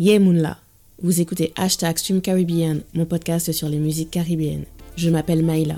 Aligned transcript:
Yeah 0.00 0.18
Moonla, 0.18 0.56
vous 1.02 1.20
écoutez 1.20 1.52
Hashtag 1.56 1.98
Stream 1.98 2.22
Caribbean, 2.22 2.80
mon 2.94 3.04
podcast 3.04 3.52
sur 3.52 3.68
les 3.68 3.78
musiques 3.78 4.10
caribéennes. 4.10 4.64
Je 4.96 5.10
m'appelle 5.10 5.44
Maïla. 5.44 5.76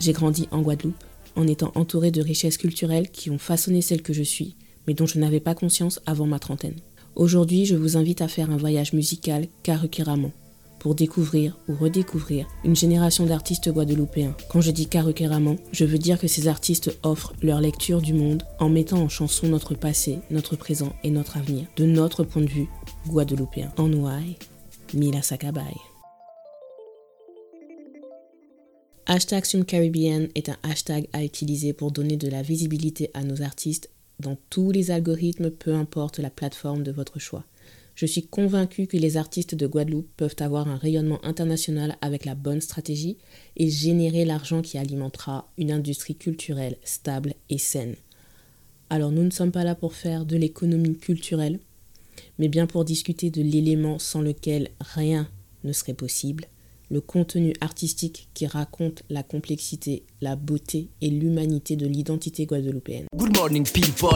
J'ai 0.00 0.14
grandi 0.14 0.48
en 0.50 0.62
Guadeloupe, 0.62 1.04
en 1.36 1.46
étant 1.46 1.72
entourée 1.74 2.10
de 2.10 2.22
richesses 2.22 2.56
culturelles 2.56 3.10
qui 3.10 3.28
ont 3.28 3.36
façonné 3.36 3.82
celle 3.82 4.00
que 4.00 4.14
je 4.14 4.22
suis, 4.22 4.56
mais 4.86 4.94
dont 4.94 5.04
je 5.04 5.18
n'avais 5.18 5.38
pas 5.38 5.54
conscience 5.54 6.00
avant 6.06 6.26
ma 6.26 6.38
trentaine. 6.38 6.76
Aujourd'hui, 7.14 7.66
je 7.66 7.76
vous 7.76 7.98
invite 7.98 8.22
à 8.22 8.28
faire 8.28 8.50
un 8.50 8.56
voyage 8.56 8.94
musical 8.94 9.48
Karukeramon 9.62 10.32
pour 10.78 10.94
découvrir 10.94 11.56
ou 11.68 11.74
redécouvrir 11.74 12.46
une 12.64 12.76
génération 12.76 13.26
d'artistes 13.26 13.70
guadeloupéens. 13.70 14.36
Quand 14.48 14.60
je 14.60 14.70
dis 14.70 14.86
Karukeramon, 14.86 15.56
je 15.72 15.84
veux 15.84 15.98
dire 15.98 16.18
que 16.18 16.28
ces 16.28 16.48
artistes 16.48 16.98
offrent 17.02 17.34
leur 17.42 17.60
lecture 17.60 18.00
du 18.00 18.14
monde 18.14 18.42
en 18.58 18.68
mettant 18.68 19.02
en 19.02 19.08
chanson 19.08 19.48
notre 19.48 19.74
passé, 19.74 20.18
notre 20.30 20.56
présent 20.56 20.92
et 21.04 21.10
notre 21.10 21.36
avenir, 21.36 21.66
de 21.76 21.84
notre 21.84 22.24
point 22.24 22.42
de 22.42 22.48
vue 22.48 22.68
guadeloupéen. 23.06 23.72
En 23.76 23.92
Ouai, 23.92 24.36
Mila 24.94 25.22
Sakabay. 25.22 25.74
Hashtag 29.06 29.44
Caribbean 29.64 30.28
est 30.34 30.50
un 30.50 30.56
hashtag 30.62 31.08
à 31.14 31.24
utiliser 31.24 31.72
pour 31.72 31.92
donner 31.92 32.18
de 32.18 32.28
la 32.28 32.42
visibilité 32.42 33.10
à 33.14 33.24
nos 33.24 33.40
artistes 33.40 33.88
dans 34.20 34.36
tous 34.50 34.70
les 34.70 34.90
algorithmes, 34.90 35.50
peu 35.50 35.72
importe 35.74 36.18
la 36.18 36.28
plateforme 36.28 36.82
de 36.82 36.92
votre 36.92 37.18
choix. 37.18 37.44
Je 37.98 38.06
suis 38.06 38.22
convaincue 38.28 38.86
que 38.86 38.96
les 38.96 39.16
artistes 39.16 39.56
de 39.56 39.66
Guadeloupe 39.66 40.06
peuvent 40.16 40.36
avoir 40.38 40.68
un 40.68 40.76
rayonnement 40.76 41.18
international 41.24 41.98
avec 42.00 42.26
la 42.26 42.36
bonne 42.36 42.60
stratégie 42.60 43.16
et 43.56 43.68
générer 43.68 44.24
l'argent 44.24 44.62
qui 44.62 44.78
alimentera 44.78 45.50
une 45.58 45.72
industrie 45.72 46.14
culturelle 46.14 46.76
stable 46.84 47.34
et 47.50 47.58
saine. 47.58 47.96
Alors 48.88 49.10
nous 49.10 49.24
ne 49.24 49.32
sommes 49.32 49.50
pas 49.50 49.64
là 49.64 49.74
pour 49.74 49.94
faire 49.94 50.26
de 50.26 50.36
l'économie 50.36 50.96
culturelle, 50.96 51.58
mais 52.38 52.46
bien 52.46 52.68
pour 52.68 52.84
discuter 52.84 53.30
de 53.30 53.42
l'élément 53.42 53.98
sans 53.98 54.22
lequel 54.22 54.68
rien 54.78 55.28
ne 55.64 55.72
serait 55.72 55.92
possible, 55.92 56.44
le 56.92 57.00
contenu 57.00 57.52
artistique 57.60 58.28
qui 58.32 58.46
raconte 58.46 59.02
la 59.10 59.24
complexité, 59.24 60.04
la 60.20 60.36
beauté 60.36 60.88
et 61.00 61.10
l'humanité 61.10 61.74
de 61.74 61.88
l'identité 61.88 62.46
guadeloupéenne. 62.46 63.06
Good 63.16 63.36
morning 63.36 63.64
people. 63.64 64.08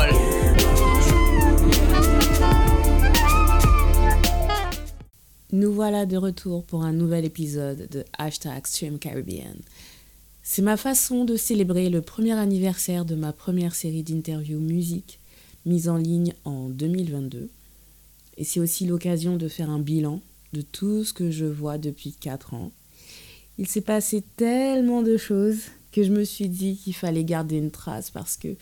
Nous 5.54 5.70
voilà 5.70 6.06
de 6.06 6.16
retour 6.16 6.64
pour 6.64 6.82
un 6.82 6.94
nouvel 6.94 7.26
épisode 7.26 7.86
de 7.90 8.06
Hashtag 8.16 8.66
Stream. 8.66 8.98
C'est 10.42 10.62
ma 10.62 10.78
façon 10.78 11.26
de 11.26 11.36
célébrer 11.36 11.90
le 11.90 12.00
premier 12.00 12.32
anniversaire 12.32 13.04
de 13.04 13.14
ma 13.14 13.34
première 13.34 13.74
série 13.74 14.02
d'interviews 14.02 14.58
musique 14.58 15.18
mise 15.66 15.90
en 15.90 15.98
ligne 15.98 16.32
en 16.46 16.70
2022. 16.70 17.50
Et 18.38 18.44
c'est 18.44 18.60
aussi 18.60 18.86
l'occasion 18.86 19.36
de 19.36 19.46
faire 19.46 19.68
un 19.68 19.78
bilan 19.78 20.22
de 20.54 20.62
tout 20.62 21.04
ce 21.04 21.12
que 21.12 21.30
je 21.30 21.44
vois 21.44 21.76
depuis 21.76 22.12
4 22.12 22.54
ans. 22.54 22.72
Il 23.58 23.66
s'est 23.66 23.82
passé 23.82 24.24
tellement 24.38 25.02
de 25.02 25.18
choses 25.18 25.64
que 25.92 26.02
je 26.02 26.12
me 26.12 26.24
suis 26.24 26.48
dit 26.48 26.78
qu'il 26.78 26.94
fallait 26.94 27.24
garder 27.24 27.58
une 27.58 27.70
trace 27.70 28.10
parce 28.10 28.38
que 28.38 28.56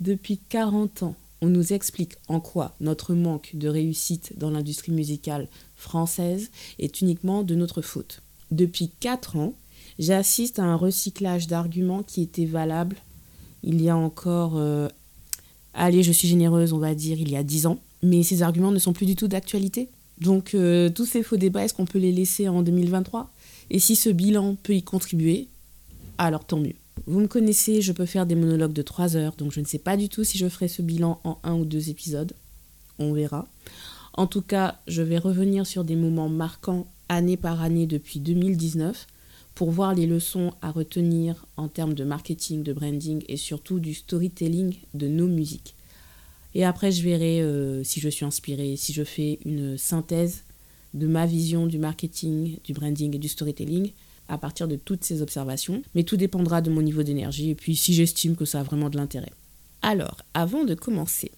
depuis 0.00 0.36
40 0.50 1.04
ans, 1.04 1.16
on 1.44 1.48
nous 1.48 1.74
explique 1.74 2.14
en 2.28 2.40
quoi 2.40 2.74
notre 2.80 3.14
manque 3.14 3.50
de 3.54 3.68
réussite 3.68 4.32
dans 4.38 4.50
l'industrie 4.50 4.92
musicale 4.92 5.48
française 5.76 6.50
est 6.78 7.02
uniquement 7.02 7.42
de 7.42 7.54
notre 7.54 7.82
faute. 7.82 8.22
Depuis 8.50 8.90
4 9.00 9.36
ans, 9.36 9.54
j'assiste 9.98 10.58
à 10.58 10.64
un 10.64 10.76
recyclage 10.76 11.46
d'arguments 11.46 12.02
qui 12.02 12.22
étaient 12.22 12.46
valables 12.46 12.96
il 13.62 13.82
y 13.82 13.88
a 13.88 13.96
encore, 13.96 14.56
euh, 14.56 14.88
allez, 15.72 16.02
je 16.02 16.12
suis 16.12 16.28
généreuse, 16.28 16.72
on 16.72 16.78
va 16.78 16.94
dire, 16.94 17.18
il 17.18 17.30
y 17.30 17.36
a 17.36 17.42
10 17.42 17.66
ans. 17.66 17.78
Mais 18.02 18.22
ces 18.22 18.42
arguments 18.42 18.72
ne 18.72 18.78
sont 18.78 18.92
plus 18.92 19.06
du 19.06 19.16
tout 19.16 19.28
d'actualité. 19.28 19.88
Donc 20.20 20.54
euh, 20.54 20.90
tous 20.90 21.06
ces 21.06 21.22
faux 21.22 21.36
débats, 21.36 21.64
est-ce 21.64 21.74
qu'on 21.74 21.86
peut 21.86 21.98
les 21.98 22.12
laisser 22.12 22.48
en 22.48 22.62
2023 22.62 23.30
Et 23.70 23.78
si 23.78 23.96
ce 23.96 24.10
bilan 24.10 24.56
peut 24.62 24.74
y 24.74 24.82
contribuer, 24.82 25.48
alors 26.18 26.44
tant 26.44 26.58
mieux. 26.58 26.74
Vous 27.06 27.20
me 27.20 27.26
connaissez, 27.26 27.82
je 27.82 27.92
peux 27.92 28.06
faire 28.06 28.24
des 28.24 28.34
monologues 28.34 28.72
de 28.72 28.80
3 28.80 29.16
heures, 29.16 29.34
donc 29.36 29.52
je 29.52 29.60
ne 29.60 29.66
sais 29.66 29.78
pas 29.78 29.96
du 29.96 30.08
tout 30.08 30.24
si 30.24 30.38
je 30.38 30.48
ferai 30.48 30.68
ce 30.68 30.80
bilan 30.80 31.20
en 31.24 31.38
un 31.42 31.54
ou 31.54 31.66
deux 31.66 31.90
épisodes. 31.90 32.32
On 32.98 33.12
verra. 33.12 33.46
En 34.14 34.26
tout 34.26 34.40
cas, 34.40 34.80
je 34.86 35.02
vais 35.02 35.18
revenir 35.18 35.66
sur 35.66 35.84
des 35.84 35.96
moments 35.96 36.30
marquants 36.30 36.86
année 37.10 37.36
par 37.36 37.60
année 37.60 37.86
depuis 37.86 38.20
2019 38.20 39.06
pour 39.54 39.70
voir 39.70 39.94
les 39.94 40.06
leçons 40.06 40.54
à 40.62 40.70
retenir 40.70 41.46
en 41.56 41.68
termes 41.68 41.94
de 41.94 42.04
marketing, 42.04 42.62
de 42.62 42.72
branding 42.72 43.22
et 43.28 43.36
surtout 43.36 43.80
du 43.80 43.92
storytelling 43.92 44.76
de 44.94 45.06
nos 45.06 45.28
musiques. 45.28 45.74
Et 46.54 46.64
après, 46.64 46.90
je 46.90 47.02
verrai 47.02 47.42
euh, 47.42 47.84
si 47.84 48.00
je 48.00 48.08
suis 48.08 48.24
inspirée, 48.24 48.76
si 48.76 48.92
je 48.92 49.04
fais 49.04 49.40
une 49.44 49.76
synthèse 49.76 50.44
de 50.94 51.06
ma 51.06 51.26
vision 51.26 51.66
du 51.66 51.78
marketing, 51.78 52.58
du 52.64 52.72
branding 52.72 53.14
et 53.14 53.18
du 53.18 53.28
storytelling 53.28 53.90
à 54.28 54.38
partir 54.38 54.68
de 54.68 54.76
toutes 54.76 55.04
ces 55.04 55.22
observations. 55.22 55.82
Mais 55.94 56.04
tout 56.04 56.16
dépendra 56.16 56.60
de 56.60 56.70
mon 56.70 56.82
niveau 56.82 57.02
d'énergie 57.02 57.50
et 57.50 57.54
puis 57.54 57.76
si 57.76 57.94
j'estime 57.94 58.36
que 58.36 58.44
ça 58.44 58.60
a 58.60 58.62
vraiment 58.62 58.90
de 58.90 58.96
l'intérêt. 58.96 59.32
Alors, 59.82 60.22
avant 60.32 60.64
de 60.64 60.74
commencer, 60.74 61.30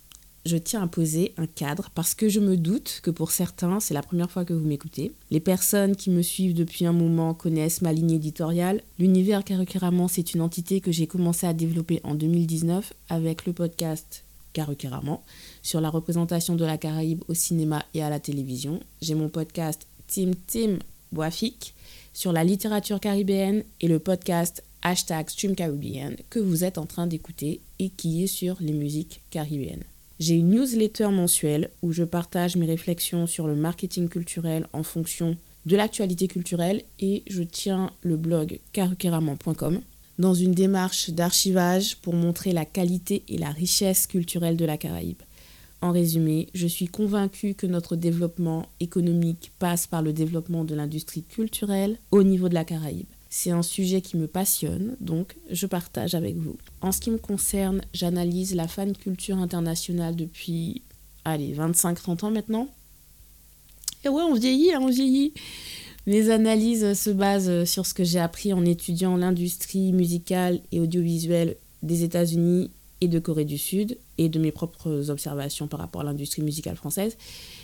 je 0.46 0.56
tiens 0.56 0.82
à 0.82 0.86
poser 0.86 1.34
un 1.36 1.46
cadre 1.46 1.90
parce 1.94 2.14
que 2.14 2.28
je 2.28 2.38
me 2.38 2.56
doute 2.56 3.00
que 3.02 3.10
pour 3.10 3.32
certains, 3.32 3.80
c'est 3.80 3.94
la 3.94 4.02
première 4.02 4.30
fois 4.30 4.44
que 4.44 4.54
vous 4.54 4.64
m'écoutez. 4.64 5.10
Les 5.32 5.40
personnes 5.40 5.96
qui 5.96 6.10
me 6.10 6.22
suivent 6.22 6.54
depuis 6.54 6.86
un 6.86 6.92
moment 6.92 7.34
connaissent 7.34 7.82
ma 7.82 7.92
ligne 7.92 8.12
éditoriale. 8.12 8.82
L'univers 9.00 9.42
Karukeramon, 9.42 10.06
c'est 10.06 10.34
une 10.34 10.40
entité 10.40 10.80
que 10.80 10.92
j'ai 10.92 11.08
commencé 11.08 11.48
à 11.48 11.52
développer 11.52 12.00
en 12.04 12.14
2019 12.14 12.92
avec 13.08 13.46
le 13.46 13.52
podcast 13.52 14.22
Karukeramon 14.52 15.18
sur 15.62 15.80
la 15.80 15.90
représentation 15.90 16.54
de 16.54 16.64
la 16.64 16.78
Caraïbe 16.78 17.24
au 17.26 17.34
cinéma 17.34 17.84
et 17.94 18.02
à 18.02 18.10
la 18.10 18.20
télévision. 18.20 18.78
J'ai 19.02 19.16
mon 19.16 19.28
podcast 19.28 19.88
Team 20.06 20.36
Team 20.46 20.78
Sur 22.12 22.32
la 22.32 22.44
littérature 22.44 23.00
caribéenne 23.00 23.64
et 23.80 23.88
le 23.88 23.98
podcast 23.98 24.62
hashtag 24.82 25.28
Stream 25.30 25.54
que 26.30 26.38
vous 26.38 26.64
êtes 26.64 26.78
en 26.78 26.86
train 26.86 27.06
d'écouter 27.06 27.60
et 27.78 27.90
qui 27.90 28.22
est 28.22 28.28
sur 28.28 28.56
les 28.60 28.72
musiques 28.72 29.22
caribéennes. 29.30 29.84
J'ai 30.18 30.34
une 30.34 30.50
newsletter 30.50 31.08
mensuelle 31.08 31.70
où 31.82 31.92
je 31.92 32.04
partage 32.04 32.56
mes 32.56 32.66
réflexions 32.66 33.26
sur 33.26 33.46
le 33.46 33.54
marketing 33.54 34.08
culturel 34.08 34.66
en 34.72 34.82
fonction 34.82 35.36
de 35.66 35.76
l'actualité 35.76 36.28
culturelle 36.28 36.82
et 37.00 37.22
je 37.28 37.42
tiens 37.42 37.90
le 38.02 38.16
blog 38.16 38.60
caruqueraman.com 38.72 39.80
dans 40.18 40.34
une 40.34 40.52
démarche 40.52 41.10
d'archivage 41.10 41.96
pour 41.96 42.14
montrer 42.14 42.52
la 42.52 42.64
qualité 42.64 43.24
et 43.28 43.36
la 43.36 43.50
richesse 43.50 44.06
culturelle 44.06 44.56
de 44.56 44.64
la 44.64 44.78
Caraïbe. 44.78 45.20
En 45.82 45.92
résumé, 45.92 46.48
je 46.54 46.66
suis 46.66 46.86
convaincue 46.86 47.54
que 47.54 47.66
notre 47.66 47.96
développement 47.96 48.66
économique 48.80 49.52
passe 49.58 49.86
par 49.86 50.02
le 50.02 50.12
développement 50.12 50.64
de 50.64 50.74
l'industrie 50.74 51.22
culturelle 51.22 51.98
au 52.10 52.22
niveau 52.22 52.48
de 52.48 52.54
la 52.54 52.64
Caraïbe. 52.64 53.06
C'est 53.28 53.50
un 53.50 53.62
sujet 53.62 54.00
qui 54.00 54.16
me 54.16 54.26
passionne, 54.26 54.96
donc 55.00 55.36
je 55.50 55.66
partage 55.66 56.14
avec 56.14 56.36
vous. 56.36 56.56
En 56.80 56.92
ce 56.92 57.00
qui 57.00 57.10
me 57.10 57.18
concerne, 57.18 57.82
j'analyse 57.92 58.54
la 58.54 58.68
fan 58.68 58.96
culture 58.96 59.36
internationale 59.36 60.16
depuis, 60.16 60.80
allez, 61.24 61.52
25-30 61.52 62.24
ans 62.24 62.30
maintenant. 62.30 62.68
Et 64.04 64.08
ouais, 64.08 64.22
on 64.22 64.34
vieillit, 64.34 64.72
hein, 64.72 64.78
on 64.80 64.88
vieillit. 64.88 65.34
Mes 66.06 66.30
analyses 66.30 66.94
se 66.94 67.10
basent 67.10 67.64
sur 67.64 67.84
ce 67.84 67.92
que 67.92 68.04
j'ai 68.04 68.20
appris 68.20 68.52
en 68.52 68.64
étudiant 68.64 69.16
l'industrie 69.16 69.92
musicale 69.92 70.60
et 70.72 70.80
audiovisuelle 70.80 71.56
des 71.82 72.04
États-Unis 72.04 72.70
de 73.08 73.18
Corée 73.18 73.44
du 73.44 73.58
Sud 73.58 73.98
et 74.18 74.28
de 74.28 74.38
mes 74.38 74.52
propres 74.52 75.10
observations 75.10 75.68
par 75.68 75.80
rapport 75.80 76.00
à 76.02 76.04
l'industrie 76.04 76.42
musicale 76.42 76.76
française. 76.76 77.16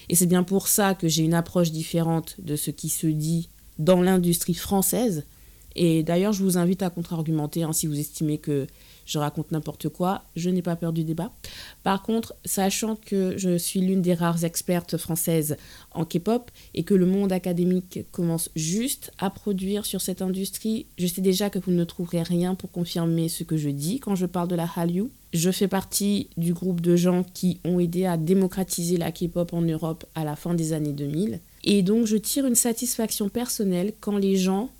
Et 0.08 0.14
c'est 0.14 0.26
bien 0.26 0.42
pour 0.42 0.69
ça 0.69 0.94
que 0.94 1.08
j'ai 1.08 1.22
une 1.22 1.34
approche 1.34 1.70
différente 1.70 2.36
de 2.38 2.56
ce 2.56 2.70
qui 2.70 2.88
se 2.88 3.06
dit 3.06 3.48
dans 3.78 4.00
l'industrie 4.00 4.54
française 4.54 5.25
et 5.75 6.02
d'ailleurs, 6.02 6.32
je 6.32 6.42
vous 6.42 6.58
invite 6.58 6.82
à 6.82 6.91
contre-argumenter 6.91 7.62
hein, 7.62 7.72
si 7.72 7.86
vous 7.86 7.98
estimez 7.98 8.38
que 8.38 8.66
je 9.04 9.19
raconte 9.19 9.50
n'importe 9.52 9.88
quoi. 9.88 10.22
Je 10.36 10.50
n'ai 10.50 10.62
pas 10.62 10.76
peur 10.76 10.92
du 10.92 11.04
débat. 11.04 11.32
Par 11.82 12.02
contre, 12.02 12.34
sachant 12.44 12.97
que 12.97 13.36
je 13.36 13.56
suis 13.56 13.81
l'une 13.81 14.02
des 14.02 14.14
rares 14.14 14.44
expertes 14.44 14.97
françaises 14.97 15.56
en 15.92 16.04
K-pop 16.04 16.50
et 16.75 16.84
que 16.84 16.94
le 16.94 17.06
monde 17.06 17.32
académique 17.32 18.00
commence 18.11 18.50
juste 18.55 19.12
à 19.19 19.31
produire 19.31 19.87
sur 19.87 20.00
cette 20.00 20.22
industrie, 20.22 20.87
je 20.99 21.06
sais 21.06 21.20
déjà 21.20 21.50
que 21.50 21.58
vous 21.58 21.72
ne 21.72 21.84
trouverez 21.84 22.22
rien 22.22 22.55
pour 22.55 22.70
confirmer 22.70 23.28
ce 23.28 23.44
que 23.44 23.56
je 23.56 23.70
dis 23.70 23.99
quand 23.99 24.14
je 24.14 24.26
parle 24.26 24.49
de 24.49 24.56
la 24.56 24.69
Hallyu. 24.76 25.11
Je 25.32 25.50
fais 25.50 25.69
partie 25.69 26.29
du 26.37 26.52
groupe 26.52 26.82
de 26.82 26.94
gens 26.94 27.25
qui 27.25 27.58
ont 27.64 27.81
aidé 27.81 28.05
à 28.05 28.19
démocratiser 28.19 28.99
la 28.99 29.12
K-pop 29.12 29.55
en 29.55 29.62
Europe 29.62 30.05
à 30.14 30.25
la 30.25 30.37
fin 30.37 30.52
des 30.52 30.75
années 30.75 30.93
2000. 30.93 31.40
Et 31.64 31.82
donc, 31.82 32.06
je 32.06 32.19
tire 32.19 32.46
une 32.46 32.55
satisfaction 32.55 33.31
personnelle 33.31 33.94
quand 34.00 34.19
les 34.19 34.37
gens 34.37 34.70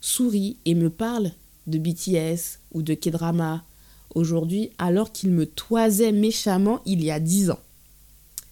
sourit 0.00 0.56
et 0.64 0.74
me 0.74 0.90
parle 0.90 1.30
de 1.68 1.78
BTS 1.78 2.58
ou 2.72 2.82
de 2.82 2.94
K-drama 2.94 3.62
aujourd'hui 4.14 4.70
alors 4.78 5.12
qu'il 5.12 5.30
me 5.30 5.46
toisait 5.46 6.10
méchamment 6.10 6.80
il 6.86 7.04
y 7.04 7.12
a 7.12 7.20
10 7.20 7.50
ans. 7.50 7.60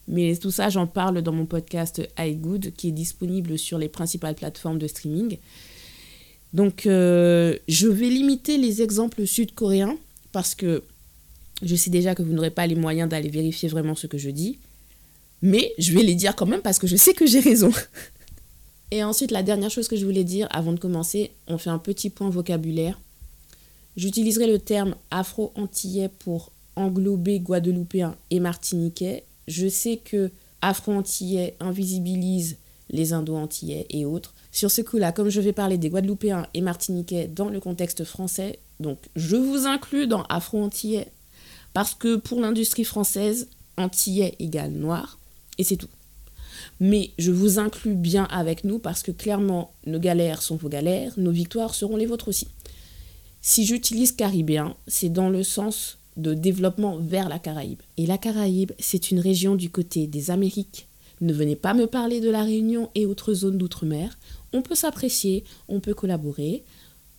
Mais 0.06 0.36
tout 0.36 0.52
ça, 0.52 0.68
j'en 0.68 0.86
parle 0.86 1.22
dans 1.22 1.32
mon 1.32 1.44
podcast 1.44 2.00
iGood 2.18 2.72
qui 2.76 2.88
est 2.88 2.92
disponible 2.92 3.58
sur 3.58 3.78
les 3.78 3.88
principales 3.88 4.36
plateformes 4.36 4.78
de 4.78 4.86
streaming. 4.86 5.38
Donc, 6.54 6.86
euh, 6.86 7.56
je 7.66 7.88
vais 7.88 8.08
limiter 8.08 8.56
les 8.56 8.80
exemples 8.80 9.26
sud-coréens 9.26 9.96
parce 10.32 10.54
que 10.54 10.82
je 11.62 11.74
sais 11.74 11.90
déjà 11.90 12.14
que 12.14 12.22
vous 12.22 12.32
n'aurez 12.32 12.50
pas 12.50 12.66
les 12.66 12.74
moyens 12.74 13.08
d'aller 13.08 13.28
vérifier 13.28 13.68
vraiment 13.68 13.94
ce 13.94 14.06
que 14.06 14.18
je 14.18 14.30
dis. 14.30 14.58
Mais 15.42 15.72
je 15.78 15.92
vais 15.92 16.02
les 16.02 16.14
dire 16.14 16.34
quand 16.34 16.46
même 16.46 16.62
parce 16.62 16.78
que 16.78 16.86
je 16.86 16.96
sais 16.96 17.14
que 17.14 17.26
j'ai 17.26 17.40
raison. 17.40 17.70
Et 18.90 19.04
ensuite, 19.04 19.30
la 19.30 19.42
dernière 19.42 19.70
chose 19.70 19.88
que 19.88 19.96
je 19.96 20.04
voulais 20.04 20.24
dire 20.24 20.48
avant 20.50 20.72
de 20.72 20.80
commencer, 20.80 21.32
on 21.46 21.58
fait 21.58 21.70
un 21.70 21.78
petit 21.78 22.10
point 22.10 22.30
vocabulaire. 22.30 22.98
J'utiliserai 23.96 24.46
le 24.46 24.58
terme 24.58 24.94
afro-antillais 25.10 26.08
pour 26.08 26.52
englober 26.76 27.40
guadeloupéen 27.40 28.16
et 28.30 28.40
martiniquais. 28.40 29.24
Je 29.46 29.68
sais 29.68 29.98
que 29.98 30.30
afro-antillais 30.62 31.56
invisibilise 31.60 32.56
les 32.90 33.12
indo-antillais 33.12 33.86
et 33.90 34.06
autres. 34.06 34.34
Sur 34.52 34.70
ce 34.70 34.80
coup-là, 34.80 35.12
comme 35.12 35.28
je 35.28 35.40
vais 35.40 35.52
parler 35.52 35.76
des 35.76 35.90
guadeloupéens 35.90 36.46
et 36.54 36.62
martiniquais 36.62 37.28
dans 37.28 37.48
le 37.48 37.60
contexte 37.60 38.04
français, 38.04 38.58
donc 38.80 38.98
je 39.16 39.36
vous 39.36 39.66
inclus 39.66 40.06
dans 40.06 40.22
afro-antillais 40.24 41.08
parce 41.78 41.94
que 41.94 42.16
pour 42.16 42.40
l'industrie 42.40 42.82
française, 42.82 43.46
antillais 43.76 44.34
égale 44.40 44.72
noir 44.72 45.20
et 45.58 45.62
c'est 45.62 45.76
tout. 45.76 45.86
Mais 46.80 47.12
je 47.18 47.30
vous 47.30 47.60
inclus 47.60 47.94
bien 47.94 48.24
avec 48.32 48.64
nous 48.64 48.80
parce 48.80 49.04
que 49.04 49.12
clairement, 49.12 49.70
nos 49.86 50.00
galères 50.00 50.42
sont 50.42 50.56
vos 50.56 50.68
galères, 50.68 51.12
nos 51.18 51.30
victoires 51.30 51.76
seront 51.76 51.96
les 51.96 52.06
vôtres 52.06 52.26
aussi. 52.26 52.48
Si 53.42 53.64
j'utilise 53.64 54.10
caribéen, 54.10 54.74
c'est 54.88 55.08
dans 55.08 55.30
le 55.30 55.44
sens 55.44 55.98
de 56.16 56.34
développement 56.34 56.96
vers 56.96 57.28
la 57.28 57.38
Caraïbe. 57.38 57.82
Et 57.96 58.06
la 58.06 58.18
Caraïbe, 58.18 58.72
c'est 58.80 59.12
une 59.12 59.20
région 59.20 59.54
du 59.54 59.70
côté 59.70 60.08
des 60.08 60.32
Amériques. 60.32 60.88
Ne 61.20 61.32
venez 61.32 61.54
pas 61.54 61.74
me 61.74 61.86
parler 61.86 62.18
de 62.20 62.28
la 62.28 62.42
Réunion 62.42 62.90
et 62.96 63.06
autres 63.06 63.34
zones 63.34 63.56
d'outre-mer. 63.56 64.18
On 64.52 64.62
peut 64.62 64.74
s'apprécier, 64.74 65.44
on 65.68 65.78
peut 65.78 65.94
collaborer, 65.94 66.64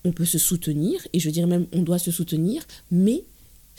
on 0.03 0.11
peut 0.11 0.25
se 0.25 0.37
soutenir, 0.37 0.99
et 1.13 1.21
je 1.21 1.29
dirais 1.29 1.47
même 1.47 1.67
on 1.71 1.81
doit 1.81 1.97
se 1.97 2.11
soutenir, 2.11 2.61
mais 2.91 3.23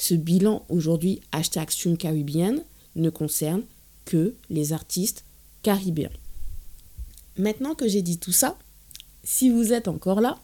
ce 0.00 0.14
bilan 0.14 0.64
aujourd'hui, 0.70 1.20
hashtag 1.31 1.70
Stream 1.70 1.97
Caribbean, 1.97 2.62
ne 2.97 3.11
concerne 3.11 3.62
que 4.06 4.35
les 4.49 4.73
artistes 4.73 5.25
caribéen. 5.62 6.11
Maintenant 7.37 7.75
que 7.75 7.87
j'ai 7.87 8.00
dit 8.00 8.19
tout 8.19 8.32
ça, 8.32 8.58
si 9.25 9.50
vous 9.50 9.75
êtes 9.75 9.88
encore 9.88 10.23
là, 10.23 10.38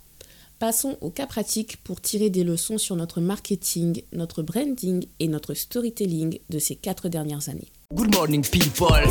passons 0.59 0.99
au 1.01 1.09
cas 1.09 1.27
pratique 1.27 1.79
pour 1.85 2.03
tirer 2.03 2.29
des 2.29 2.45
leçons 2.45 2.77
sur 2.77 2.97
notre 2.97 3.23
marketing, 3.23 4.03
notre 4.13 4.43
branding 4.43 5.07
et 5.21 5.29
notre 5.29 5.55
storytelling 5.55 6.39
de 6.51 6.59
ces 6.59 6.77
quatre 6.77 7.09
dernières 7.09 7.49
années. 7.49 7.73
Good 7.95 8.15
morning 8.15 8.43
people. 8.43 9.07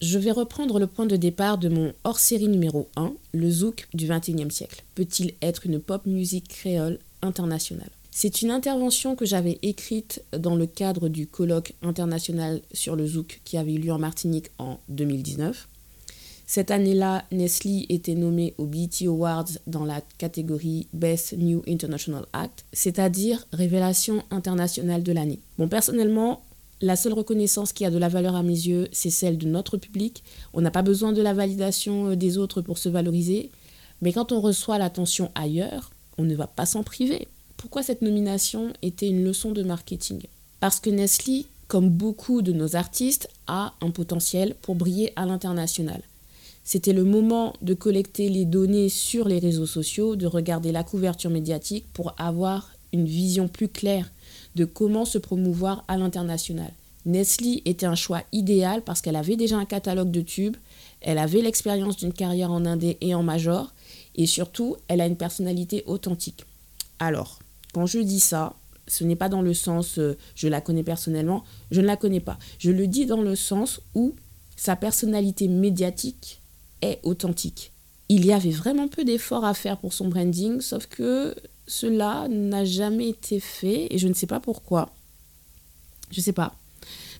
Je 0.00 0.18
vais 0.18 0.30
reprendre 0.30 0.78
le 0.78 0.86
point 0.86 1.06
de 1.06 1.16
départ 1.16 1.58
de 1.58 1.68
mon 1.68 1.92
hors-série 2.04 2.46
numéro 2.46 2.88
1, 2.94 3.12
le 3.32 3.50
zouk 3.50 3.88
du 3.94 4.06
21e 4.06 4.50
siècle. 4.50 4.84
Peut-il 4.94 5.34
être 5.42 5.66
une 5.66 5.80
pop 5.80 6.06
musique 6.06 6.46
créole 6.46 7.00
internationale? 7.20 7.90
C'est 8.12 8.42
une 8.42 8.52
intervention 8.52 9.16
que 9.16 9.26
j'avais 9.26 9.58
écrite 9.62 10.22
dans 10.30 10.54
le 10.54 10.66
cadre 10.66 11.08
du 11.08 11.26
colloque 11.26 11.74
international 11.82 12.60
sur 12.72 12.94
le 12.94 13.08
zouk 13.08 13.40
qui 13.44 13.56
avait 13.56 13.74
eu 13.74 13.78
lieu 13.78 13.92
en 13.92 13.98
Martinique 13.98 14.50
en 14.58 14.78
2019. 14.88 15.66
Cette 16.46 16.70
année-là, 16.70 17.24
Nestlé 17.32 17.84
était 17.88 18.14
nommé 18.14 18.54
au 18.56 18.66
BET 18.66 19.04
Awards 19.06 19.50
dans 19.66 19.84
la 19.84 20.00
catégorie 20.16 20.86
Best 20.92 21.34
New 21.36 21.62
International 21.68 22.24
Act, 22.32 22.64
c'est-à-dire 22.72 23.46
révélation 23.52 24.22
internationale 24.30 25.02
de 25.02 25.12
l'année. 25.12 25.40
Bon, 25.58 25.68
personnellement, 25.68 26.42
la 26.80 26.96
seule 26.96 27.12
reconnaissance 27.12 27.72
qui 27.72 27.84
a 27.84 27.90
de 27.90 27.98
la 27.98 28.08
valeur 28.08 28.36
à 28.36 28.42
mes 28.42 28.52
yeux, 28.52 28.88
c'est 28.92 29.10
celle 29.10 29.38
de 29.38 29.46
notre 29.46 29.76
public. 29.76 30.22
On 30.52 30.60
n'a 30.60 30.70
pas 30.70 30.82
besoin 30.82 31.12
de 31.12 31.22
la 31.22 31.34
validation 31.34 32.10
euh, 32.10 32.16
des 32.16 32.38
autres 32.38 32.62
pour 32.62 32.78
se 32.78 32.88
valoriser, 32.88 33.50
mais 34.00 34.12
quand 34.12 34.32
on 34.32 34.40
reçoit 34.40 34.78
l'attention 34.78 35.30
ailleurs, 35.34 35.90
on 36.18 36.24
ne 36.24 36.34
va 36.34 36.46
pas 36.46 36.66
s'en 36.66 36.82
priver. 36.82 37.28
Pourquoi 37.56 37.82
cette 37.82 38.02
nomination 38.02 38.72
était 38.82 39.08
une 39.08 39.24
leçon 39.24 39.52
de 39.52 39.62
marketing? 39.62 40.20
Parce 40.60 40.78
que 40.78 40.90
Nestlé, 40.90 41.46
comme 41.66 41.90
beaucoup 41.90 42.42
de 42.42 42.52
nos 42.52 42.76
artistes, 42.76 43.28
a 43.46 43.74
un 43.80 43.90
potentiel 43.90 44.54
pour 44.62 44.74
briller 44.76 45.12
à 45.16 45.26
l'international. 45.26 46.02
C'était 46.64 46.92
le 46.92 47.04
moment 47.04 47.54
de 47.62 47.74
collecter 47.74 48.28
les 48.28 48.44
données 48.44 48.88
sur 48.88 49.26
les 49.26 49.38
réseaux 49.38 49.66
sociaux, 49.66 50.16
de 50.16 50.26
regarder 50.26 50.70
la 50.70 50.84
couverture 50.84 51.30
médiatique 51.30 51.86
pour 51.92 52.14
avoir 52.18 52.70
une 52.92 53.06
vision 53.06 53.48
plus 53.48 53.68
claire 53.68 54.10
de 54.54 54.64
comment 54.64 55.04
se 55.04 55.18
promouvoir 55.18 55.84
à 55.88 55.96
l'international. 55.96 56.72
Nestlé 57.06 57.62
était 57.64 57.86
un 57.86 57.94
choix 57.94 58.22
idéal 58.32 58.82
parce 58.82 59.00
qu'elle 59.00 59.16
avait 59.16 59.36
déjà 59.36 59.56
un 59.56 59.64
catalogue 59.64 60.10
de 60.10 60.20
tubes, 60.20 60.56
elle 61.00 61.18
avait 61.18 61.40
l'expérience 61.40 61.96
d'une 61.96 62.12
carrière 62.12 62.50
en 62.50 62.66
indé 62.66 62.98
et 63.00 63.14
en 63.14 63.22
major, 63.22 63.72
et 64.14 64.26
surtout, 64.26 64.76
elle 64.88 65.00
a 65.00 65.06
une 65.06 65.16
personnalité 65.16 65.84
authentique. 65.86 66.44
Alors, 66.98 67.38
quand 67.72 67.86
je 67.86 68.00
dis 68.00 68.20
ça, 68.20 68.54
ce 68.86 69.04
n'est 69.04 69.16
pas 69.16 69.28
dans 69.28 69.42
le 69.42 69.54
sens 69.54 69.98
euh, 69.98 70.16
je 70.34 70.48
la 70.48 70.60
connais 70.60 70.82
personnellement, 70.82 71.44
je 71.70 71.80
ne 71.80 71.86
la 71.86 71.96
connais 71.96 72.20
pas. 72.20 72.38
Je 72.58 72.70
le 72.70 72.86
dis 72.86 73.06
dans 73.06 73.22
le 73.22 73.36
sens 73.36 73.80
où 73.94 74.14
sa 74.56 74.76
personnalité 74.76 75.46
médiatique 75.46 76.40
est 76.82 76.98
authentique. 77.04 77.72
Il 78.08 78.24
y 78.24 78.32
avait 78.32 78.50
vraiment 78.50 78.88
peu 78.88 79.04
d'efforts 79.04 79.44
à 79.44 79.54
faire 79.54 79.76
pour 79.78 79.92
son 79.92 80.08
branding, 80.08 80.60
sauf 80.60 80.86
que 80.86 81.34
cela 81.68 82.26
n'a 82.28 82.64
jamais 82.64 83.10
été 83.10 83.38
fait 83.38 83.86
et 83.90 83.98
je 83.98 84.08
ne 84.08 84.14
sais 84.14 84.26
pas 84.26 84.40
pourquoi. 84.40 84.90
Je 86.10 86.18
ne 86.18 86.24
sais 86.24 86.32
pas. 86.32 86.56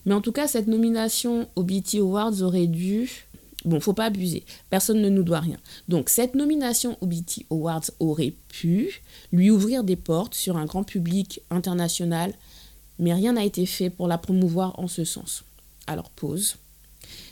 Mais 0.07 0.15
en 0.15 0.21
tout 0.21 0.33
cas, 0.33 0.49
cette 0.49 0.67
nomination 0.67 1.49
au 1.55 1.63
BT 1.63 1.99
Awards 1.99 2.43
aurait 2.43 2.67
dû 2.67 3.29
Bon, 3.65 3.81
faut 3.81 3.93
pas 3.93 4.07
abuser. 4.07 4.45
Personne 4.71 5.03
ne 5.03 5.09
nous 5.09 5.25
doit 5.25 5.41
rien. 5.41 5.59
Donc, 5.89 6.09
cette 6.11 6.37
nomination 6.37 6.97
au 7.01 7.07
BT 7.07 7.45
Awards 7.51 7.85
aurait 7.99 8.35
pu 8.49 9.03
lui 9.33 9.51
ouvrir 9.51 9.83
des 9.83 9.97
portes 9.97 10.35
sur 10.35 10.57
un 10.57 10.65
grand 10.65 10.85
public 10.85 11.43
international, 11.51 12.33
mais 13.01 13.13
rien 13.13 13.33
n'a 13.33 13.45
été 13.45 13.67
fait 13.67 13.91
pour 13.91 14.07
la 14.07 14.17
promouvoir 14.17 14.79
en 14.79 14.87
ce 14.87 15.05
sens. 15.05 15.45
Alors, 15.89 16.09
pause. 16.11 16.57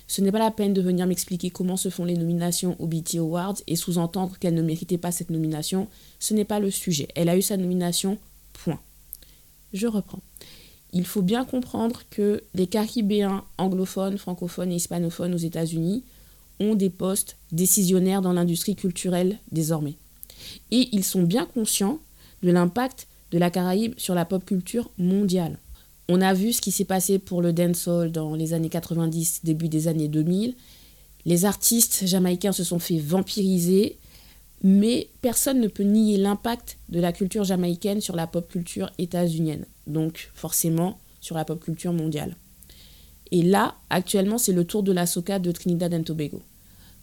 Ce 0.09 0.21
n'est 0.21 0.33
pas 0.33 0.39
la 0.39 0.51
peine 0.51 0.73
de 0.73 0.81
venir 0.81 1.07
m'expliquer 1.07 1.51
comment 1.51 1.77
se 1.77 1.89
font 1.89 2.05
les 2.05 2.17
nominations 2.17 2.77
au 2.79 2.87
BT 2.87 3.19
Awards 3.19 3.57
et 3.67 3.77
sous-entendre 3.77 4.39
qu'elle 4.39 4.55
ne 4.55 4.63
méritait 4.63 4.99
pas 4.99 5.11
cette 5.11 5.31
nomination. 5.31 5.89
Ce 6.21 6.33
n'est 6.33 6.45
pas 6.45 6.61
le 6.61 6.71
sujet. 6.71 7.09
Elle 7.15 7.29
a 7.29 7.37
eu 7.37 7.43
sa 7.43 7.57
nomination, 7.57 8.19
point. 8.53 8.81
Je 9.73 9.87
reprends. 9.87 10.23
Il 10.93 11.05
faut 11.05 11.23
bien 11.23 11.45
comprendre 11.45 12.03
que 12.11 12.43
les 12.55 12.69
Caribéens 12.69 13.45
anglophones, 13.59 14.19
francophones 14.19 14.73
et 14.73 14.77
hispanophones 14.77 15.35
aux 15.35 15.39
États-Unis 15.39 16.05
ont 16.61 16.75
des 16.75 16.91
postes 16.91 17.37
décisionnaires 17.53 18.23
dans 18.23 18.33
l'industrie 18.33 18.77
culturelle 18.77 19.39
désormais. 19.51 19.95
Et 20.71 20.89
ils 20.93 21.05
sont 21.05 21.23
bien 21.23 21.47
conscients 21.47 21.99
de 22.43 22.51
l'impact 22.51 23.09
de 23.33 23.39
la 23.39 23.51
Caraïbe 23.51 23.95
sur 23.99 24.15
la 24.15 24.25
pop 24.25 24.45
culture 24.45 24.91
mondiale. 24.99 25.59
On 26.09 26.21
a 26.21 26.35
vu 26.35 26.53
ce 26.53 26.61
qui 26.61 26.71
s'est 26.71 26.85
passé 26.85 27.19
pour 27.19 27.43
le 27.43 27.53
dancehall 27.53 28.13
dans 28.13 28.35
les 28.35 28.53
années 28.53 28.69
90, 28.69 29.41
début 29.43 29.69
des 29.69 29.89
années 29.89 30.09
2000. 30.09 30.55
Les 31.25 31.45
artistes 31.45 32.07
jamaïcains 32.07 32.53
se 32.53 32.63
sont 32.63 32.79
fait 32.79 32.99
vampiriser, 32.99 33.99
mais 34.63 35.09
personne 35.21 35.61
ne 35.61 35.67
peut 35.67 35.83
nier 35.83 36.17
l'impact 36.17 36.79
de 36.89 37.01
la 37.01 37.13
culture 37.13 37.43
jamaïcaine 37.43 38.01
sur 38.01 38.15
la 38.15 38.29
pop 38.29 38.49
culture 38.49 38.91
états-unienne, 38.99 39.65
donc 39.89 40.31
forcément 40.35 40.99
sur 41.21 41.35
la 41.35 41.45
pop 41.45 41.61
culture 41.61 41.93
mondiale. 41.93 42.37
Et 43.33 43.43
là, 43.43 43.75
actuellement, 43.91 44.39
c'est 44.39 44.53
le 44.53 44.65
tour 44.65 44.85
de 44.85 44.93
la 44.93 45.07
soca 45.07 45.41
de 45.41 45.51
Trinidad 45.51 45.93
and 45.93 46.05
Tobago. 46.05 46.43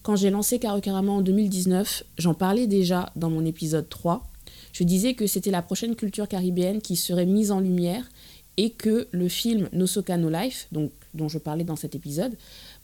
Quand 0.04 0.16
j'ai 0.16 0.30
lancé 0.30 0.60
Carocarama 0.60 1.12
en 1.12 1.22
2019, 1.22 2.04
j'en 2.18 2.34
parlais 2.34 2.68
déjà 2.68 3.12
dans 3.18 3.30
mon 3.30 3.46
épisode 3.46 3.89
3. 3.89 4.24
Je 4.72 4.84
disais 4.84 5.13
que 5.13 5.28
c'était 5.28 5.51
la 5.51 5.62
prochaine 5.62 5.96
culture 5.96 6.28
caribéenne 6.28 6.82
qui 6.82 6.96
serait 6.96 7.25
mise 7.25 7.51
en 7.51 7.60
lumière 7.60 8.10
et 8.58 8.72
que 8.72 9.08
le 9.12 9.28
film 9.28 9.70
No 9.74 9.88
Soca 9.88 10.18
No 10.18 10.30
Life, 10.30 10.68
dont 10.72 11.30
je 11.30 11.38
parlais 11.38 11.64
dans 11.64 11.76
cet 11.76 11.96
épisode, 11.96 12.36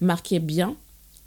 marquait 0.02 0.40
bien 0.40 0.76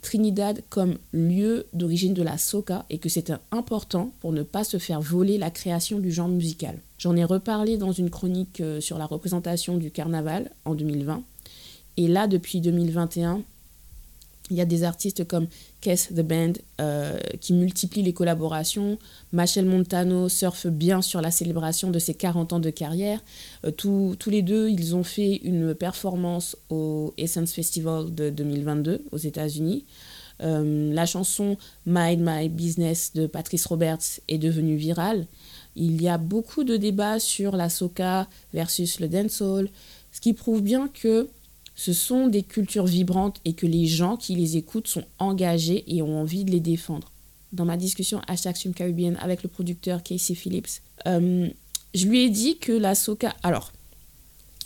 Trinidad 0.03 0.63
comme 0.69 0.99
lieu 1.13 1.67
d'origine 1.73 2.13
de 2.13 2.25
la 2.25 2.37
soca 2.37 2.85
et 2.91 2.99
que 2.99 3.09
c'était 3.09 3.37
important 3.53 4.13
pour 4.19 4.33
ne 4.33 4.43
pas 4.43 4.65
se 4.65 4.79
faire 4.79 5.01
voler 5.01 5.39
la 5.39 5.51
création 5.51 6.01
du 6.01 6.11
genre 6.11 6.29
musical. 6.29 6.77
J'en 6.99 7.15
ai 7.15 7.23
reparlé 7.25 7.77
dans 7.77 7.93
une 7.93 8.11
chronique 8.11 8.61
euh, 8.61 8.81
sur 8.81 8.99
la 8.99 9.07
représentation 9.07 9.77
du 9.77 9.93
carnaval 9.93 10.51
en 10.65 10.75
2020 10.75 11.23
et 11.97 12.09
là, 12.09 12.27
depuis 12.27 12.61
2021, 12.61 13.43
il 14.51 14.57
y 14.57 14.61
a 14.61 14.65
des 14.65 14.85
artistes 14.85 15.27
comme 15.27 15.47
Kess 15.81 16.09
The 16.09 16.21
Band 16.21 16.53
euh, 16.81 17.19
qui 17.41 17.53
multiplient 17.53 18.03
les 18.03 18.13
collaborations. 18.13 18.99
Machel 19.33 19.67
Montano 19.67 20.29
surfe 20.29 20.67
bien 20.67 21.01
sur 21.01 21.21
la 21.21 21.31
célébration 21.31 21.91
de 21.91 21.99
ses 21.99 22.15
40 22.15 22.53
ans 22.53 22.61
de 22.61 22.71
carrière. 22.71 23.21
Euh, 23.65 23.71
tous, 23.71 24.17
les 24.27 24.43
deux, 24.43 24.69
ils 24.69 24.95
ont 24.95 25.05
fait 25.05 25.37
une 25.37 25.75
performance 25.75 26.57
au 26.71 27.15
Essence 27.17 27.53
Festival 27.53 28.15
de 28.15 28.31
2022 28.31 29.05
aux 29.11 29.17
États-Unis. 29.17 29.85
Euh, 30.43 30.93
la 30.93 31.07
chanson 31.07 31.57
Mind 31.87 32.21
My 32.23 32.49
Business 32.49 33.13
de 33.15 33.27
Patrice 33.27 33.67
Roberts 33.67 34.21
est 34.29 34.39
devenue 34.39 34.77
virale. 34.77 35.27
Il 35.77 36.03
y 36.03 36.09
a 36.09 36.19
beaucoup 36.19 36.65
de 36.65 36.77
débats 36.77 37.19
sur 37.21 37.57
la 37.57 37.71
soca 37.71 38.29
versus 38.53 39.01
le 39.01 39.09
dancehall, 39.09 39.71
ce 40.11 40.21
qui 40.21 40.35
prouve 40.35 40.63
bien 40.63 40.89
que 40.89 41.29
ce 41.75 41.93
sont 41.93 42.29
des 42.29 42.43
cultures 42.43 42.87
vibrantes 42.87 43.41
et 43.45 43.55
que 43.55 43.67
les 43.67 43.87
gens 43.87 44.17
qui 44.17 44.35
les 44.35 44.57
écoutent 44.57 44.89
sont 44.89 45.05
engagés 45.19 45.85
et 45.87 46.03
ont 46.03 46.21
envie 46.21 46.45
de 46.45 46.51
les 46.51 46.61
défendre. 46.61 47.11
Dans 47.53 47.65
ma 47.65 47.77
discussion 47.77 48.21
hashtag 48.29 48.57
Caribbean 48.75 49.17
avec 49.21 49.43
le 49.43 49.49
producteur 49.49 50.03
Casey 50.03 50.35
Phillips, 50.35 50.81
euh, 51.07 51.49
je 51.95 52.07
lui 52.07 52.21
ai 52.23 52.31
dit 52.31 52.59
que 52.59 52.73
la 52.73 52.95
soca... 52.95 53.35
Alors, 53.43 53.73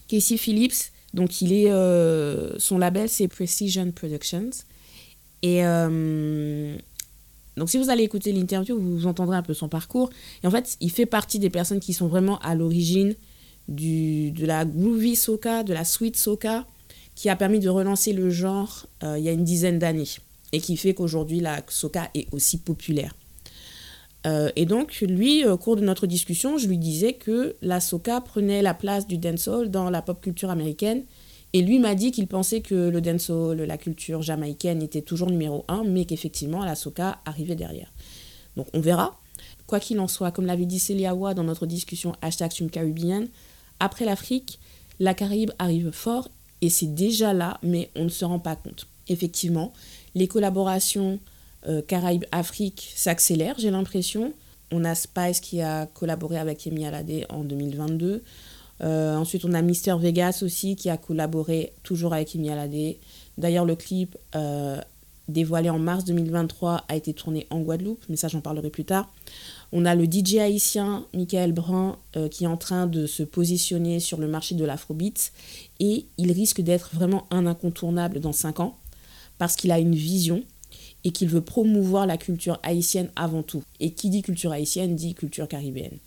Casey 0.08 0.36
Phillips, 0.36 0.92
donc 1.14 1.40
il 1.40 1.52
est, 1.52 1.70
euh, 1.70 2.58
son 2.58 2.78
label 2.78 3.08
c'est 3.08 3.28
Precision 3.28 3.90
Productions. 3.90 4.50
Et 5.42 5.64
euh, 5.64 6.76
donc 7.56 7.70
si 7.70 7.78
vous 7.78 7.90
allez 7.90 8.04
écouter 8.04 8.32
l'interview, 8.32 8.78
vous 8.78 9.06
entendrez 9.06 9.36
un 9.36 9.42
peu 9.42 9.54
son 9.54 9.68
parcours. 9.68 10.10
Et 10.42 10.46
en 10.46 10.50
fait, 10.50 10.76
il 10.80 10.90
fait 10.90 11.06
partie 11.06 11.38
des 11.38 11.50
personnes 11.50 11.80
qui 11.80 11.92
sont 11.92 12.08
vraiment 12.08 12.38
à 12.38 12.54
l'origine 12.54 13.14
de 13.68 14.46
la 14.46 14.64
groovy 14.64 15.16
soca, 15.16 15.64
de 15.64 15.72
la 15.72 15.84
sweet 15.84 16.16
soca, 16.16 16.66
qui 17.16 17.28
a 17.28 17.35
permis 17.35 17.58
de 17.58 17.68
relancer 17.68 18.12
le 18.12 18.30
genre 18.30 18.87
euh, 19.02 19.18
il 19.18 19.25
y 19.25 19.28
a 19.28 19.32
une 19.32 19.42
dizaine 19.42 19.80
d'années. 19.80 20.06
Et 20.52 20.61
qui 20.61 20.76
fait 20.76 20.94
qu'aujourd'hui 20.94 21.40
la 21.40 21.62
soca 21.66 22.08
est 22.14 22.32
aussi 22.32 22.58
populaire. 22.58 23.16
Euh, 24.26 24.50
et 24.54 24.66
donc, 24.66 25.00
lui, 25.00 25.44
au 25.44 25.56
cours 25.56 25.76
de 25.76 25.82
notre 25.82 26.06
discussion, 26.06 26.58
je 26.58 26.68
lui 26.68 26.78
disais 26.78 27.14
que 27.14 27.56
la 27.62 27.80
soca 27.80 28.20
prenait 28.20 28.62
la 28.62 28.75
place 28.75 29.06
du 29.06 29.18
dancehall 29.18 29.70
dans 29.70 29.90
la 29.90 30.02
pop 30.02 30.20
culture 30.20 30.50
américaine. 30.50 31.04
Et 31.52 31.62
lui 31.62 31.78
m'a 31.78 31.94
dit 31.94 32.11
qu'il 32.12 32.26
pensait 32.26 32.61
que 32.61 32.75
le 32.75 33.00
dancehall, 33.00 33.62
la 33.62 33.78
culture 33.78 34.23
jamaïcaine 34.23 34.82
était 34.82 35.00
toujours 35.00 35.30
numéro 35.30 35.64
un, 35.68 35.85
mais 35.85 36.04
qu'effectivement, 36.04 36.64
la 36.64 36.75
soca 36.75 37.18
arrivait 37.25 37.54
derrière. 37.54 37.92
Donc, 38.56 38.66
on 38.75 38.80
verra. 38.80 39.18
Quoi 39.66 39.80
qu'il 39.80 39.99
en 40.00 40.08
soit, 40.08 40.32
comme 40.32 40.46
l'avait 40.46 40.66
dit 40.66 40.78
Célia 40.78 41.14
Wa 41.14 41.35
dans 41.35 41.44
notre 41.44 41.66
discussion 41.66 42.14
hashtag 42.20 42.52
Caribbean, 42.70 43.26
après 43.80 44.04
l'Afrique, 44.04 44.58
la 44.99 45.14
Caraïbe 45.14 45.52
arrive 45.58 45.90
fort 45.90 46.28
et 46.66 46.68
c'est 46.68 46.92
déjà 46.92 47.32
là, 47.32 47.61
mais 47.62 47.90
on 47.94 48.02
ne 48.02 48.08
se 48.08 48.25
rend 48.25 48.40
pas 48.40 48.56
compte. 48.56 48.88
Effectivement, 49.06 49.73
les 50.16 50.26
collaborations 50.26 51.20
euh, 51.68 51.80
Caraïbes-Afrique 51.80 52.92
s'accélère, 52.96 53.54
j'ai 53.56 53.70
l'impression. 53.70 54.32
On 54.73 54.85
a 54.85 54.96
Spice 54.96 55.38
qui 55.38 55.62
a 55.62 55.87
collaboré 55.87 56.38
avec 56.38 56.66
Emi 56.66 56.85
Alade 56.85 57.25
en 57.28 57.44
2022. 57.44 58.25
Euh, 58.80 59.14
ensuite, 59.14 59.44
on 59.44 59.52
a 59.52 59.62
Mister 59.62 59.94
Vegas 59.96 60.40
aussi 60.42 60.75
qui 60.75 60.90
a 60.90 60.96
collaboré 60.96 61.73
toujours 61.85 62.12
avec 62.14 62.35
Emi 62.35 62.50
Alade. 62.50 62.96
D'ailleurs, 63.38 63.64
le 63.64 63.76
clip 63.76 64.18
euh, 64.35 64.80
dévoilé 65.28 65.70
en 65.70 65.78
mars 65.78 66.04
2023 66.04 66.82
a 66.88 66.96
été 66.96 67.14
tourné 67.14 67.46
en 67.50 67.61
Guadeloupe, 67.61 68.02
mais 68.08 68.16
ça, 68.16 68.26
j'en 68.26 68.40
parlerai 68.40 68.70
plus 68.70 68.85
tard. 68.85 69.08
On 69.73 69.85
a 69.85 69.94
le 69.94 70.04
DJ 70.04 70.37
haïtien 70.37 71.04
Michael 71.12 71.52
Brun 71.52 71.99
qui 72.30 72.44
est 72.44 72.49
en 72.49 72.56
train 72.56 72.87
de 72.87 73.06
se 73.06 73.23
positionner 73.23 74.00
sur 74.00 74.18
le 74.18 74.28
marché 74.28 74.54
de 74.54 74.64
l'afrobeat 74.64 75.32
et 75.80 76.06
il 76.18 76.32
risque 76.32 76.61
d'être 76.61 76.90
vraiment 76.94 77.26
un 77.30 77.46
incontournable 77.46 78.20
dans 78.20 78.32
5 78.32 78.61
ans 78.61 78.76
parce 79.38 79.56
qu'il 79.56 79.70
a 79.73 79.78
une 79.78 79.94
vision 79.94 80.42
et 81.04 81.11
qu'il 81.11 81.28
veut 81.28 81.40
promouvoir 81.40 82.06
la 82.06 82.16
culture 82.16 82.58
haïtienne 82.62 83.11
avant 83.16 83.42
tout. 83.42 83.62
Et 83.78 83.92
qui 83.92 84.11
dit 84.11 84.23
culture 84.23 84.52
haïtienne 84.52 84.96
dit 84.96 85.14
culture 85.14 85.46
caribéenne. 85.46 85.99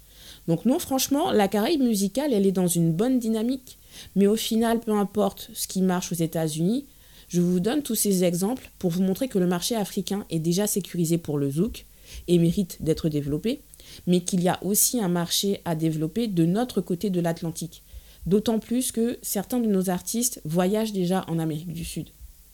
Donc 0.48 0.66
non, 0.66 0.80
franchement, 0.80 1.32
la 1.32 1.48
Caraïbe 1.48 1.82
musicale, 1.82 2.34
elle 2.34 2.46
est 2.46 2.52
dans 2.52 2.68
une 2.68 2.92
bonne 2.92 3.20
dynamique. 3.20 3.78
Mais 4.16 4.28
au 4.28 4.36
final, 4.36 4.80
peu 4.80 4.92
importe 4.92 5.52
ce 5.54 5.68
qui 5.68 5.82
marche 5.82 6.12
aux 6.12 6.16
États-Unis, 6.16 6.86
je 7.30 7.40
vous 7.40 7.60
donne 7.60 7.84
tous 7.84 7.96
ces 7.96 8.24
exemples 8.24 8.72
pour 8.80 8.90
vous 8.90 9.04
montrer 9.04 9.28
que 9.28 9.40
le 9.40 9.48
marché 9.48 9.76
africain 9.76 10.26
est 10.30 10.40
déjà 10.40 10.68
sécurisé 10.68 11.18
pour 11.18 11.38
le 11.38 11.50
zouk 11.50 11.86
et 12.30 12.38
mérite 12.38 12.78
d'être 12.80 13.10
développé, 13.10 13.60
mais 14.08 14.22
qu'il 14.22 14.42
y 14.42 14.48
a 14.48 14.64
aussi 14.64 15.02
un 15.02 15.10
marché 15.10 15.60
à 15.66 15.76
développer 15.76 16.28
de 16.28 16.46
notre 16.46 16.80
côté 16.80 17.10
de 17.10 17.20
l'Atlantique. 17.20 17.84
D'autant 18.26 18.60
plus 18.60 18.92
que 18.92 19.18
certains 19.22 19.60
de 19.60 19.68
nos 19.68 19.90
artistes 19.90 20.42
voyagent 20.46 20.94
déjà 20.94 21.26
en 21.28 21.40
Amérique 21.40 21.74
du 21.74 21.84
Sud. 21.84 22.10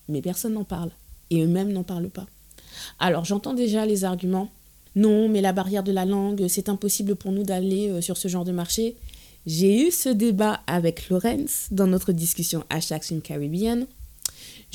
Mais 0.08 0.22
personne 0.22 0.54
n'en 0.54 0.64
parle. 0.64 0.92
Et 1.30 1.44
eux-mêmes 1.44 1.72
n'en 1.72 1.84
parlent 1.84 2.10
pas. 2.10 2.28
Alors 3.00 3.26
j'entends 3.26 3.54
déjà 3.54 3.86
les 3.86 4.04
arguments. 4.04 4.50
Non, 4.96 5.28
mais 5.28 5.42
la 5.42 5.52
barrière 5.52 5.84
de 5.84 5.92
la 5.92 6.06
langue, 6.06 6.48
c'est 6.48 6.70
impossible 6.70 7.16
pour 7.16 7.32
nous 7.32 7.44
d'aller 7.44 7.90
euh, 7.90 8.02
sur 8.02 8.16
ce 8.16 8.28
genre 8.28 8.46
de 8.46 8.54
marché. 8.54 8.96
J'ai 9.46 9.88
eu 9.88 9.92
ce 9.92 10.10
débat 10.10 10.62
avec 10.68 11.10
Lorenz 11.10 11.68
dans 11.72 11.88
notre 11.88 12.14
discussion 12.14 12.64
hashtag 12.70 13.04
Swim 13.04 13.22
Caribbean. 13.22 13.86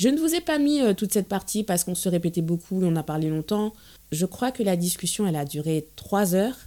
Je 0.01 0.09
ne 0.09 0.17
vous 0.17 0.33
ai 0.33 0.41
pas 0.41 0.57
mis 0.57 0.81
euh, 0.81 0.95
toute 0.95 1.13
cette 1.13 1.27
partie 1.27 1.63
parce 1.63 1.83
qu'on 1.83 1.93
se 1.93 2.09
répétait 2.09 2.41
beaucoup 2.41 2.81
et 2.81 2.85
on 2.85 2.95
a 2.95 3.03
parlé 3.03 3.29
longtemps. 3.29 3.71
Je 4.11 4.25
crois 4.25 4.51
que 4.51 4.63
la 4.63 4.75
discussion, 4.75 5.27
elle 5.27 5.35
a 5.35 5.45
duré 5.45 5.85
trois 5.95 6.33
heures. 6.33 6.57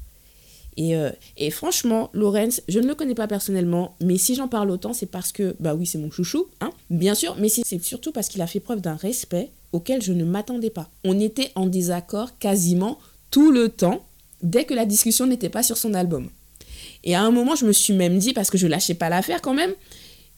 Et, 0.77 0.95
euh, 0.95 1.11
et, 1.37 1.51
franchement, 1.51 2.11
Lorenz, 2.13 2.63
je 2.69 2.79
ne 2.79 2.87
le 2.87 2.95
connais 2.95 3.17
pas 3.17 3.27
personnellement, 3.27 3.97
mais 4.01 4.19
si 4.19 4.37
j'en 4.37 4.47
parle 4.47 4.71
autant, 4.71 4.93
c'est 4.93 5.11
parce 5.11 5.33
que, 5.33 5.57
bah 5.59 5.75
oui, 5.75 5.85
c'est 5.85 5.99
mon 5.99 6.13
chouchou, 6.13 6.47
hein, 6.61 6.71
bien 6.91 7.17
sûr, 7.17 7.35
mais 7.37 7.49
c'est 7.49 7.83
surtout 7.83 8.13
parce 8.13 8.29
qu'il 8.29 8.41
a 8.41 8.47
fait 8.47 8.61
preuve 8.61 8.81
d'un 8.81 8.95
respect 8.95 9.51
auquel 9.73 10.01
je 10.01 10.13
ne 10.13 10.25
m'attendais 10.25 10.71
pas. 10.71 10.89
On 11.03 11.19
était 11.19 11.51
en 11.57 11.67
désaccord 11.67 12.39
quasiment 12.39 13.01
tout 13.33 13.51
le 13.51 13.69
temps 13.69 14.07
dès 14.45 14.65
que 14.65 14.75
la 14.75 14.87
discussion 14.87 15.27
n'était 15.27 15.49
pas 15.49 15.65
sur 15.65 15.77
son 15.77 15.95
album. 15.95 16.31
Et 17.03 17.17
à 17.17 17.23
un 17.23 17.33
moment, 17.33 17.57
je 17.57 17.67
me 17.67 17.73
suis 17.73 17.95
même 17.95 18.17
dit, 18.17 18.33
parce 18.33 18.49
que 18.49 18.59
je 18.59 18.69
lâchais 18.69 18.95
pas 18.95 19.09
l'affaire 19.09 19.43
quand 19.43 19.55
même, 19.55 19.75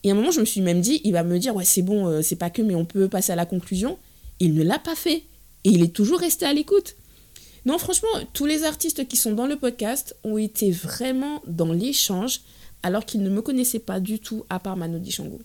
et 0.06 0.10
à 0.10 0.12
un 0.12 0.14
moment, 0.14 0.30
je 0.30 0.38
me 0.38 0.44
suis 0.44 0.60
même 0.60 0.80
dit, 0.80 1.00
il 1.02 1.10
va 1.10 1.24
me 1.24 1.36
dire, 1.36 1.56
ouais, 1.56 1.64
c'est 1.64 1.82
bon, 1.82 2.06
euh, 2.06 2.22
c'est 2.22 2.36
pas 2.36 2.48
que, 2.48 2.62
mais 2.62 2.76
on 2.76 2.84
peut 2.84 3.08
passer 3.08 3.32
à 3.32 3.34
la 3.34 3.44
conclusion. 3.44 3.98
Il 4.38 4.54
ne 4.54 4.62
l'a 4.62 4.78
pas 4.78 4.94
fait. 4.94 5.24
Et 5.64 5.70
il 5.70 5.82
est 5.82 5.92
toujours 5.92 6.20
resté 6.20 6.46
à 6.46 6.52
l'écoute. 6.52 6.94
Non, 7.64 7.76
franchement, 7.76 8.08
tous 8.32 8.46
les 8.46 8.62
artistes 8.62 9.08
qui 9.08 9.16
sont 9.16 9.32
dans 9.32 9.48
le 9.48 9.56
podcast 9.56 10.14
ont 10.22 10.38
été 10.38 10.70
vraiment 10.70 11.42
dans 11.48 11.72
l'échange, 11.72 12.42
alors 12.84 13.04
qu'ils 13.04 13.24
ne 13.24 13.30
me 13.30 13.42
connaissaient 13.42 13.80
pas 13.80 13.98
du 13.98 14.20
tout, 14.20 14.44
à 14.48 14.60
part 14.60 14.76
Mano 14.76 15.00
Shango. 15.10 15.40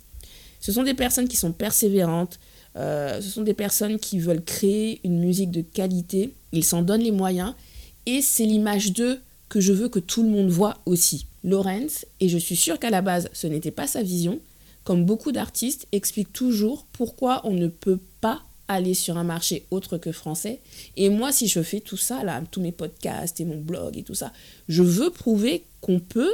Ce 0.59 0.71
sont 0.71 0.83
des 0.83 0.93
personnes 0.93 1.27
qui 1.27 1.37
sont 1.37 1.53
persévérantes, 1.53 2.39
euh, 2.75 3.19
ce 3.19 3.29
sont 3.31 3.41
des 3.41 3.55
personnes 3.55 3.97
qui 3.97 4.19
veulent 4.19 4.43
créer 4.43 5.01
une 5.03 5.21
musique 5.21 5.49
de 5.49 5.61
qualité. 5.61 6.35
Ils 6.51 6.63
s'en 6.63 6.83
donnent 6.83 7.01
les 7.01 7.09
moyens. 7.09 7.55
Et 8.05 8.21
c'est 8.21 8.45
l'image 8.45 8.93
d'eux 8.93 9.19
que 9.49 9.59
je 9.59 9.73
veux 9.73 9.89
que 9.89 9.97
tout 9.97 10.21
le 10.21 10.29
monde 10.29 10.49
voit 10.49 10.77
aussi. 10.85 11.25
Lorenz, 11.43 12.05
et 12.19 12.29
je 12.29 12.37
suis 12.37 12.55
sûre 12.55 12.77
qu'à 12.77 12.91
la 12.91 13.01
base 13.01 13.27
ce 13.33 13.47
n'était 13.47 13.71
pas 13.71 13.87
sa 13.87 14.03
vision, 14.03 14.39
comme 14.83 15.05
beaucoup 15.05 15.31
d'artistes, 15.31 15.87
explique 15.91 16.33
toujours 16.33 16.85
pourquoi 16.91 17.41
on 17.43 17.53
ne 17.53 17.67
peut 17.67 17.99
pas 18.19 18.41
aller 18.67 18.93
sur 18.93 19.17
un 19.17 19.23
marché 19.23 19.65
autre 19.69 19.97
que 19.97 20.11
français. 20.11 20.59
Et 20.95 21.09
moi, 21.09 21.31
si 21.31 21.47
je 21.47 21.61
fais 21.61 21.81
tout 21.81 21.97
ça, 21.97 22.23
là, 22.23 22.41
tous 22.51 22.61
mes 22.61 22.71
podcasts 22.71 23.39
et 23.39 23.45
mon 23.45 23.59
blog 23.59 23.97
et 23.97 24.03
tout 24.03 24.15
ça, 24.15 24.31
je 24.69 24.81
veux 24.81 25.09
prouver 25.09 25.65
qu'on 25.81 25.99
peut 25.99 26.33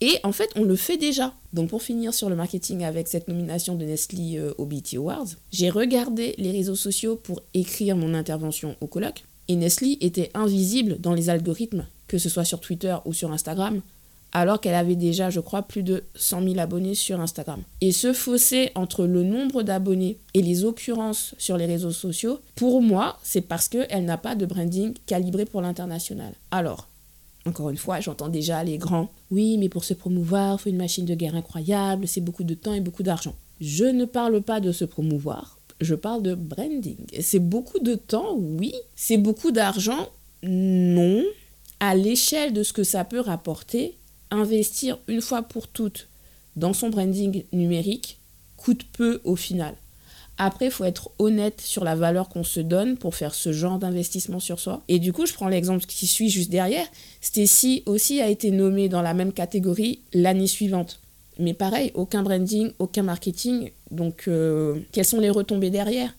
et 0.00 0.18
en 0.22 0.32
fait, 0.32 0.50
on 0.54 0.62
le 0.62 0.76
fait 0.76 0.96
déjà. 0.96 1.34
Donc 1.52 1.70
pour 1.70 1.82
finir 1.82 2.14
sur 2.14 2.30
le 2.30 2.36
marketing 2.36 2.84
avec 2.84 3.08
cette 3.08 3.26
nomination 3.26 3.74
de 3.74 3.84
Nestlé 3.84 4.38
euh, 4.38 4.54
au 4.58 4.66
BT 4.66 4.96
Awards, 4.96 5.26
j'ai 5.50 5.70
regardé 5.70 6.34
les 6.38 6.52
réseaux 6.52 6.76
sociaux 6.76 7.16
pour 7.16 7.42
écrire 7.54 7.96
mon 7.96 8.14
intervention 8.14 8.76
au 8.80 8.86
colloque. 8.86 9.24
Et 9.48 9.56
Nestlé 9.56 9.98
était 10.00 10.30
invisible 10.34 11.00
dans 11.00 11.14
les 11.14 11.30
algorithmes, 11.30 11.86
que 12.06 12.18
ce 12.18 12.28
soit 12.28 12.44
sur 12.44 12.60
Twitter 12.60 12.96
ou 13.06 13.12
sur 13.12 13.32
Instagram, 13.32 13.80
alors 14.32 14.60
qu'elle 14.60 14.74
avait 14.74 14.96
déjà, 14.96 15.30
je 15.30 15.40
crois, 15.40 15.62
plus 15.62 15.82
de 15.82 16.04
100 16.14 16.42
000 16.42 16.58
abonnés 16.58 16.94
sur 16.94 17.20
Instagram. 17.20 17.62
Et 17.80 17.92
ce 17.92 18.12
fossé 18.12 18.70
entre 18.74 19.06
le 19.06 19.22
nombre 19.22 19.62
d'abonnés 19.62 20.18
et 20.34 20.42
les 20.42 20.64
occurrences 20.64 21.34
sur 21.38 21.56
les 21.56 21.66
réseaux 21.66 21.92
sociaux, 21.92 22.40
pour 22.54 22.82
moi, 22.82 23.18
c'est 23.22 23.40
parce 23.40 23.68
qu'elle 23.68 24.04
n'a 24.04 24.18
pas 24.18 24.34
de 24.34 24.46
branding 24.46 24.94
calibré 25.06 25.44
pour 25.44 25.62
l'international. 25.62 26.34
Alors, 26.50 26.88
encore 27.46 27.70
une 27.70 27.76
fois, 27.76 28.00
j'entends 28.00 28.28
déjà 28.28 28.62
les 28.62 28.78
grands. 28.78 29.10
Oui, 29.30 29.56
mais 29.58 29.68
pour 29.68 29.84
se 29.84 29.94
promouvoir, 29.94 30.60
faut 30.60 30.68
une 30.68 30.76
machine 30.76 31.06
de 31.06 31.14
guerre 31.14 31.34
incroyable, 31.34 32.06
c'est 32.06 32.20
beaucoup 32.20 32.44
de 32.44 32.54
temps 32.54 32.74
et 32.74 32.80
beaucoup 32.80 33.02
d'argent. 33.02 33.34
Je 33.60 33.84
ne 33.84 34.04
parle 34.04 34.42
pas 34.42 34.60
de 34.60 34.70
se 34.70 34.84
promouvoir, 34.84 35.58
je 35.80 35.94
parle 35.94 36.22
de 36.22 36.34
branding. 36.34 36.98
C'est 37.20 37.38
beaucoup 37.38 37.78
de 37.80 37.94
temps, 37.94 38.36
oui. 38.36 38.74
C'est 38.94 39.16
beaucoup 39.16 39.50
d'argent, 39.50 40.08
non. 40.42 41.24
À 41.80 41.94
l'échelle 41.94 42.52
de 42.52 42.62
ce 42.62 42.72
que 42.72 42.84
ça 42.84 43.04
peut 43.04 43.20
rapporter, 43.20 43.97
investir 44.30 44.98
une 45.08 45.20
fois 45.20 45.42
pour 45.42 45.68
toutes 45.68 46.08
dans 46.56 46.72
son 46.72 46.90
branding 46.90 47.44
numérique 47.52 48.18
coûte 48.56 48.84
peu 48.92 49.20
au 49.24 49.36
final. 49.36 49.74
Après, 50.40 50.66
il 50.66 50.70
faut 50.70 50.84
être 50.84 51.10
honnête 51.18 51.60
sur 51.60 51.82
la 51.82 51.96
valeur 51.96 52.28
qu'on 52.28 52.44
se 52.44 52.60
donne 52.60 52.96
pour 52.96 53.16
faire 53.16 53.34
ce 53.34 53.52
genre 53.52 53.78
d'investissement 53.78 54.38
sur 54.38 54.60
soi. 54.60 54.82
Et 54.86 55.00
du 55.00 55.12
coup, 55.12 55.26
je 55.26 55.32
prends 55.32 55.48
l'exemple 55.48 55.84
qui 55.84 56.06
suit 56.06 56.30
juste 56.30 56.50
derrière. 56.50 56.86
Stacy 57.20 57.82
aussi 57.86 58.20
a 58.20 58.28
été 58.28 58.52
nommée 58.52 58.88
dans 58.88 59.02
la 59.02 59.14
même 59.14 59.32
catégorie 59.32 60.00
l'année 60.12 60.46
suivante. 60.46 61.00
Mais 61.40 61.54
pareil, 61.54 61.90
aucun 61.94 62.22
branding, 62.22 62.70
aucun 62.78 63.02
marketing. 63.02 63.70
Donc, 63.90 64.24
euh, 64.28 64.78
quelles 64.92 65.04
sont 65.04 65.20
les 65.20 65.30
retombées 65.30 65.70
derrière? 65.70 66.12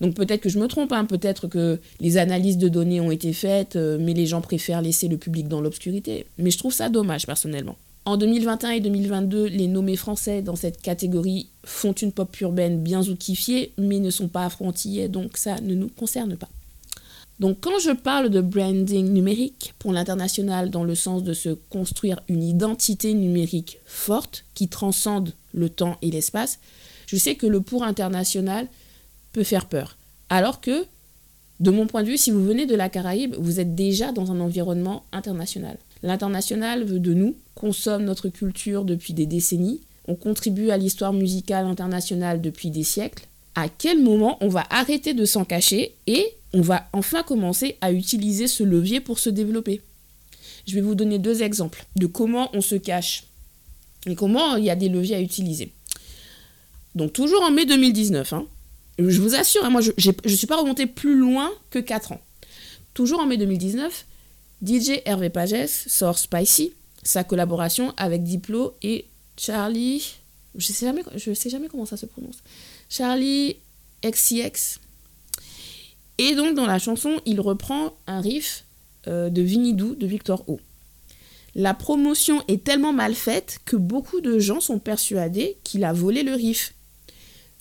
Donc 0.00 0.14
peut-être 0.14 0.42
que 0.42 0.48
je 0.48 0.58
me 0.58 0.68
trompe, 0.68 0.92
hein. 0.92 1.04
peut-être 1.04 1.46
que 1.46 1.80
les 2.00 2.18
analyses 2.18 2.58
de 2.58 2.68
données 2.68 3.00
ont 3.00 3.10
été 3.10 3.32
faites, 3.32 3.76
euh, 3.76 3.96
mais 4.00 4.12
les 4.12 4.26
gens 4.26 4.40
préfèrent 4.40 4.82
laisser 4.82 5.08
le 5.08 5.16
public 5.16 5.48
dans 5.48 5.60
l'obscurité. 5.60 6.26
Mais 6.38 6.50
je 6.50 6.58
trouve 6.58 6.72
ça 6.72 6.88
dommage 6.88 7.26
personnellement. 7.26 7.76
En 8.04 8.16
2021 8.16 8.70
et 8.70 8.80
2022, 8.80 9.46
les 9.46 9.66
nommés 9.66 9.96
français 9.96 10.42
dans 10.42 10.54
cette 10.54 10.80
catégorie 10.80 11.48
font 11.64 11.92
une 11.92 12.12
pop 12.12 12.40
urbaine 12.40 12.80
bien 12.80 13.02
zoukifiée, 13.02 13.72
mais 13.78 13.98
ne 13.98 14.10
sont 14.10 14.28
pas 14.28 14.44
affrontillés, 14.44 15.08
donc 15.08 15.36
ça 15.36 15.60
ne 15.60 15.74
nous 15.74 15.88
concerne 15.88 16.36
pas. 16.36 16.48
Donc 17.40 17.58
quand 17.60 17.78
je 17.80 17.90
parle 17.90 18.30
de 18.30 18.40
branding 18.40 19.12
numérique 19.12 19.74
pour 19.78 19.92
l'international 19.92 20.70
dans 20.70 20.84
le 20.84 20.94
sens 20.94 21.22
de 21.22 21.34
se 21.34 21.50
construire 21.50 22.20
une 22.28 22.42
identité 22.42 23.12
numérique 23.12 23.78
forte 23.84 24.44
qui 24.54 24.68
transcende 24.68 25.32
le 25.52 25.68
temps 25.68 25.98
et 26.00 26.10
l'espace, 26.10 26.60
je 27.06 27.16
sais 27.16 27.34
que 27.34 27.46
le 27.46 27.60
pour 27.60 27.84
international 27.84 28.68
faire 29.44 29.66
peur. 29.66 29.96
Alors 30.28 30.60
que, 30.60 30.84
de 31.60 31.70
mon 31.70 31.86
point 31.86 32.02
de 32.02 32.08
vue, 32.08 32.18
si 32.18 32.30
vous 32.30 32.44
venez 32.44 32.66
de 32.66 32.74
la 32.74 32.88
Caraïbe, 32.88 33.34
vous 33.38 33.60
êtes 33.60 33.74
déjà 33.74 34.12
dans 34.12 34.30
un 34.30 34.40
environnement 34.40 35.04
international. 35.12 35.78
L'international 36.02 36.84
veut 36.84 37.00
de 37.00 37.14
nous, 37.14 37.36
consomme 37.54 38.04
notre 38.04 38.28
culture 38.28 38.84
depuis 38.84 39.14
des 39.14 39.26
décennies, 39.26 39.80
on 40.08 40.14
contribue 40.14 40.70
à 40.70 40.76
l'histoire 40.76 41.12
musicale 41.12 41.66
internationale 41.66 42.40
depuis 42.40 42.70
des 42.70 42.84
siècles, 42.84 43.26
à 43.54 43.68
quel 43.68 44.02
moment 44.02 44.36
on 44.40 44.48
va 44.48 44.66
arrêter 44.70 45.14
de 45.14 45.24
s'en 45.24 45.44
cacher 45.44 45.94
et 46.06 46.26
on 46.52 46.60
va 46.60 46.88
enfin 46.92 47.22
commencer 47.22 47.76
à 47.80 47.92
utiliser 47.92 48.46
ce 48.46 48.62
levier 48.62 49.00
pour 49.00 49.18
se 49.18 49.30
développer? 49.30 49.80
Je 50.66 50.74
vais 50.74 50.80
vous 50.80 50.94
donner 50.94 51.18
deux 51.18 51.42
exemples 51.42 51.86
de 51.96 52.06
comment 52.06 52.50
on 52.52 52.60
se 52.60 52.74
cache 52.74 53.24
et 54.06 54.14
comment 54.14 54.56
il 54.56 54.64
y 54.64 54.70
a 54.70 54.76
des 54.76 54.88
leviers 54.88 55.16
à 55.16 55.20
utiliser. 55.20 55.72
Donc 56.94 57.12
toujours 57.12 57.42
en 57.42 57.50
mai 57.50 57.66
2019, 57.66 58.32
hein. 58.32 58.46
Je 58.98 59.20
vous 59.20 59.34
assure, 59.34 59.64
hein, 59.64 59.70
moi 59.70 59.80
je 59.80 59.92
ne 60.24 60.36
suis 60.36 60.46
pas 60.46 60.56
remonté 60.56 60.86
plus 60.86 61.16
loin 61.16 61.50
que 61.70 61.78
4 61.78 62.12
ans. 62.12 62.20
Toujours 62.94 63.20
en 63.20 63.26
mai 63.26 63.36
2019, 63.36 64.06
DJ 64.64 65.00
Hervé 65.04 65.28
Pages 65.28 65.66
sort 65.86 66.18
Spicy, 66.18 66.72
sa 67.02 67.24
collaboration 67.24 67.92
avec 67.96 68.22
Diplo 68.22 68.74
et 68.82 69.06
Charlie. 69.36 70.14
Je 70.54 70.66
sais 70.66 70.72
sais 71.34 71.50
jamais 71.50 71.68
comment 71.68 71.84
ça 71.84 71.96
se 71.96 72.06
prononce. 72.06 72.38
Charlie 72.88 73.56
XCX. 74.02 74.80
Et 76.18 76.34
donc 76.34 76.54
dans 76.54 76.66
la 76.66 76.78
chanson, 76.78 77.20
il 77.26 77.40
reprend 77.40 77.94
un 78.06 78.20
riff 78.20 78.64
euh, 79.06 79.28
de 79.28 79.42
Vinidou 79.42 79.94
de 79.94 80.06
Victor 80.06 80.44
O. 80.48 80.58
La 81.54 81.74
promotion 81.74 82.42
est 82.48 82.64
tellement 82.64 82.92
mal 82.92 83.14
faite 83.14 83.60
que 83.64 83.76
beaucoup 83.76 84.20
de 84.20 84.38
gens 84.38 84.60
sont 84.60 84.78
persuadés 84.78 85.56
qu'il 85.64 85.84
a 85.84 85.92
volé 85.92 86.22
le 86.22 86.34
riff. 86.34 86.74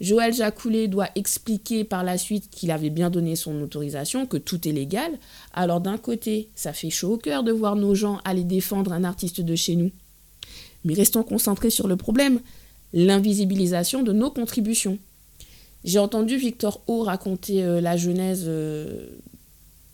Joël 0.01 0.33
Jacoulet 0.33 0.87
doit 0.87 1.09
expliquer 1.15 1.85
par 1.85 2.03
la 2.03 2.17
suite 2.17 2.49
qu'il 2.49 2.71
avait 2.71 2.89
bien 2.89 3.09
donné 3.09 3.35
son 3.35 3.61
autorisation, 3.61 4.25
que 4.25 4.37
tout 4.37 4.67
est 4.67 4.73
légal. 4.73 5.11
Alors 5.53 5.79
d'un 5.79 5.97
côté, 5.97 6.49
ça 6.55 6.73
fait 6.73 6.89
chaud 6.89 7.13
au 7.13 7.17
cœur 7.17 7.43
de 7.43 7.51
voir 7.51 7.75
nos 7.75 7.95
gens 7.95 8.19
aller 8.25 8.43
défendre 8.43 8.91
un 8.91 9.05
artiste 9.05 9.41
de 9.41 9.55
chez 9.55 9.75
nous. 9.75 9.91
Mais 10.83 10.93
restons 10.93 11.23
concentrés 11.23 11.69
sur 11.69 11.87
le 11.87 11.95
problème, 11.95 12.41
l'invisibilisation 12.93 14.03
de 14.03 14.11
nos 14.11 14.31
contributions. 14.31 14.99
J'ai 15.85 15.99
entendu 15.99 16.35
Victor 16.35 16.81
O 16.87 17.03
raconter 17.03 17.63
euh, 17.63 17.79
la 17.79 17.95
genèse 17.95 18.45
euh, 18.47 19.07